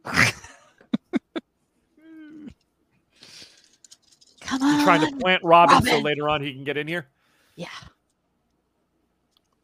Come 4.39 4.61
on. 4.61 4.75
You're 4.75 4.85
trying 4.85 5.01
to 5.01 5.17
plant 5.17 5.43
Robin, 5.43 5.85
so 5.85 5.99
later 5.99 6.29
on 6.29 6.41
he 6.41 6.53
can 6.53 6.63
get 6.63 6.77
in 6.77 6.87
here. 6.87 7.09
Yeah. 7.57 7.67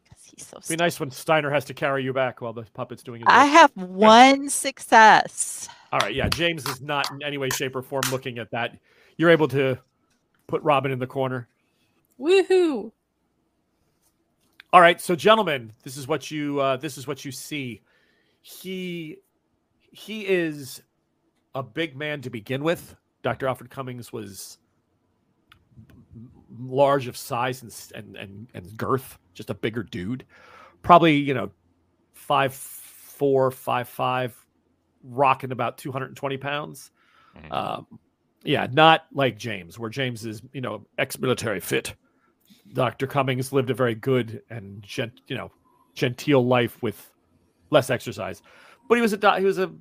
Because 0.02 0.24
he's 0.24 0.46
so. 0.46 0.58
It'd 0.58 0.68
be 0.68 0.76
nice 0.76 1.00
when 1.00 1.10
Steiner 1.10 1.48
has 1.50 1.64
to 1.64 1.74
carry 1.74 2.04
you 2.04 2.12
back 2.12 2.42
while 2.42 2.52
the 2.52 2.64
puppet's 2.74 3.02
doing 3.02 3.22
it. 3.22 3.26
I 3.26 3.46
have 3.46 3.70
one 3.74 4.50
success. 4.50 5.66
All 5.90 6.00
right, 6.00 6.14
yeah. 6.14 6.28
James 6.28 6.68
is 6.68 6.82
not 6.82 7.10
in 7.10 7.22
any 7.22 7.38
way, 7.38 7.48
shape, 7.48 7.74
or 7.74 7.80
form 7.80 8.02
looking 8.10 8.38
at 8.38 8.50
that. 8.50 8.76
You're 9.16 9.30
able 9.30 9.48
to 9.48 9.78
put 10.46 10.62
Robin 10.62 10.92
in 10.92 10.98
the 10.98 11.06
corner. 11.06 11.48
Woohoo! 12.20 12.92
All 14.74 14.80
right, 14.80 15.00
so 15.00 15.14
gentlemen, 15.14 15.72
this 15.84 15.96
is 15.96 16.06
what 16.06 16.30
you 16.30 16.60
uh, 16.60 16.76
this 16.76 16.98
is 16.98 17.06
what 17.06 17.24
you 17.24 17.32
see. 17.32 17.80
He 18.42 19.16
he 19.94 20.26
is 20.26 20.82
a 21.54 21.62
big 21.62 21.96
man 21.96 22.20
to 22.22 22.30
begin 22.30 22.64
with. 22.64 22.96
Dr. 23.22 23.46
Alfred 23.46 23.70
Cummings 23.70 24.12
was 24.12 24.58
large 26.58 27.06
of 27.06 27.16
size 27.16 27.62
and 27.62 27.72
and 27.94 28.16
and, 28.16 28.48
and 28.54 28.76
girth, 28.76 29.18
just 29.34 29.50
a 29.50 29.54
bigger 29.54 29.82
dude. 29.82 30.24
Probably 30.82 31.16
you 31.16 31.32
know 31.32 31.50
five 32.12 32.52
four 32.52 33.50
five 33.50 33.88
five, 33.88 34.36
rocking 35.04 35.52
about 35.52 35.78
two 35.78 35.92
hundred 35.92 36.06
and 36.06 36.16
twenty 36.16 36.36
pounds. 36.36 36.90
Mhm. 37.36 37.52
Um, 37.52 37.98
yeah, 38.42 38.66
not 38.70 39.06
like 39.12 39.38
James, 39.38 39.78
where 39.78 39.90
James 39.90 40.26
is 40.26 40.42
you 40.52 40.60
know 40.60 40.84
ex-military 40.98 41.60
fit. 41.60 41.94
Dr. 42.72 43.06
Cummings 43.06 43.52
lived 43.52 43.70
a 43.70 43.74
very 43.74 43.94
good 43.94 44.42
and 44.50 44.82
gent, 44.82 45.20
you 45.28 45.36
know, 45.36 45.52
genteel 45.94 46.44
life 46.44 46.82
with 46.82 47.10
less 47.70 47.90
exercise. 47.90 48.42
But 48.88 48.96
he 48.96 49.02
was 49.02 49.12
a 49.12 49.38
he 49.38 49.44
was 49.44 49.58
a 49.58 49.72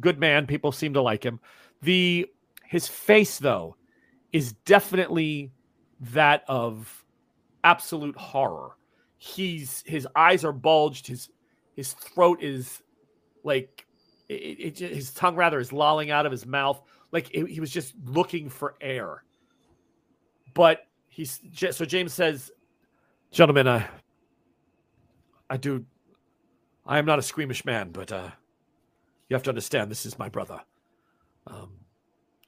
good 0.00 0.18
man. 0.18 0.46
People 0.46 0.72
seem 0.72 0.94
to 0.94 1.02
like 1.02 1.24
him. 1.24 1.40
The 1.82 2.26
his 2.64 2.86
face 2.88 3.38
though 3.38 3.76
is 4.32 4.52
definitely 4.64 5.52
that 6.00 6.44
of 6.48 7.04
absolute 7.64 8.16
horror. 8.16 8.76
He's 9.18 9.82
his 9.86 10.06
eyes 10.14 10.44
are 10.44 10.52
bulged. 10.52 11.06
His 11.06 11.28
his 11.74 11.92
throat 11.92 12.42
is 12.42 12.82
like 13.44 13.86
it, 14.28 14.80
it, 14.80 14.94
his 14.94 15.12
tongue 15.12 15.36
rather 15.36 15.58
is 15.58 15.72
lolling 15.72 16.10
out 16.10 16.26
of 16.26 16.32
his 16.32 16.46
mouth. 16.46 16.80
Like 17.12 17.30
it- 17.32 17.48
he 17.48 17.60
was 17.60 17.70
just 17.70 17.94
looking 18.04 18.48
for 18.48 18.74
air. 18.80 19.24
But 20.54 20.82
he's 21.08 21.40
so 21.70 21.84
James 21.84 22.12
says, 22.12 22.50
"Gentlemen, 23.30 23.66
I 23.68 23.88
I 25.48 25.56
do 25.56 25.84
I 26.86 26.98
am 26.98 27.06
not 27.06 27.18
a 27.18 27.22
squeamish 27.22 27.64
man, 27.64 27.90
but 27.90 28.12
uh 28.12 28.30
you 29.28 29.34
have 29.34 29.42
to 29.44 29.50
understand 29.50 29.90
this 29.90 30.06
is 30.06 30.18
my 30.18 30.28
brother. 30.28 30.60
Um 31.46 31.70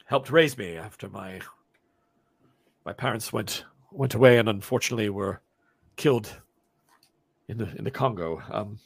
helped 0.07 0.31
raise 0.31 0.59
me 0.59 0.77
after 0.77 1.09
my 1.09 1.41
my 2.85 2.93
parents 2.93 3.33
went 3.33 3.65
went 3.93 4.15
away 4.15 4.39
and 4.39 4.49
unfortunately 4.49 5.11
were 5.11 5.41
killed 5.97 6.35
in 7.49 7.59
the 7.59 7.75
in 7.77 7.85
the 7.85 7.91
Congo. 7.91 8.43
Um 8.51 8.79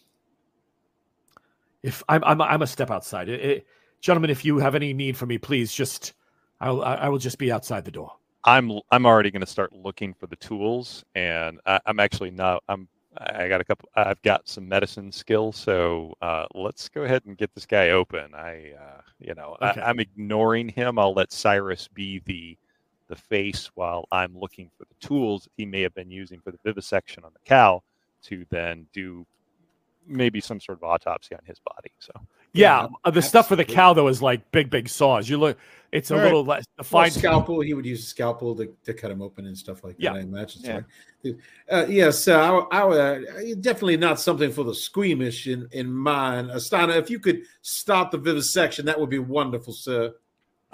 if 1.83 2.03
I'm 2.09 2.25
I'm 2.25 2.41
I'm 2.41 2.63
a 2.63 2.67
step 2.67 2.91
outside. 2.91 3.29
It, 3.29 3.41
it, 3.41 3.67
gentlemen, 4.01 4.31
if 4.31 4.45
you 4.45 4.59
have 4.59 4.75
any 4.75 4.93
need 4.93 5.17
for 5.17 5.27
me, 5.27 5.39
please 5.39 5.73
just 5.73 6.15
I'll 6.61 6.83
I 6.83 7.09
will 7.09 7.19
just 7.19 7.39
be 7.39 7.53
outside 7.53 7.85
the 7.85 7.91
door. 7.91 8.13
I'm 8.45 8.81
I'm 8.91 9.07
already 9.07 9.31
going 9.31 9.41
to 9.41 9.47
start 9.47 9.73
looking 9.73 10.15
for 10.15 10.27
the 10.27 10.37
tools, 10.37 11.05
and 11.15 11.61
I, 11.67 11.81
I'm 11.87 12.01
actually 12.01 12.31
not. 12.31 12.63
I'm 12.69 12.89
I 13.19 13.49
got 13.49 13.61
a 13.61 13.65
couple. 13.65 13.89
I've 13.95 14.21
got 14.23 14.49
some 14.49 14.69
medicine 14.69 15.13
skills, 15.13 15.57
so 15.57 16.15
uh, 16.23 16.47
let's 16.55 16.89
go 16.89 17.03
ahead 17.03 17.23
and 17.27 17.37
get 17.37 17.55
this 17.55 17.67
guy 17.67 17.91
open. 17.91 18.35
I, 18.35 18.73
uh, 18.79 19.01
you 19.21 19.35
know, 19.35 19.57
Okay. 19.63 19.81
I, 19.81 19.91
I'm 19.91 20.01
ignoring 20.01 20.69
him. 20.69 20.99
I'll 20.99 21.15
let 21.15 21.33
Cyrus 21.33 21.89
be 21.89 22.21
the 22.27 22.57
the 23.09 23.17
face 23.17 23.71
while 23.75 24.09
I'm 24.11 24.37
looking 24.39 24.71
for 24.79 24.85
the 24.87 25.07
tools 25.07 25.47
he 25.57 25.67
may 25.67 25.83
have 25.83 25.95
been 25.95 26.11
using 26.11 26.41
for 26.41 26.51
the 26.51 26.59
vivisection 26.65 27.23
on 27.23 27.33
the 27.35 27.41
cow 27.45 27.83
to 28.23 28.47
then 28.51 28.87
do 28.95 29.27
maybe 30.07 30.41
some 30.41 30.59
sort 30.61 30.79
of 30.79 30.85
autopsy 30.85 31.35
on 31.35 31.43
his 31.45 31.61
body. 31.61 31.93
So 31.99 32.13
Yeah, 32.55 32.83
Yeah, 32.83 32.89
uh, 33.05 33.11
the 33.11 33.21
stuff 33.23 33.49
for 33.49 33.57
the 33.57 33.65
cow 33.65 33.93
though 33.93 34.09
is 34.09 34.23
like 34.23 34.51
big, 34.53 34.71
big 34.71 34.89
saws. 34.89 35.29
You 35.29 35.39
look, 35.39 35.59
it's 35.93 36.11
a 36.11 36.15
All 36.15 36.21
right. 36.21 36.25
little 36.25 36.45
less. 36.45 36.65
The 36.77 36.83
Well, 36.83 37.03
fine 37.03 37.11
scalpel. 37.11 37.61
He 37.61 37.75
would 37.75 37.85
use 37.87 38.01
a 38.03 38.07
scalpel 38.07 38.57
to, 38.57 38.73
to 38.85 38.95
cut 38.95 39.11
him 39.11 39.21
open 39.23 39.47
and 39.47 39.57
stuff 39.57 39.85
like 39.85 39.97
that. 39.97 40.03
Yeah. 40.03 40.15
I 40.15 40.21
imagine. 40.21 40.63
Yeah. 41.25 41.33
Uh, 41.71 41.87
yes, 41.89 42.29
uh, 42.29 42.63
I, 42.71 42.81
I, 42.81 42.91
uh, 42.91 43.21
definitely 43.61 43.97
not 43.97 44.21
something 44.21 44.51
for 44.51 44.65
the 44.65 44.75
squeamish 44.75 45.47
in 45.47 45.69
in 45.73 45.93
mind. 45.93 46.51
Astana, 46.51 46.97
if 46.97 47.11
you 47.11 47.19
could 47.19 47.43
start 47.63 48.11
the 48.11 48.19
vivisection, 48.19 48.85
that 48.87 48.99
would 48.99 49.11
be 49.11 49.19
wonderful, 49.21 49.73
sir. 49.73 50.13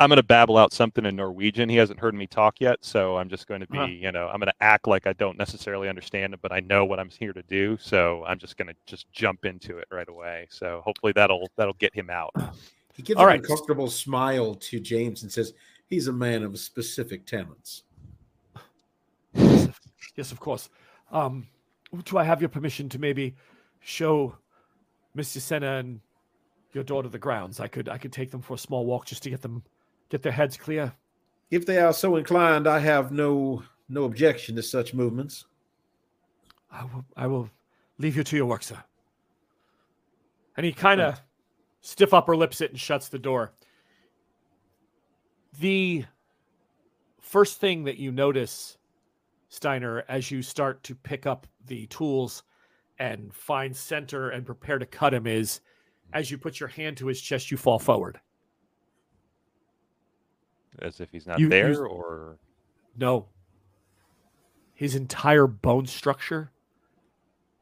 I'm 0.01 0.09
going 0.09 0.17
to 0.17 0.23
babble 0.23 0.57
out 0.57 0.73
something 0.73 1.05
in 1.05 1.15
Norwegian. 1.15 1.69
He 1.69 1.77
hasn't 1.77 2.01
heard 2.01 2.15
me 2.15 2.27
talk 2.27 2.59
yet, 2.59 2.79
so 2.81 3.19
I'm 3.19 3.29
just 3.29 3.47
going 3.47 3.61
to 3.61 3.67
be, 3.67 3.79
Uh-huh. 3.79 3.87
you 3.89 4.11
know, 4.11 4.29
I'm 4.29 4.41
going 4.41 4.49
to 4.51 4.63
act 4.63 4.89
like 4.89 5.07
I 5.07 5.13
don't 5.13 5.37
necessarily 5.37 5.91
understand 5.91 6.33
it, 6.33 6.41
but 6.41 6.53
I 6.53 6.61
know 6.61 6.87
what 6.87 6.99
I'm 6.99 7.11
here 7.11 7.35
to 7.35 7.43
do. 7.43 7.77
So 7.79 8.25
I'm 8.25 8.39
just 8.39 8.57
going 8.57 8.69
to 8.69 8.75
just 8.87 9.13
jump 9.13 9.45
into 9.45 9.77
it 9.77 9.87
right 9.93 10.09
away. 10.09 10.47
So 10.51 10.81
hopefully 10.87 11.13
that'll 11.15 11.51
that'll 11.57 11.75
get 11.75 11.95
him 11.95 12.11
out. 12.11 12.33
He 12.93 13.05
gives 13.05 13.19
All 13.19 13.25
an 13.25 13.29
right. 13.29 13.41
uncomfortable 13.41 13.89
smile 13.89 14.55
to 14.57 14.81
James 14.81 15.23
and 15.23 15.33
says, 15.33 15.55
"He's 15.89 16.09
a 16.09 16.13
man 16.13 16.43
of 16.43 16.59
specific 16.59 17.25
talents." 17.25 17.85
Yes, 20.17 20.33
of 20.33 20.41
course. 20.41 20.69
Um, 21.13 21.47
do 22.05 22.19
I 22.19 22.25
have 22.25 22.43
your 22.43 22.49
permission 22.51 22.89
to 22.91 22.99
maybe 22.99 23.37
show 23.79 24.37
Mr. 25.17 25.39
Senna 25.41 25.77
and 25.79 26.01
your 26.73 26.85
daughter 26.85 27.09
the 27.09 27.19
grounds? 27.19 27.61
I 27.61 27.69
could, 27.69 27.89
I 27.89 27.97
could 27.97 28.13
take 28.13 28.31
them 28.33 28.43
for 28.43 28.55
a 28.55 28.59
small 28.59 28.85
walk 28.85 29.07
just 29.07 29.23
to 29.23 29.31
get 29.31 29.41
them, 29.41 29.63
get 30.11 30.23
their 30.23 30.33
heads 30.33 30.57
clear. 30.57 30.93
If 31.51 31.67
they 31.67 31.79
are 31.79 31.93
so 31.93 32.17
inclined, 32.17 32.67
I 32.67 32.79
have 32.81 33.11
no 33.13 33.63
no 33.89 34.05
objection 34.05 34.55
to 34.57 34.63
such 34.63 34.95
movements. 34.95 35.47
I 36.71 36.85
will, 36.85 37.05
I 37.17 37.27
will 37.27 37.51
leave 37.99 38.17
you 38.17 38.23
to 38.23 38.37
your 38.37 38.47
work, 38.47 38.63
sir. 38.63 38.83
And 40.57 40.65
he 40.65 40.73
kind 40.73 41.01
of 41.01 41.21
stiff 41.81 42.15
upper 42.15 42.37
lips 42.37 42.61
it 42.61 42.71
and 42.71 42.79
shuts 42.79 43.09
the 43.09 43.19
door. 43.19 43.53
The 45.59 46.05
first 47.21 47.61
thing 47.61 47.85
that 47.85 47.99
you 47.99 48.13
notice, 48.13 48.79
Steiner, 49.49 50.05
as 50.09 50.31
you 50.31 50.43
start 50.43 50.85
to 50.85 50.95
pick 50.95 51.27
up 51.27 51.47
the 51.67 51.87
tools 51.87 52.45
and 53.01 53.35
find 53.35 53.77
center 53.77 54.31
and 54.31 54.47
prepare 54.47 54.79
to 54.79 54.87
cut 54.87 55.15
him, 55.15 55.27
is 55.27 55.61
as 56.13 56.31
you 56.31 56.39
put 56.39 56.61
your 56.61 56.69
hand 56.69 56.97
to 56.99 57.07
his 57.07 57.21
chest, 57.21 57.51
you 57.51 57.57
fall 57.57 57.79
forward. 57.79 58.21
As 60.81 61.01
if 61.01 61.11
he's 61.11 61.27
not 61.27 61.39
You- 61.39 61.47
you- 61.47 61.51
there 61.51 61.87
or 61.87 62.39
No. 62.97 63.29
His 64.75 64.95
entire 64.95 65.47
bone 65.47 65.87
structure 65.87 66.51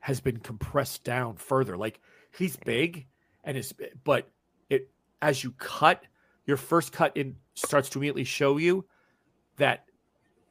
has 0.01 0.21
been 0.21 0.39
compressed 0.39 1.05
down 1.05 1.37
further. 1.37 1.77
Like 1.77 2.01
he's 2.31 2.57
mm. 2.57 2.64
big 2.64 3.07
and 3.45 3.57
is 3.57 3.75
but 4.05 4.31
it 4.71 4.91
as 5.21 5.43
you 5.43 5.53
cut, 5.53 6.05
your 6.47 6.57
first 6.57 6.93
cut 6.93 7.16
in 7.16 7.37
starts 7.55 7.89
to 7.91 7.99
immediately 7.99 8.25
show 8.25 8.57
you 8.57 8.87
that 9.57 9.87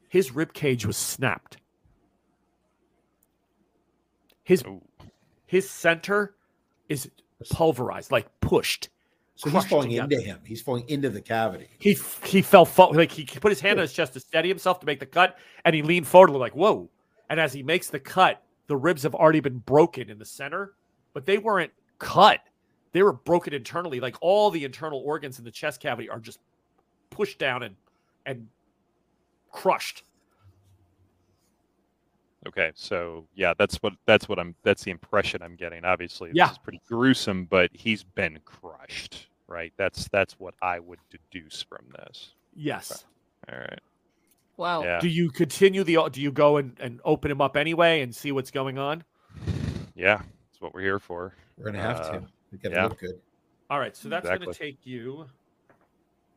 his 0.09 0.34
rib 0.34 0.53
cage 0.53 0.86
was 0.86 0.97
snapped. 0.97 1.57
His 4.43 4.63
Ooh. 4.65 4.82
his 5.45 5.70
center 5.70 6.36
is 6.89 7.09
pulverized, 7.49 8.11
like 8.11 8.28
pushed. 8.41 8.89
So 9.38 9.51
he's 9.51 9.65
falling 9.65 9.89
together. 9.89 10.15
into 10.15 10.25
him. 10.25 10.39
He's 10.43 10.61
falling 10.61 10.89
into 10.89 11.09
the 11.09 11.21
cavity. 11.21 11.67
He 11.77 11.95
he 12.25 12.41
fell 12.41 12.65
fo- 12.65 12.89
like 12.89 13.11
he 13.11 13.23
put 13.23 13.51
his 13.51 13.61
hand 13.61 13.77
on 13.77 13.83
his 13.83 13.93
chest 13.93 14.13
to 14.13 14.19
steady 14.19 14.49
himself 14.49 14.79
to 14.79 14.85
make 14.88 14.99
the 14.99 15.05
cut, 15.05 15.38
and 15.63 15.75
he 15.75 15.83
leaned 15.83 16.07
forward 16.07 16.31
like 16.31 16.55
whoa. 16.55 16.89
And 17.29 17.39
as 17.39 17.53
he 17.53 17.61
makes 17.61 17.89
the 17.89 17.99
cut, 17.99 18.41
the 18.65 18.75
ribs 18.75 19.03
have 19.03 19.13
already 19.13 19.39
been 19.39 19.59
broken 19.59 20.09
in 20.09 20.17
the 20.17 20.25
center, 20.25 20.73
but 21.13 21.25
they 21.25 21.38
weren't 21.38 21.71
cut. 21.99 22.39
They 22.93 23.03
were 23.03 23.13
broken 23.13 23.53
internally. 23.53 23.99
Like 23.99 24.15
all 24.21 24.49
the 24.49 24.65
internal 24.65 24.99
organs 25.01 25.38
in 25.38 25.45
the 25.45 25.51
chest 25.51 25.81
cavity 25.81 26.09
are 26.09 26.19
just 26.19 26.39
pushed 27.11 27.38
down 27.38 27.61
and 27.61 27.75
and 28.25 28.47
crushed. 29.51 30.03
Okay, 32.48 32.72
so 32.76 33.26
yeah, 33.36 33.54
that's 33.58 33.76
what 33.78 33.93
that's 34.06 34.30
what 34.30 34.39
I'm 34.39 34.56
that's 34.64 34.84
the 34.84 34.91
impression 34.91 35.41
I'm 35.41 35.56
getting. 35.56 35.84
Obviously, 35.86 36.30
this 36.30 36.38
Yeah. 36.38 36.52
is 36.52 36.58
pretty 36.58 36.82
gruesome, 36.88 37.45
but 37.45 37.70
he's 37.74 38.04
been 38.04 38.39
crushed, 38.45 39.28
right? 39.48 39.74
That's 39.78 40.08
that's 40.10 40.39
what 40.39 40.54
I 40.62 40.80
would 40.80 41.00
deduce 41.10 41.62
from 41.62 41.86
this. 41.95 42.34
Yes. 42.56 43.06
All 43.52 43.58
right. 43.60 43.80
Wow. 44.56 44.84
Yeah. 44.84 45.00
Do 45.00 45.08
you 45.10 45.30
continue 45.30 45.84
the? 45.84 46.10
Do 46.12 46.22
you 46.22 46.32
go 46.32 46.58
and, 46.58 46.76
and 46.80 47.00
open 47.06 47.30
him 47.30 47.41
up 47.41 47.58
anyway 47.58 48.02
and 48.02 48.16
see 48.16 48.32
what's 48.32 48.50
going 48.50 48.78
on? 48.78 49.04
Yeah, 49.95 50.18
that's 50.18 50.62
what 50.62 50.74
we're 50.74 50.82
here 50.82 51.00
for. 51.00 51.34
We're 51.58 51.66
gonna 51.66 51.82
have 51.82 52.00
Uh, 52.00 52.12
to. 52.14 52.24
We 52.52 52.58
gotta 52.60 52.76
yeah. 52.76 52.84
look 52.86 53.00
good. 53.00 53.20
All 53.70 53.80
right, 53.80 53.95
so 53.95 54.08
that's 54.10 54.28
gonna 54.28 54.54
take 54.54 54.86
you. 54.86 55.28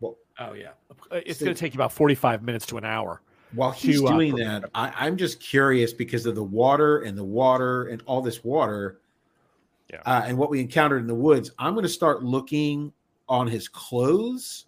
Well- 0.00 0.16
oh 0.38 0.54
yeah, 0.54 0.70
it's 1.12 1.38
So- 1.38 1.44
going 1.44 1.54
to 1.54 1.60
take 1.60 1.74
you 1.74 1.78
about 1.78 1.92
forty-five 1.92 2.42
minutes 2.42 2.66
to 2.66 2.78
an 2.78 2.84
hour. 2.84 3.20
While 3.52 3.72
he's 3.72 4.02
uh, 4.02 4.08
doing 4.08 4.34
that, 4.36 4.70
I, 4.74 4.92
I'm 4.96 5.16
just 5.16 5.40
curious 5.40 5.92
because 5.92 6.26
of 6.26 6.34
the 6.34 6.44
water 6.44 7.02
and 7.02 7.16
the 7.18 7.24
water 7.24 7.88
and 7.88 8.02
all 8.06 8.22
this 8.22 8.44
water, 8.44 9.00
Yeah. 9.92 10.02
uh, 10.06 10.22
and 10.26 10.38
what 10.38 10.50
we 10.50 10.60
encountered 10.60 11.00
in 11.00 11.06
the 11.06 11.14
woods. 11.14 11.50
I'm 11.58 11.74
going 11.74 11.82
to 11.84 11.88
start 11.88 12.22
looking 12.22 12.92
on 13.28 13.46
his 13.46 13.68
clothes. 13.68 14.66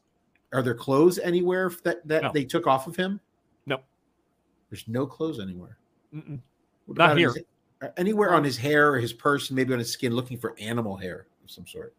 Are 0.53 0.63
there 0.63 0.75
clothes 0.75 1.19
anywhere 1.19 1.71
that 1.85 2.07
that 2.09 2.23
No. 2.25 2.31
they 2.33 2.45
took 2.45 2.67
off 2.67 2.87
of 2.87 2.97
him? 2.97 3.21
No. 3.67 3.79
There's 4.71 4.87
no 4.89 5.07
clothes 5.07 5.39
anywhere. 5.41 5.79
Not 6.89 7.17
here. 7.17 7.33
His, 7.33 7.45
uh, 7.83 7.89
anywhere 7.97 8.35
on 8.35 8.45
his 8.45 8.57
hair 8.57 8.93
or 8.93 8.99
his 8.99 9.13
person, 9.13 9.57
maybe 9.57 9.73
on 9.73 9.79
his 9.79 9.91
skin, 9.91 10.15
looking 10.15 10.39
for 10.39 10.55
animal 10.59 10.97
hair 10.97 11.27
of 11.45 11.51
some 11.51 11.67
sort. 11.67 11.95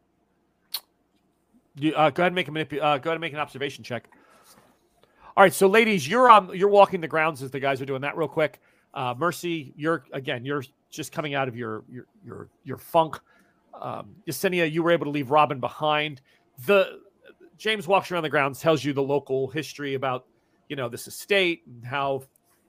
You, 1.75 1.95
uh, 1.95 2.09
go 2.11 2.23
ahead 2.23 2.27
and 2.27 2.36
make 2.36 2.47
a 2.47 2.51
manip- 2.51 2.73
uh, 2.81 2.97
go 2.99 3.09
ahead 3.09 3.15
and 3.15 3.21
make 3.21 3.34
an 3.34 3.39
observation 3.39 3.84
check. 3.84 4.07
All 5.36 5.43
right, 5.43 5.53
so 5.53 5.67
ladies, 5.67 6.07
you're 6.07 6.29
on 6.29 6.51
you're 6.53 6.69
walking 6.69 7.01
the 7.01 7.07
grounds 7.07 7.41
as 7.41 7.49
the 7.49 7.59
guys 7.59 7.81
are 7.81 7.86
doing 7.86 8.01
that 8.01 8.15
real 8.15 8.27
quick. 8.27 8.59
Uh, 8.93 9.15
Mercy, 9.17 9.73
you're 9.75 10.03
again, 10.13 10.45
you're 10.45 10.63
just 10.91 11.11
coming 11.11 11.34
out 11.34 11.47
of 11.47 11.55
your 11.55 11.84
your 11.89 12.05
your 12.23 12.49
your 12.63 12.77
funk. 12.77 13.19
Um, 13.79 14.15
Yesenia, 14.27 14.71
you 14.71 14.84
were 14.84 14.91
able 14.91 15.05
to 15.05 15.11
leave 15.11 15.31
Robin 15.31 15.59
behind. 15.59 16.21
The 16.67 16.99
James 17.57 17.88
walks 17.88 18.11
around 18.11 18.23
the 18.23 18.29
grounds, 18.29 18.59
tells 18.59 18.84
you 18.84 18.93
the 18.93 19.01
local 19.01 19.47
history 19.47 19.95
about 19.95 20.27
you 20.69 20.75
know 20.75 20.88
this 20.88 21.07
estate 21.07 21.63
and 21.65 21.84
how 21.84 22.23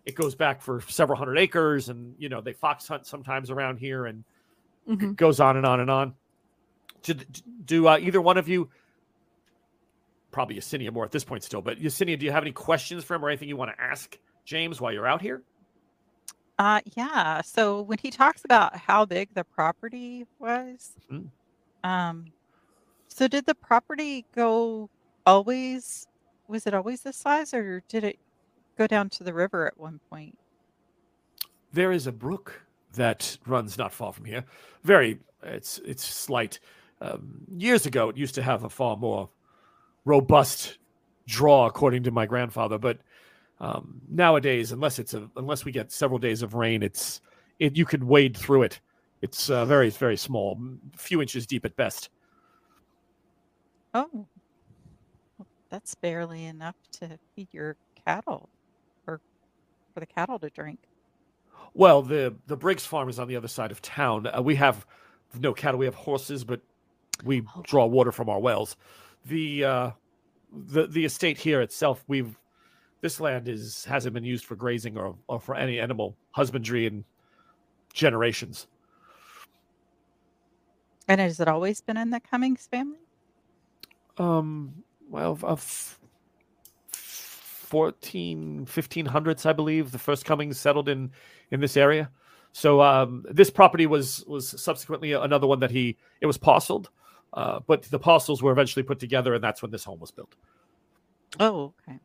it 0.06 0.14
goes 0.14 0.34
back 0.34 0.62
for 0.62 0.80
several 0.88 1.18
hundred 1.18 1.36
acres, 1.38 1.90
and 1.90 2.14
you 2.18 2.30
know 2.30 2.40
they 2.40 2.54
fox 2.54 2.88
hunt 2.88 3.06
sometimes 3.06 3.50
around 3.50 3.76
here, 3.78 4.06
and 4.06 4.24
Mhm. 4.88 5.16
goes 5.16 5.38
on 5.40 5.58
and 5.58 5.66
on 5.66 5.80
and 5.80 5.90
on. 5.90 6.14
Do, 7.02 7.14
do 7.66 7.88
uh, 7.88 7.98
either 7.98 8.20
one 8.22 8.38
of 8.38 8.48
you, 8.48 8.70
probably 10.34 10.56
Yesenia 10.56 10.92
more 10.92 11.04
at 11.04 11.12
this 11.12 11.22
point 11.24 11.44
still, 11.44 11.62
but 11.62 11.78
Yesenia, 11.78 12.18
do 12.18 12.26
you 12.26 12.32
have 12.32 12.42
any 12.42 12.50
questions 12.50 13.04
for 13.04 13.14
him 13.14 13.24
or 13.24 13.28
anything 13.28 13.48
you 13.48 13.56
want 13.56 13.70
to 13.70 13.80
ask 13.80 14.18
James 14.44 14.80
while 14.80 14.92
you're 14.92 15.06
out 15.06 15.22
here? 15.22 15.44
Uh, 16.58 16.80
yeah. 16.96 17.40
So 17.40 17.82
when 17.82 17.98
he 17.98 18.10
talks 18.10 18.44
about 18.44 18.76
how 18.76 19.04
big 19.04 19.32
the 19.34 19.44
property 19.44 20.26
was, 20.40 20.92
Mhm. 21.10 21.30
um, 21.84 22.32
so 23.06 23.28
did 23.28 23.46
the 23.46 23.54
property 23.54 24.26
go 24.34 24.90
always? 25.24 26.08
Was 26.48 26.66
it 26.66 26.74
always 26.74 27.02
this 27.02 27.16
size, 27.16 27.54
or 27.54 27.80
did 27.88 28.02
it 28.02 28.18
go 28.76 28.86
down 28.88 29.08
to 29.10 29.24
the 29.24 29.32
river 29.32 29.66
at 29.68 29.78
one 29.78 30.00
point? 30.10 30.36
There 31.72 31.92
is 31.92 32.06
a 32.08 32.12
brook 32.12 32.60
that 32.94 33.38
runs 33.46 33.78
not 33.78 33.92
far 33.92 34.12
from 34.12 34.24
here. 34.24 34.44
Very, 34.82 35.20
it's 35.44 35.78
it's 35.84 36.04
slight. 36.04 36.58
Um, 37.00 37.44
years 37.56 37.86
ago, 37.86 38.08
it 38.08 38.16
used 38.16 38.34
to 38.34 38.42
have 38.42 38.64
a 38.64 38.68
far 38.68 38.96
more 38.96 39.28
robust 40.04 40.78
draw, 41.26 41.66
according 41.66 42.02
to 42.04 42.10
my 42.10 42.26
grandfather. 42.26 42.78
But 42.78 42.98
um, 43.60 44.00
nowadays, 44.08 44.72
unless 44.72 44.98
it's 44.98 45.14
a 45.14 45.28
unless 45.36 45.64
we 45.64 45.72
get 45.72 45.92
several 45.92 46.18
days 46.18 46.42
of 46.42 46.54
rain, 46.54 46.82
it's 46.82 47.20
it 47.58 47.76
you 47.76 47.84
could 47.84 48.04
wade 48.04 48.36
through 48.36 48.62
it. 48.64 48.80
It's 49.22 49.48
uh, 49.50 49.64
very 49.64 49.90
very 49.90 50.16
small, 50.16 50.58
a 50.94 50.98
few 50.98 51.22
inches 51.22 51.46
deep 51.46 51.64
at 51.64 51.76
best. 51.76 52.10
Oh, 53.94 54.26
that's 55.70 55.94
barely 55.94 56.44
enough 56.46 56.76
to 56.92 57.18
feed 57.34 57.48
your 57.52 57.76
cattle, 58.04 58.48
or 59.06 59.20
for 59.94 60.00
the 60.00 60.06
cattle 60.06 60.38
to 60.40 60.50
drink. 60.50 60.80
Well, 61.74 62.02
the 62.02 62.34
the 62.46 62.56
Briggs 62.56 62.84
farm 62.84 63.08
is 63.08 63.18
on 63.18 63.28
the 63.28 63.36
other 63.36 63.48
side 63.48 63.70
of 63.70 63.80
town. 63.80 64.26
Uh, 64.26 64.42
we 64.42 64.56
have 64.56 64.86
no 65.38 65.52
cattle. 65.54 65.78
We 65.78 65.86
have 65.86 65.94
horses, 65.94 66.44
but 66.44 66.60
we 67.24 67.42
Oh. 67.56 67.62
draw 67.62 67.86
water 67.86 68.12
from 68.12 68.28
our 68.28 68.40
wells. 68.40 68.76
The 69.26 69.64
uh, 69.64 69.90
the 70.52 70.86
the 70.86 71.04
estate 71.04 71.38
here 71.38 71.60
itself, 71.62 72.04
we've 72.06 72.38
this 73.00 73.20
land 73.20 73.48
is 73.48 73.84
hasn't 73.84 74.14
been 74.14 74.24
used 74.24 74.44
for 74.46 74.56
grazing 74.56 74.96
or, 74.96 75.16
or 75.28 75.38
for 75.38 75.54
any 75.54 75.78
animal 75.78 76.16
husbandry 76.32 76.86
in 76.86 77.04
generations. 77.92 78.66
And 81.06 81.20
has 81.20 81.38
it 81.38 81.48
always 81.48 81.82
been 81.82 81.98
in 81.98 82.10
the 82.10 82.20
Cummings 82.20 82.66
family? 82.66 82.98
Um, 84.16 84.84
well, 85.10 85.38
of 85.42 85.98
14, 86.92 88.66
1500s, 88.66 89.46
I 89.46 89.52
believe, 89.52 89.90
the 89.92 89.98
first 89.98 90.24
Cummings 90.24 90.58
settled 90.58 90.88
in 90.88 91.10
in 91.50 91.60
this 91.60 91.76
area. 91.76 92.10
So 92.52 92.80
um, 92.80 93.24
this 93.30 93.50
property 93.50 93.86
was 93.86 94.24
was 94.26 94.48
subsequently 94.60 95.12
another 95.12 95.46
one 95.46 95.60
that 95.60 95.72
he 95.72 95.98
it 96.20 96.26
was 96.26 96.38
parceled, 96.38 96.88
uh, 97.34 97.60
but 97.66 97.82
the 97.82 97.98
parcels 97.98 98.42
were 98.42 98.52
eventually 98.52 98.82
put 98.82 98.98
together, 99.00 99.34
and 99.34 99.42
that's 99.42 99.60
when 99.60 99.70
this 99.70 99.84
home 99.84 100.00
was 100.00 100.10
built. 100.10 100.34
Oh, 101.40 101.74
okay. 101.88 101.98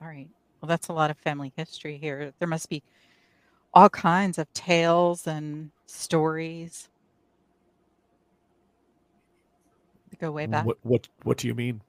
All 0.00 0.08
right. 0.08 0.28
Well, 0.60 0.68
that's 0.68 0.88
a 0.88 0.92
lot 0.92 1.10
of 1.10 1.18
family 1.18 1.52
history 1.56 1.98
here. 1.98 2.32
There 2.38 2.48
must 2.48 2.68
be 2.68 2.82
all 3.74 3.88
kinds 3.88 4.38
of 4.38 4.52
tales 4.52 5.26
and 5.26 5.70
stories 5.86 6.88
that 10.10 10.20
go 10.20 10.30
way 10.30 10.46
back. 10.46 10.64
What 10.64 10.78
what 10.82 11.08
what 11.24 11.38
do 11.38 11.48
you 11.48 11.54
mean? 11.54 11.80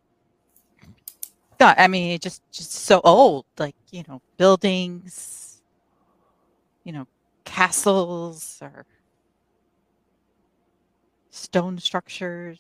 No, 1.59 1.73
I 1.77 1.87
mean, 1.87 2.11
it 2.11 2.21
just 2.21 2.41
just 2.51 2.71
so 2.71 3.01
old, 3.03 3.45
like 3.59 3.75
you 3.91 4.03
know, 4.07 4.21
buildings, 4.37 5.61
you 6.83 6.91
know, 6.91 7.05
castles 7.45 8.57
or 8.61 8.85
stone 11.31 11.79
structures. 11.79 12.59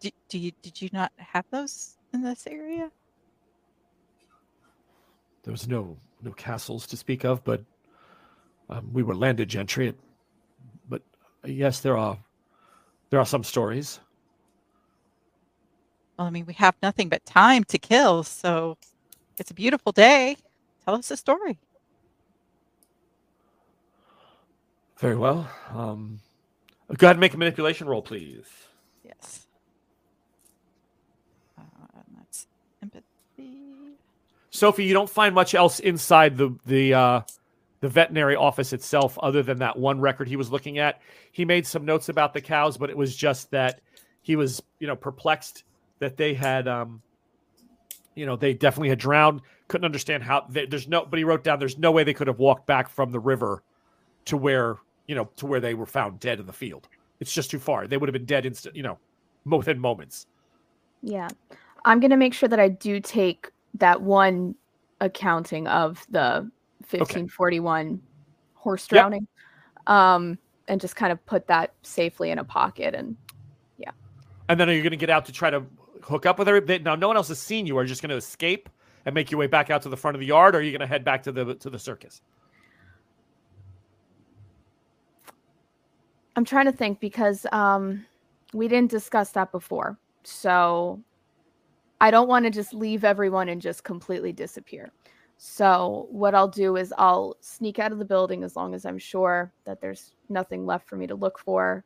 Do, 0.00 0.10
do 0.28 0.38
you 0.38 0.52
did 0.62 0.80
you 0.80 0.88
not 0.92 1.12
have 1.18 1.44
those 1.50 1.96
in 2.14 2.22
this 2.22 2.46
area? 2.46 2.90
There 5.42 5.52
was 5.52 5.68
no 5.68 5.96
no 6.22 6.32
castles 6.32 6.86
to 6.88 6.96
speak 6.96 7.24
of, 7.24 7.44
but 7.44 7.62
um, 8.70 8.90
we 8.92 9.02
were 9.02 9.14
landed 9.14 9.48
gentry. 9.48 9.94
But 10.88 11.02
uh, 11.44 11.48
yes, 11.48 11.80
there 11.80 11.98
are 11.98 12.18
there 13.10 13.20
are 13.20 13.26
some 13.26 13.44
stories. 13.44 14.00
Well, 16.18 16.26
I 16.26 16.30
mean, 16.30 16.46
we 16.46 16.54
have 16.54 16.74
nothing 16.82 17.08
but 17.08 17.24
time 17.24 17.64
to 17.64 17.78
kill, 17.78 18.22
so 18.22 18.76
it's 19.38 19.50
a 19.50 19.54
beautiful 19.54 19.92
day. 19.92 20.36
Tell 20.84 20.94
us 20.94 21.10
a 21.10 21.16
story. 21.16 21.58
Very 24.98 25.16
well. 25.16 25.50
Um, 25.74 26.20
go 26.96 27.06
ahead 27.06 27.16
and 27.16 27.20
make 27.20 27.34
a 27.34 27.38
manipulation 27.38 27.86
roll, 27.86 28.02
please. 28.02 28.46
Yes. 29.04 29.46
Uh, 31.58 31.62
and 31.94 32.16
that's 32.18 32.46
empathy. 32.82 33.04
Sophie, 34.50 34.84
you 34.84 34.94
don't 34.94 35.10
find 35.10 35.34
much 35.34 35.54
else 35.54 35.80
inside 35.80 36.36
the 36.36 36.54
the 36.66 36.94
uh, 36.94 37.20
the 37.80 37.88
veterinary 37.88 38.36
office 38.36 38.72
itself, 38.72 39.18
other 39.20 39.42
than 39.42 39.58
that 39.58 39.76
one 39.78 40.00
record 40.00 40.28
he 40.28 40.36
was 40.36 40.50
looking 40.50 40.78
at. 40.78 41.00
He 41.32 41.44
made 41.44 41.66
some 41.66 41.84
notes 41.84 42.08
about 42.08 42.32
the 42.32 42.40
cows, 42.40 42.76
but 42.76 42.90
it 42.90 42.96
was 42.96 43.14
just 43.14 43.50
that 43.50 43.80
he 44.22 44.36
was, 44.36 44.62
you 44.78 44.86
know, 44.86 44.94
perplexed 44.94 45.64
that 45.98 46.16
they 46.16 46.32
had, 46.32 46.68
um, 46.68 47.02
you 48.14 48.24
know, 48.24 48.36
they 48.36 48.54
definitely 48.54 48.88
had 48.88 48.98
drowned. 48.98 49.40
Couldn't 49.66 49.84
understand 49.84 50.22
how. 50.22 50.46
They, 50.48 50.66
there's 50.66 50.86
no, 50.86 51.04
but 51.04 51.18
he 51.18 51.24
wrote 51.24 51.42
down 51.42 51.58
there's 51.58 51.78
no 51.78 51.90
way 51.90 52.04
they 52.04 52.14
could 52.14 52.28
have 52.28 52.38
walked 52.38 52.66
back 52.66 52.88
from 52.88 53.10
the 53.10 53.20
river 53.20 53.62
to 54.26 54.36
where 54.36 54.76
you 55.12 55.16
know 55.16 55.28
to 55.36 55.44
where 55.44 55.60
they 55.60 55.74
were 55.74 55.84
found 55.84 56.18
dead 56.20 56.40
in 56.40 56.46
the 56.46 56.54
field. 56.54 56.88
It's 57.20 57.34
just 57.34 57.50
too 57.50 57.58
far. 57.58 57.86
They 57.86 57.98
would 57.98 58.08
have 58.08 58.14
been 58.14 58.24
dead 58.24 58.46
instant, 58.46 58.74
you 58.74 58.82
know, 58.82 58.98
within 59.44 59.78
moments. 59.78 60.26
Yeah. 61.02 61.28
I'm 61.84 62.00
going 62.00 62.12
to 62.12 62.16
make 62.16 62.32
sure 62.32 62.48
that 62.48 62.58
I 62.58 62.70
do 62.70 62.98
take 62.98 63.50
that 63.74 64.00
one 64.00 64.54
accounting 65.02 65.66
of 65.66 66.06
the 66.08 66.50
1541 66.88 68.00
horse 68.54 68.84
Yep. 68.84 68.88
drowning 68.88 69.28
um, 69.86 70.38
and 70.66 70.80
just 70.80 70.96
kind 70.96 71.12
of 71.12 71.24
put 71.26 71.46
that 71.48 71.74
safely 71.82 72.30
in 72.30 72.38
a 72.38 72.44
pocket. 72.44 72.94
And 72.94 73.14
yeah. 73.76 73.90
And 74.48 74.58
then 74.58 74.70
are 74.70 74.72
you 74.72 74.80
going 74.80 74.92
to 74.92 74.96
get 74.96 75.10
out 75.10 75.26
to 75.26 75.32
try 75.32 75.50
to 75.50 75.62
hook 76.02 76.24
up 76.24 76.38
with 76.38 76.48
her? 76.48 76.58
Now, 76.78 76.94
no 76.94 77.06
one 77.06 77.18
else 77.18 77.28
has 77.28 77.38
seen 77.38 77.66
you. 77.66 77.76
Are 77.76 77.82
you 77.82 77.88
just 77.88 78.00
going 78.00 78.08
to 78.08 78.16
escape 78.16 78.70
and 79.04 79.14
make 79.14 79.30
your 79.30 79.38
way 79.38 79.46
back 79.46 79.68
out 79.68 79.82
to 79.82 79.90
the 79.90 79.96
front 79.98 80.14
of 80.14 80.20
the 80.20 80.26
yard, 80.26 80.54
or 80.54 80.60
are 80.60 80.62
you 80.62 80.70
going 80.70 80.80
to 80.80 80.86
head 80.86 81.04
back 81.04 81.22
to 81.24 81.32
the 81.32 81.54
to 81.56 81.68
the 81.68 81.78
circus? 81.78 82.22
I'm 86.36 86.44
trying 86.44 86.66
to 86.66 86.72
think 86.72 87.00
because 87.00 87.46
um, 87.52 88.04
we 88.52 88.68
didn't 88.68 88.90
discuss 88.90 89.30
that 89.30 89.52
before. 89.52 89.98
So 90.24 91.02
I 92.00 92.10
don't 92.10 92.28
want 92.28 92.44
to 92.44 92.50
just 92.50 92.74
leave 92.74 93.04
everyone 93.04 93.48
and 93.48 93.60
just 93.60 93.84
completely 93.84 94.32
disappear. 94.32 94.92
So 95.36 96.06
what 96.10 96.34
I'll 96.34 96.48
do 96.48 96.76
is 96.76 96.94
I'll 96.98 97.36
sneak 97.40 97.78
out 97.78 97.92
of 97.92 97.98
the 97.98 98.04
building 98.04 98.44
as 98.44 98.54
long 98.54 98.74
as 98.74 98.86
I'm 98.86 98.98
sure 98.98 99.52
that 99.64 99.80
there's 99.80 100.12
nothing 100.28 100.64
left 100.64 100.88
for 100.88 100.96
me 100.96 101.06
to 101.08 101.14
look 101.14 101.38
for. 101.38 101.84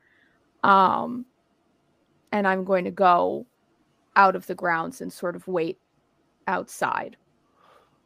Um, 0.63 1.25
and 2.33 2.47
I'm 2.47 2.65
going 2.65 2.85
to 2.85 2.91
go 2.91 3.47
out 4.15 4.37
of 4.37 4.47
the 4.47 4.55
grounds 4.55 5.01
and 5.01 5.13
sort 5.13 5.37
of 5.37 5.47
wait 5.49 5.79
outside. 6.47 7.17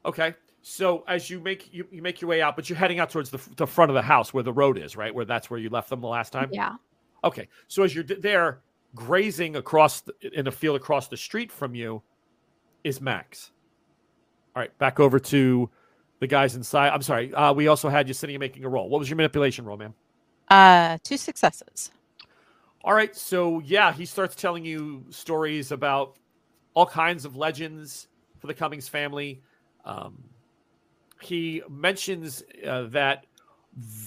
Okay. 0.04 0.34
So 0.62 1.04
as 1.08 1.30
you 1.30 1.40
make 1.40 1.72
you, 1.72 1.86
you 1.90 2.02
make 2.02 2.20
your 2.20 2.28
way 2.28 2.42
out, 2.42 2.56
but 2.56 2.68
you're 2.68 2.78
heading 2.78 2.98
out 2.98 3.10
towards 3.10 3.30
the, 3.30 3.40
the 3.56 3.66
front 3.66 3.90
of 3.90 3.94
the 3.94 4.02
house 4.02 4.34
where 4.34 4.42
the 4.42 4.52
road 4.52 4.78
is, 4.78 4.96
right? 4.96 5.14
Where 5.14 5.24
that's 5.24 5.48
where 5.50 5.58
you 5.58 5.70
left 5.70 5.88
them 5.88 6.00
the 6.00 6.06
last 6.08 6.32
time. 6.32 6.50
Yeah. 6.52 6.76
Okay. 7.24 7.48
So 7.68 7.82
as 7.82 7.94
you're 7.94 8.04
d- 8.04 8.14
there, 8.14 8.60
grazing 8.94 9.56
across 9.56 10.02
the, 10.02 10.14
in 10.32 10.46
a 10.46 10.50
field 10.50 10.76
across 10.76 11.08
the 11.08 11.16
street 11.16 11.50
from 11.50 11.74
you, 11.74 12.02
is 12.84 13.00
Max. 13.00 13.52
All 14.54 14.60
right. 14.60 14.76
Back 14.78 15.00
over 15.00 15.18
to 15.18 15.70
the 16.20 16.26
guys 16.26 16.54
inside. 16.54 16.90
I'm 16.90 17.02
sorry. 17.02 17.32
Uh, 17.34 17.52
we 17.52 17.68
also 17.68 17.88
had 17.88 18.06
you 18.06 18.14
sitting 18.14 18.36
and 18.36 18.40
making 18.40 18.64
a 18.64 18.68
roll. 18.68 18.88
What 18.88 18.98
was 18.98 19.08
your 19.08 19.16
manipulation 19.16 19.64
roll, 19.64 19.78
ma'am? 19.78 19.94
Uh, 20.48 20.98
two 21.02 21.16
successes. 21.16 21.90
All 22.82 22.94
right, 22.94 23.14
so 23.14 23.60
yeah, 23.60 23.92
he 23.92 24.06
starts 24.06 24.34
telling 24.34 24.64
you 24.64 25.04
stories 25.10 25.70
about 25.70 26.16
all 26.72 26.86
kinds 26.86 27.26
of 27.26 27.36
legends 27.36 28.08
for 28.38 28.46
the 28.46 28.54
Cummings 28.54 28.88
family. 28.88 29.42
Um, 29.84 30.22
he 31.22 31.62
mentions 31.68 32.42
uh, 32.66 32.84
that 32.88 33.26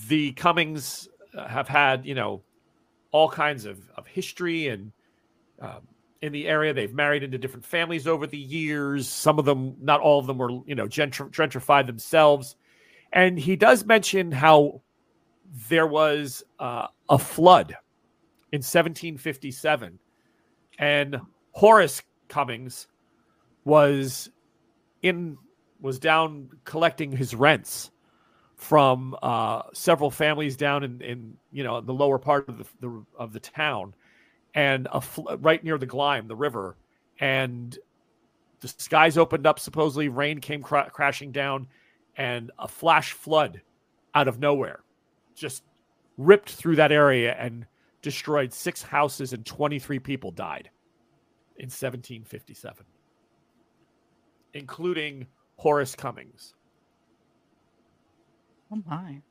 the 0.07 0.33
Cummings 0.33 1.07
uh, 1.37 1.47
have 1.47 1.67
had 1.67 2.05
you 2.05 2.15
know 2.15 2.43
all 3.11 3.29
kinds 3.29 3.65
of, 3.65 3.79
of 3.95 4.07
history 4.07 4.67
and 4.67 4.91
um, 5.61 5.87
in 6.21 6.31
the 6.31 6.47
area. 6.47 6.73
They've 6.73 6.93
married 6.93 7.23
into 7.23 7.37
different 7.37 7.65
families 7.65 8.07
over 8.07 8.25
the 8.27 8.37
years. 8.37 9.07
Some 9.07 9.39
of 9.39 9.45
them 9.45 9.75
not 9.81 9.99
all 9.99 10.19
of 10.19 10.27
them 10.27 10.37
were 10.37 10.51
you 10.65 10.75
know 10.75 10.87
gentr- 10.87 11.31
gentrified 11.31 11.85
themselves. 11.87 12.55
And 13.11 13.37
he 13.37 13.55
does 13.55 13.85
mention 13.85 14.31
how 14.31 14.81
there 15.69 15.85
was 15.85 16.43
uh, 16.59 16.87
a 17.09 17.19
flood 17.19 17.75
in 18.51 18.59
1757 18.59 19.99
and 20.79 21.21
horace 21.51 22.01
cummings 22.27 22.87
was 23.63 24.29
in 25.03 25.37
was 25.83 25.99
down 25.99 26.49
collecting 26.63 27.11
his 27.11 27.35
rents 27.35 27.91
from 28.55 29.15
uh, 29.21 29.63
several 29.73 30.09
families 30.09 30.55
down 30.55 30.83
in, 30.83 31.01
in 31.01 31.37
you 31.51 31.63
know 31.63 31.81
the 31.81 31.93
lower 31.93 32.17
part 32.17 32.47
of 32.49 32.57
the, 32.57 32.65
the 32.79 33.05
of 33.19 33.33
the 33.33 33.39
town, 33.39 33.93
and 34.55 34.87
a 34.91 35.01
fl- 35.01 35.35
right 35.39 35.63
near 35.63 35.77
the 35.77 35.85
Glyme, 35.85 36.27
the 36.27 36.35
river, 36.35 36.77
and 37.19 37.77
the 38.61 38.69
skies 38.69 39.17
opened 39.17 39.45
up. 39.45 39.59
Supposedly, 39.59 40.07
rain 40.07 40.39
came 40.39 40.63
cra- 40.63 40.89
crashing 40.89 41.33
down, 41.33 41.67
and 42.15 42.49
a 42.57 42.67
flash 42.67 43.11
flood 43.11 43.61
out 44.15 44.27
of 44.27 44.39
nowhere 44.39 44.83
just 45.35 45.63
ripped 46.17 46.51
through 46.51 46.77
that 46.77 46.91
area 46.91 47.35
and 47.37 47.65
destroyed 48.01 48.53
six 48.53 48.81
houses 48.81 49.33
and 49.33 49.45
23 49.45 49.97
people 49.97 50.29
died 50.29 50.69
in 51.57 51.65
1757 51.65 52.85
including 54.53 55.25
Horace 55.57 55.95
Cummings. 55.95 56.53
Oh 58.71 58.81
my. 58.85 59.21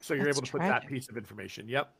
So 0.00 0.14
you're 0.14 0.24
That's 0.24 0.38
able 0.38 0.46
to 0.46 0.52
put 0.52 0.60
that 0.62 0.86
piece 0.86 1.08
of 1.08 1.16
information. 1.16 1.68
Yep. 1.68 1.92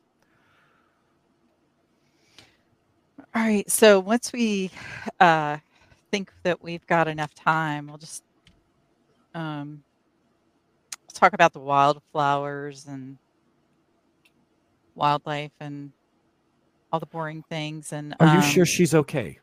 All 3.34 3.42
right. 3.42 3.70
So 3.70 4.00
once 4.00 4.32
we 4.32 4.70
uh, 5.20 5.58
think 6.10 6.32
that 6.44 6.62
we've 6.62 6.86
got 6.86 7.08
enough 7.08 7.34
time, 7.34 7.88
we'll 7.88 7.98
just 7.98 8.22
um, 9.34 9.82
talk 11.12 11.32
about 11.34 11.52
the 11.52 11.60
wildflowers 11.60 12.86
and 12.86 13.18
wildlife 14.94 15.52
and 15.60 15.92
all 16.92 17.00
the 17.00 17.06
boring 17.06 17.44
things. 17.48 17.92
And 17.92 18.14
Are 18.20 18.26
you 18.26 18.40
um, 18.40 18.42
sure 18.42 18.66
she's 18.66 18.94
okay? 18.94 19.38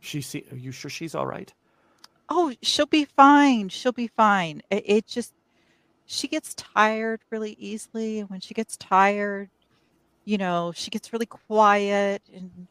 She 0.00 0.20
see 0.20 0.44
are 0.50 0.56
you 0.56 0.72
sure 0.72 0.90
she's 0.90 1.14
all 1.14 1.26
right? 1.26 1.52
Oh, 2.28 2.52
she'll 2.62 2.86
be 2.86 3.04
fine. 3.04 3.68
She'll 3.68 3.92
be 3.92 4.08
fine. 4.08 4.62
It, 4.70 4.84
it 4.86 5.06
just 5.06 5.32
she 6.06 6.28
gets 6.28 6.54
tired 6.54 7.20
really 7.30 7.56
easily, 7.58 8.20
and 8.20 8.30
when 8.30 8.40
she 8.40 8.54
gets 8.54 8.76
tired, 8.76 9.50
you 10.24 10.38
know, 10.38 10.72
she 10.74 10.90
gets 10.90 11.12
really 11.12 11.26
quiet 11.26 12.22
and 12.34 12.68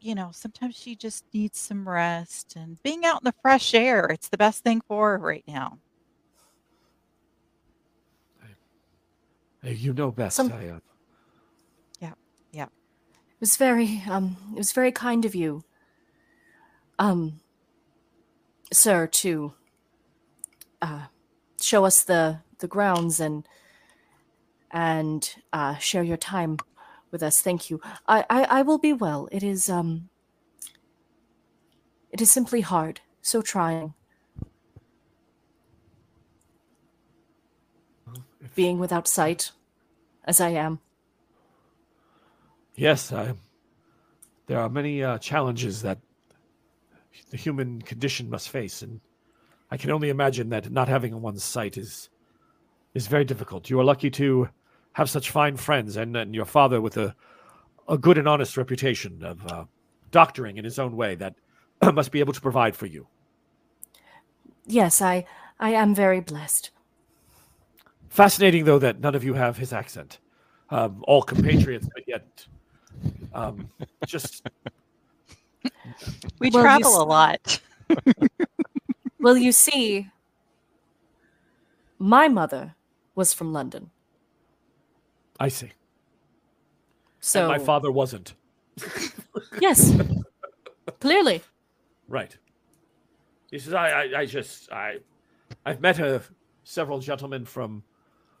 you 0.00 0.14
know, 0.14 0.30
sometimes 0.32 0.76
she 0.76 0.94
just 0.94 1.24
needs 1.32 1.58
some 1.58 1.88
rest 1.88 2.56
and 2.56 2.82
being 2.82 3.06
out 3.06 3.22
in 3.22 3.24
the 3.24 3.34
fresh 3.40 3.72
air. 3.72 4.04
It's 4.10 4.28
the 4.28 4.36
best 4.36 4.62
thing 4.62 4.82
for 4.86 5.12
her 5.12 5.18
right 5.18 5.44
now. 5.48 5.78
Hey, 9.62 9.72
you 9.72 9.94
know 9.94 10.10
best. 10.10 10.36
Some- 10.36 10.52
I, 10.52 10.68
uh, 10.68 10.78
It 13.34 13.40
was 13.40 13.56
very 13.56 14.02
um 14.08 14.36
it 14.54 14.58
was 14.58 14.72
very 14.72 14.92
kind 14.92 15.24
of 15.24 15.34
you. 15.34 15.64
Um 16.98 17.40
sir 18.72 19.06
to 19.06 19.54
uh 20.82 21.06
show 21.60 21.84
us 21.84 22.02
the 22.02 22.40
the 22.58 22.68
grounds 22.68 23.20
and 23.20 23.46
and 24.70 25.36
uh 25.52 25.76
share 25.76 26.02
your 26.02 26.16
time 26.16 26.58
with 27.10 27.22
us. 27.22 27.40
Thank 27.40 27.70
you. 27.70 27.80
I 28.08 28.24
I, 28.30 28.44
I 28.44 28.62
will 28.62 28.78
be 28.78 28.92
well. 28.92 29.28
It 29.32 29.42
is 29.42 29.68
um 29.70 30.08
it 32.10 32.20
is 32.20 32.30
simply 32.30 32.60
hard, 32.60 33.00
so 33.22 33.42
trying 33.42 33.94
being 38.54 38.78
without 38.78 39.08
sight 39.08 39.50
as 40.24 40.40
I 40.40 40.50
am. 40.50 40.80
yes, 42.76 43.12
I, 43.12 43.34
there 44.46 44.58
are 44.60 44.68
many 44.68 45.02
uh, 45.02 45.18
challenges 45.18 45.82
that 45.82 45.98
the 47.30 47.36
human 47.36 47.82
condition 47.82 48.30
must 48.30 48.48
face, 48.48 48.82
and 48.82 49.00
I 49.70 49.76
can 49.76 49.90
only 49.90 50.08
imagine 50.08 50.48
that 50.50 50.70
not 50.70 50.88
having 50.88 51.20
one's 51.20 51.44
sight 51.44 51.76
is 51.76 52.08
is 52.94 53.06
very 53.06 53.24
difficult. 53.24 53.70
You 53.70 53.80
are 53.80 53.84
lucky 53.84 54.10
to 54.10 54.48
have 54.92 55.10
such 55.10 55.30
fine 55.30 55.56
friends, 55.56 55.96
and, 55.96 56.16
and 56.16 56.34
your 56.34 56.44
father 56.44 56.80
with 56.80 56.96
a 56.96 57.14
a 57.88 57.98
good 57.98 58.18
and 58.18 58.28
honest 58.28 58.56
reputation 58.56 59.22
of 59.22 59.46
uh, 59.52 59.64
doctoring 60.10 60.56
in 60.56 60.64
his 60.64 60.78
own 60.78 60.96
way 60.96 61.14
that 61.16 61.34
must 61.94 62.12
be 62.12 62.20
able 62.20 62.32
to 62.32 62.40
provide 62.40 62.74
for 62.74 62.86
you. 62.86 63.06
Yes, 64.66 65.02
I 65.02 65.26
I 65.58 65.70
am 65.70 65.94
very 65.94 66.20
blessed. 66.20 66.70
Fascinating, 68.08 68.64
though, 68.64 68.78
that 68.78 69.00
none 69.00 69.14
of 69.14 69.24
you 69.24 69.34
have 69.34 69.56
his 69.56 69.72
accent. 69.72 70.20
Um, 70.70 71.04
all 71.08 71.22
compatriots, 71.22 71.88
but 71.92 72.04
yet 72.06 72.46
um, 73.34 73.68
just 74.06 74.46
We 76.38 76.50
Well, 76.50 76.62
travel 76.62 77.02
a 77.02 77.04
lot. 77.04 77.60
Well, 79.20 79.38
you 79.38 79.52
see, 79.52 80.10
my 81.98 82.28
mother 82.28 82.74
was 83.14 83.32
from 83.32 83.54
London. 83.54 83.90
I 85.40 85.48
see. 85.48 85.70
So 87.20 87.40
And 87.40 87.48
my 87.48 87.58
father 87.58 87.90
wasn't. 87.90 88.34
yes, 89.60 89.98
clearly. 91.00 91.40
Right. 92.06 92.36
He 93.50 93.58
says, 93.58 93.72
I, 93.72 93.88
I, 93.88 94.18
I 94.18 94.26
just, 94.26 94.70
I, 94.70 94.98
I've 95.64 95.80
met 95.80 95.98
a, 96.00 96.20
several 96.64 96.98
gentlemen 96.98 97.46
from, 97.46 97.82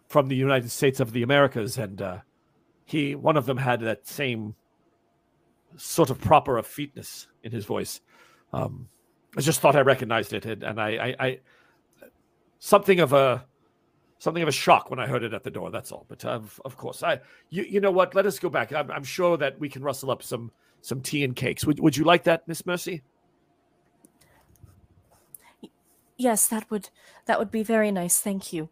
from 0.06 0.28
the 0.28 0.36
United 0.36 0.70
States 0.70 1.00
of 1.00 1.12
the 1.12 1.22
Americas, 1.22 1.78
and 1.78 2.02
uh, 2.02 2.18
he, 2.84 3.14
one 3.14 3.38
of 3.38 3.46
them 3.46 3.56
had 3.56 3.80
that 3.80 4.06
same 4.06 4.54
sort 5.76 6.10
of 6.10 6.20
proper 6.20 6.58
effeteness 6.58 7.28
in 7.42 7.52
his 7.52 7.64
voice. 7.64 8.00
Um, 8.52 8.88
I 9.36 9.40
just 9.40 9.60
thought 9.60 9.76
I 9.76 9.80
recognized 9.80 10.32
it, 10.32 10.46
and, 10.46 10.62
and 10.62 10.80
I, 10.80 10.88
I, 10.88 11.26
I, 11.26 11.40
something 12.58 13.00
of 13.00 13.12
a, 13.12 13.44
something 14.18 14.42
of 14.42 14.48
a 14.48 14.52
shock 14.52 14.90
when 14.90 15.00
I 15.00 15.06
heard 15.06 15.24
it 15.24 15.34
at 15.34 15.42
the 15.42 15.50
door. 15.50 15.70
That's 15.70 15.90
all. 15.90 16.06
But 16.08 16.24
of, 16.24 16.60
of 16.64 16.76
course, 16.76 17.02
I, 17.02 17.20
you, 17.50 17.64
you 17.64 17.80
know 17.80 17.90
what? 17.90 18.14
Let 18.14 18.26
us 18.26 18.38
go 18.38 18.48
back. 18.48 18.72
I'm, 18.72 18.90
I'm 18.90 19.04
sure 19.04 19.36
that 19.36 19.58
we 19.58 19.68
can 19.68 19.82
rustle 19.82 20.10
up 20.10 20.22
some, 20.22 20.52
some 20.80 21.00
tea 21.00 21.24
and 21.24 21.34
cakes. 21.34 21.66
Would, 21.66 21.80
would 21.80 21.96
you 21.96 22.04
like 22.04 22.24
that, 22.24 22.46
Miss 22.46 22.64
Mercy? 22.64 23.02
Yes, 26.16 26.46
that 26.46 26.70
would 26.70 26.90
that 27.26 27.40
would 27.40 27.50
be 27.50 27.64
very 27.64 27.90
nice. 27.90 28.20
Thank 28.20 28.52
you. 28.52 28.68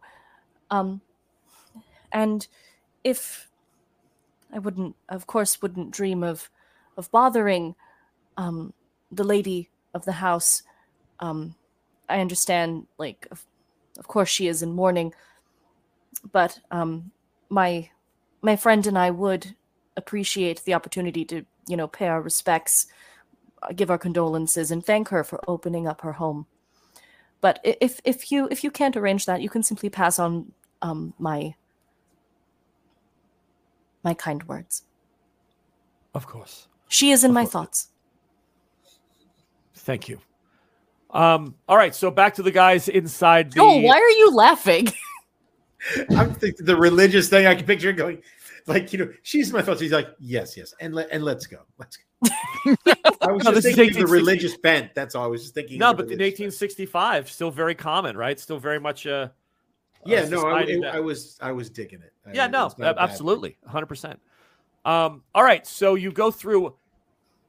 Um, 0.71 1.01
and 2.11 2.47
if 3.03 3.51
I 4.53 4.59
wouldn't, 4.59 4.95
of 5.09 5.27
course, 5.27 5.61
wouldn't 5.61 5.91
dream 5.91 6.23
of 6.23 6.49
of 6.97 7.11
bothering 7.11 7.75
um, 8.37 8.73
the 9.11 9.23
lady 9.23 9.69
of 9.93 10.05
the 10.05 10.13
house. 10.13 10.63
Um, 11.19 11.55
I 12.09 12.19
understand, 12.19 12.87
like, 12.97 13.27
of, 13.31 13.45
of 13.97 14.07
course, 14.07 14.29
she 14.29 14.47
is 14.47 14.61
in 14.61 14.73
mourning, 14.73 15.13
but 16.31 16.59
um, 16.71 17.11
my 17.49 17.89
my 18.41 18.55
friend 18.55 18.85
and 18.87 18.97
I 18.97 19.09
would 19.09 19.55
appreciate 19.95 20.63
the 20.65 20.73
opportunity 20.73 21.23
to, 21.25 21.45
you 21.67 21.77
know, 21.77 21.87
pay 21.87 22.07
our 22.07 22.21
respects, 22.21 22.87
uh, 23.61 23.71
give 23.73 23.89
our 23.89 23.97
condolences, 23.97 24.69
and 24.71 24.85
thank 24.85 25.09
her 25.09 25.23
for 25.23 25.39
opening 25.47 25.87
up 25.87 26.01
her 26.01 26.13
home. 26.13 26.45
But 27.39 27.59
if 27.63 27.99
if 28.03 28.31
you 28.31 28.47
if 28.51 28.63
you 28.63 28.71
can't 28.71 28.97
arrange 28.97 29.25
that, 29.25 29.41
you 29.41 29.49
can 29.49 29.63
simply 29.63 29.89
pass 29.89 30.19
on 30.19 30.51
um, 30.81 31.13
my 31.17 31.55
my 34.03 34.13
kind 34.13 34.43
words. 34.43 34.83
Of 36.13 36.27
course. 36.27 36.67
She 36.93 37.09
is 37.09 37.23
in 37.23 37.33
my 37.33 37.43
thoughts. 37.43 37.87
Thank 39.73 40.07
you. 40.07 40.19
Um, 41.09 41.55
all 41.67 41.75
right, 41.75 41.93
so 41.95 42.11
back 42.11 42.35
to 42.35 42.43
the 42.43 42.51
guys 42.51 42.87
inside 42.87 43.51
the 43.51 43.61
Oh, 43.61 43.79
why 43.79 43.95
are 43.95 44.09
you 44.11 44.31
laughing? 44.35 44.89
I'm 46.15 46.35
thinking 46.35 46.67
the 46.67 46.75
religious 46.75 47.29
thing. 47.29 47.47
I 47.47 47.55
can 47.55 47.65
picture 47.65 47.89
it 47.89 47.93
going, 47.93 48.21
like 48.67 48.93
you 48.93 48.99
know, 48.99 49.11
she's 49.23 49.49
in 49.49 49.53
my 49.55 49.63
thoughts. 49.63 49.81
He's 49.81 49.91
like, 49.91 50.09
yes, 50.19 50.55
yes, 50.55 50.75
and 50.79 50.93
let 50.93 51.09
and 51.11 51.23
let's 51.23 51.47
go, 51.47 51.57
let's 51.79 51.97
go. 51.97 52.03
I 53.21 53.31
was 53.31 53.43
No, 53.43 53.51
just 53.51 53.63
this 53.63 53.75
thinking 53.75 53.99
the 53.99 54.05
religious 54.07 54.55
bent. 54.57 54.93
That's 54.93 55.15
all. 55.15 55.23
I 55.23 55.27
was 55.27 55.41
just 55.41 55.55
thinking. 55.55 55.79
No, 55.79 55.95
but 55.95 56.03
in 56.03 56.11
religious 56.19 56.37
bent. 56.39 56.51
1865, 56.51 57.31
still 57.31 57.49
very 57.51 57.73
common, 57.75 58.15
right? 58.15 58.39
Still 58.39 58.59
very 58.59 58.79
much 58.79 59.07
uh 59.07 59.29
Yeah, 60.05 60.27
no, 60.29 60.45
I, 60.45 60.61
it- 60.61 60.85
I 60.85 60.99
was 60.99 61.39
I 61.41 61.51
was 61.53 61.71
digging 61.71 62.01
it. 62.03 62.13
I- 62.27 62.33
Yeah, 62.33 62.45
no, 62.47 62.67
it's 62.67 62.77
not 62.77 62.85
a 62.85 62.89
ab- 62.91 62.95
bad 62.97 63.01
thing. 63.07 63.11
absolutely. 63.11 63.57
100%. 63.67 64.17
Um, 64.85 65.23
all 65.33 65.43
right, 65.43 65.65
so 65.65 65.95
you 65.95 66.11
go 66.11 66.29
through 66.29 66.75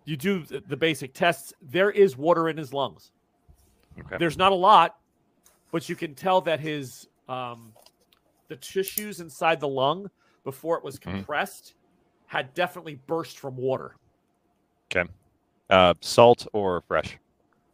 you 0.04 0.16
do 0.16 0.44
the, 0.44 0.76
basic 0.76 1.14
tests. 1.14 1.52
There 1.62 1.90
is 1.90 2.16
water 2.16 2.48
in 2.48 2.56
his 2.56 2.72
lungs. 2.72 3.12
Okay. 3.98 4.16
There's 4.18 4.36
not 4.36 4.52
a 4.52 4.56
lot, 4.56 4.96
but 5.72 5.88
you 5.88 5.96
can 5.96 6.14
tell 6.14 6.40
that 6.42 6.60
his 6.60 7.08
um, 7.28 7.72
the 8.48 8.56
tissues 8.56 9.20
inside 9.20 9.60
the 9.60 9.68
lung 9.68 10.10
before 10.44 10.76
it 10.76 10.84
was 10.84 10.98
Mhm. 10.98 11.02
compressed 11.02 11.74
had 12.26 12.52
definitely 12.54 12.96
burst 12.96 13.38
from 13.38 13.56
water, 13.56 13.96
Uh, 15.70 15.94
salt 16.02 16.46
or 16.52 16.82
fresh? 16.82 17.18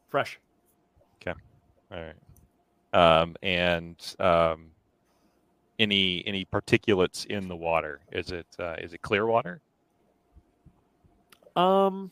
fresh. 0.09 0.39
Okay. 1.21 1.39
All 1.91 1.99
right. 1.99 2.15
Um, 2.93 3.37
and 3.43 4.15
um, 4.21 4.71
any 5.81 6.25
any 6.27 6.45
particulates 6.45 7.27
in 7.27 7.49
the 7.49 7.57
water? 7.57 8.01
Is 8.13 8.31
it 8.31 8.47
uh, 8.59 8.77
is 8.79 8.93
it 8.95 9.03
clear 9.03 9.27
water? 9.27 9.61
Um, 11.57 12.11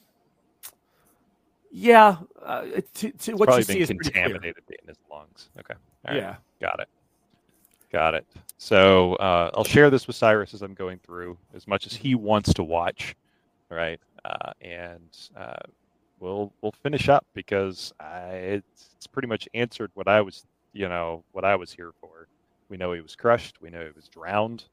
yeah. 1.70 2.16
Uh, 2.42 2.64
to, 2.94 3.10
to 3.12 3.34
what 3.34 3.54
you 3.56 3.62
see 3.62 3.80
is 3.80 3.88
contaminated 3.88 4.62
in 4.68 4.88
his 4.88 4.98
lungs. 5.10 5.50
Okay. 5.58 5.74
Right. 6.06 6.16
Yeah. 6.16 6.36
Got 6.60 6.80
it. 6.80 6.88
Got 7.92 8.14
it. 8.14 8.26
So 8.58 9.14
uh, 9.14 9.50
I'll 9.54 9.64
share 9.64 9.88
this 9.88 10.06
with 10.06 10.16
Cyrus 10.16 10.52
as 10.52 10.62
I'm 10.62 10.74
going 10.74 10.98
through, 10.98 11.38
as 11.54 11.66
much 11.66 11.86
as 11.86 11.94
he 11.94 12.14
wants 12.14 12.52
to 12.54 12.64
watch, 12.64 13.14
right? 13.70 14.00
Uh, 14.24 14.52
and 14.60 15.16
uh, 15.36 15.54
we'll 16.20 16.52
we'll 16.60 16.72
finish 16.72 17.08
up 17.08 17.24
because 17.34 17.92
I, 18.00 18.24
it's, 18.26 18.90
it's 18.96 19.06
pretty 19.06 19.28
much 19.28 19.48
answered 19.54 19.90
what 19.94 20.08
I 20.08 20.20
was, 20.20 20.44
you 20.72 20.88
know, 20.88 21.24
what 21.32 21.44
I 21.44 21.56
was 21.56 21.72
here 21.72 21.92
for. 22.00 22.28
We 22.68 22.76
know 22.76 22.92
he 22.92 23.00
was 23.00 23.16
crushed. 23.16 23.62
We 23.62 23.70
know 23.70 23.84
he 23.84 23.92
was 23.94 24.08
drowned, 24.08 24.64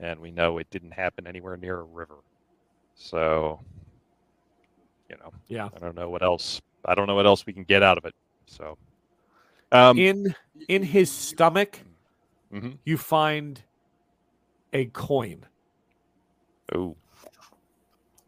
and 0.00 0.20
we 0.20 0.30
know 0.30 0.58
it 0.58 0.68
didn't 0.70 0.92
happen 0.92 1.26
anywhere 1.26 1.56
near 1.56 1.80
a 1.80 1.84
river. 1.84 2.16
So, 2.96 3.60
you 5.08 5.16
know, 5.16 5.32
Yeah. 5.48 5.68
I 5.74 5.78
don't 5.78 5.94
know 5.94 6.10
what 6.10 6.22
else. 6.22 6.60
I 6.84 6.94
don't 6.94 7.06
know 7.06 7.14
what 7.14 7.26
else 7.26 7.46
we 7.46 7.52
can 7.52 7.64
get 7.64 7.82
out 7.82 7.98
of 7.98 8.04
it. 8.04 8.14
So, 8.46 8.78
um, 9.72 9.98
in 9.98 10.34
in 10.68 10.82
his 10.82 11.10
stomach, 11.10 11.80
mhm. 12.52 12.78
you 12.84 12.96
find 12.96 13.62
a 14.72 14.86
coin, 14.86 15.44
oh, 16.74 16.96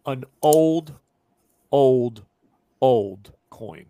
an 0.06 0.24
old, 0.42 0.98
old, 1.70 2.24
old 2.80 3.32
coin, 3.50 3.86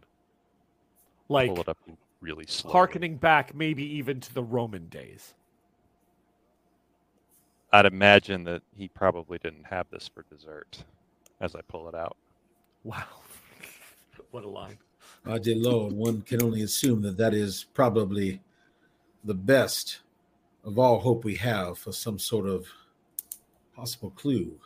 like 1.29 1.49
pull 1.49 1.61
it 1.61 1.69
up 1.69 1.79
really 2.21 2.45
slow. 2.47 2.71
harkening 2.71 3.17
back 3.17 3.55
maybe 3.55 3.83
even 3.83 4.21
to 4.21 4.35
the 4.35 4.43
Roman 4.43 4.89
days. 4.89 5.35
I'd 7.73 7.87
imagine 7.87 8.45
that 8.45 8.63
he 8.77 8.89
probably 8.89 9.39
didn't 9.39 9.65
have 9.65 9.87
this 9.91 10.09
for 10.09 10.25
dessert. 10.31 10.85
As 11.41 11.55
I 11.55 11.61
pull 11.63 11.89
it 11.89 11.95
out, 11.95 12.17
Wow, 12.85 13.05
what 14.31 14.45
a 14.45 14.49
line! 14.49 14.79
Uh, 15.27 15.39
dear 15.39 15.57
Lord, 15.57 15.93
one 15.93 16.23
can 16.23 16.43
only 16.43 16.63
assume 16.63 17.03
that 17.03 17.17
that 17.19 17.35
is 17.35 17.67
probably 17.75 18.41
the 19.25 19.35
best 19.35 20.01
of 20.65 20.79
all 20.79 20.99
hope 20.99 21.25
we 21.25 21.37
have 21.37 21.79
for 21.79 21.93
some 21.93 22.19
sort 22.19 22.47
of 22.47 22.67
possible 23.75 24.11
clue. 24.11 24.59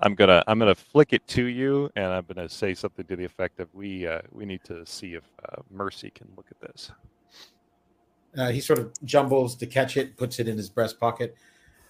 I'm 0.00 0.14
gonna 0.14 0.42
I'm 0.46 0.58
gonna 0.58 0.74
flick 0.74 1.12
it 1.12 1.26
to 1.28 1.46
you, 1.46 1.90
and 1.96 2.06
I'm 2.06 2.24
gonna 2.26 2.48
say 2.48 2.74
something 2.74 3.06
to 3.06 3.16
the 3.16 3.24
effect 3.24 3.60
of 3.60 3.74
we 3.74 4.06
uh, 4.06 4.20
we 4.30 4.44
need 4.44 4.62
to 4.64 4.84
see 4.84 5.14
if 5.14 5.24
uh, 5.48 5.62
Mercy 5.70 6.10
can 6.10 6.28
look 6.36 6.46
at 6.50 6.60
this. 6.60 6.90
Uh, 8.36 8.50
he 8.50 8.60
sort 8.60 8.78
of 8.78 8.92
jumbles 9.04 9.56
to 9.56 9.66
catch 9.66 9.96
it, 9.96 10.16
puts 10.18 10.38
it 10.38 10.48
in 10.48 10.58
his 10.58 10.68
breast 10.68 11.00
pocket. 11.00 11.34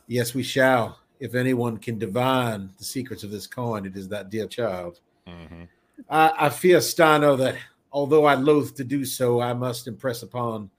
Yes, 0.07 0.35
we 0.35 0.45
shall. 0.45 1.01
If 1.19 1.35
anyone 1.35 1.79
can 1.79 1.99
divine 1.99 2.71
the 2.79 2.85
secrets 2.85 3.25
of 3.25 3.33
this 3.33 3.49
coin, 3.49 3.87
it 3.87 3.97
is 3.97 4.09
that 4.09 4.31
dear 4.31 4.47
child. 4.47 5.01
Mm-hmm. 5.29 5.64
I, 6.09 6.33
I 6.39 6.49
fear, 6.49 6.79
Stano, 6.79 7.37
that 7.39 7.57
although 7.93 8.27
I 8.27 8.35
loathe 8.35 8.74
to 8.77 8.85
do 8.85 9.05
so, 9.05 9.41
I 9.41 9.53
must 9.53 9.87
impress 9.87 10.22
upon 10.22 10.70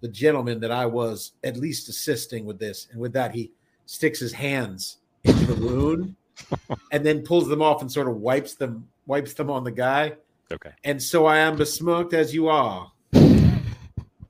the 0.00 0.08
gentleman 0.08 0.60
that 0.60 0.70
I 0.70 0.86
was 0.86 1.32
at 1.42 1.56
least 1.56 1.88
assisting 1.88 2.44
with 2.44 2.58
this. 2.58 2.88
And 2.90 3.00
with 3.00 3.12
that, 3.14 3.34
he 3.34 3.52
sticks 3.86 4.18
his 4.18 4.32
hands 4.32 4.98
into 5.24 5.46
the 5.46 5.66
wound 5.66 6.14
and 6.92 7.04
then 7.06 7.22
pulls 7.22 7.48
them 7.48 7.62
off 7.62 7.80
and 7.80 7.90
sort 7.90 8.08
of 8.08 8.16
wipes 8.16 8.54
them, 8.54 8.86
wipes 9.06 9.34
them 9.34 9.50
on 9.50 9.64
the 9.64 9.70
guy. 9.70 10.14
Okay. 10.52 10.72
And 10.84 11.02
so 11.02 11.26
I 11.26 11.38
am 11.38 11.56
besmirked 11.56 12.12
as 12.12 12.34
you 12.34 12.48
are. 12.48 12.90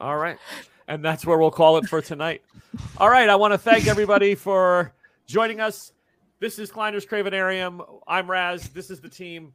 All 0.00 0.16
right. 0.16 0.38
And 0.86 1.04
that's 1.04 1.24
where 1.24 1.38
we'll 1.38 1.50
call 1.50 1.78
it 1.78 1.88
for 1.88 2.00
tonight. 2.00 2.42
All 2.98 3.08
right. 3.08 3.28
I 3.28 3.36
want 3.36 3.52
to 3.52 3.58
thank 3.58 3.86
everybody 3.86 4.34
for 4.34 4.92
joining 5.26 5.60
us. 5.60 5.92
This 6.40 6.58
is 6.58 6.70
Kleiner's 6.70 7.06
Kravenarium. 7.06 7.84
I'm 8.06 8.30
Raz. 8.30 8.68
This 8.68 8.90
is 8.90 9.00
the 9.00 9.08
team 9.08 9.52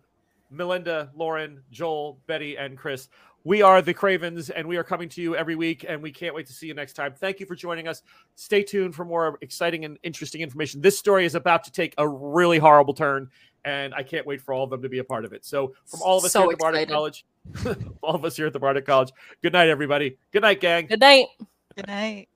Melinda, 0.49 1.11
Lauren, 1.15 1.61
Joel, 1.71 2.19
Betty, 2.27 2.57
and 2.57 2.77
Chris. 2.77 3.09
We 3.45 3.61
are 3.61 3.81
the 3.81 3.93
Cravens, 3.93 4.49
and 4.49 4.67
we 4.67 4.75
are 4.77 4.83
coming 4.83 5.07
to 5.09 5.21
you 5.21 5.35
every 5.35 5.55
week, 5.55 5.85
and 5.87 6.01
we 6.01 6.11
can't 6.11 6.35
wait 6.35 6.45
to 6.47 6.53
see 6.53 6.67
you 6.67 6.73
next 6.73 6.93
time. 6.93 7.13
Thank 7.13 7.39
you 7.39 7.45
for 7.45 7.55
joining 7.55 7.87
us. 7.87 8.01
Stay 8.35 8.63
tuned 8.63 8.95
for 8.95 9.05
more 9.05 9.37
exciting 9.41 9.85
and 9.85 9.97
interesting 10.03 10.41
information. 10.41 10.81
This 10.81 10.99
story 10.99 11.25
is 11.25 11.35
about 11.35 11.63
to 11.63 11.71
take 11.71 11.93
a 11.97 12.07
really 12.07 12.57
horrible 12.57 12.93
turn, 12.93 13.29
and 13.63 13.93
I 13.93 14.03
can't 14.03 14.25
wait 14.25 14.41
for 14.41 14.53
all 14.53 14.65
of 14.65 14.69
them 14.69 14.81
to 14.81 14.89
be 14.89 14.99
a 14.99 15.03
part 15.03 15.23
of 15.23 15.31
it. 15.31 15.45
So, 15.45 15.73
from 15.85 16.01
all 16.01 16.17
of 16.17 16.25
us 16.25 16.33
So 16.33 16.41
here 16.41 16.51
at 16.51 16.57
the 16.57 16.63
Bardic. 16.63 16.89
College, 16.89 17.25
all 18.01 18.15
of 18.15 18.25
us 18.25 18.35
here 18.35 18.47
at 18.47 18.53
the 18.53 18.59
Bardic 18.59 18.85
College, 18.85 19.11
good 19.41 19.53
night, 19.53 19.69
everybody. 19.69 20.17
Good 20.31 20.41
night, 20.41 20.59
gang. 20.59 20.87
Good 20.87 20.99
night. 20.99 21.27
Good 21.75 21.87
night. 21.87 22.27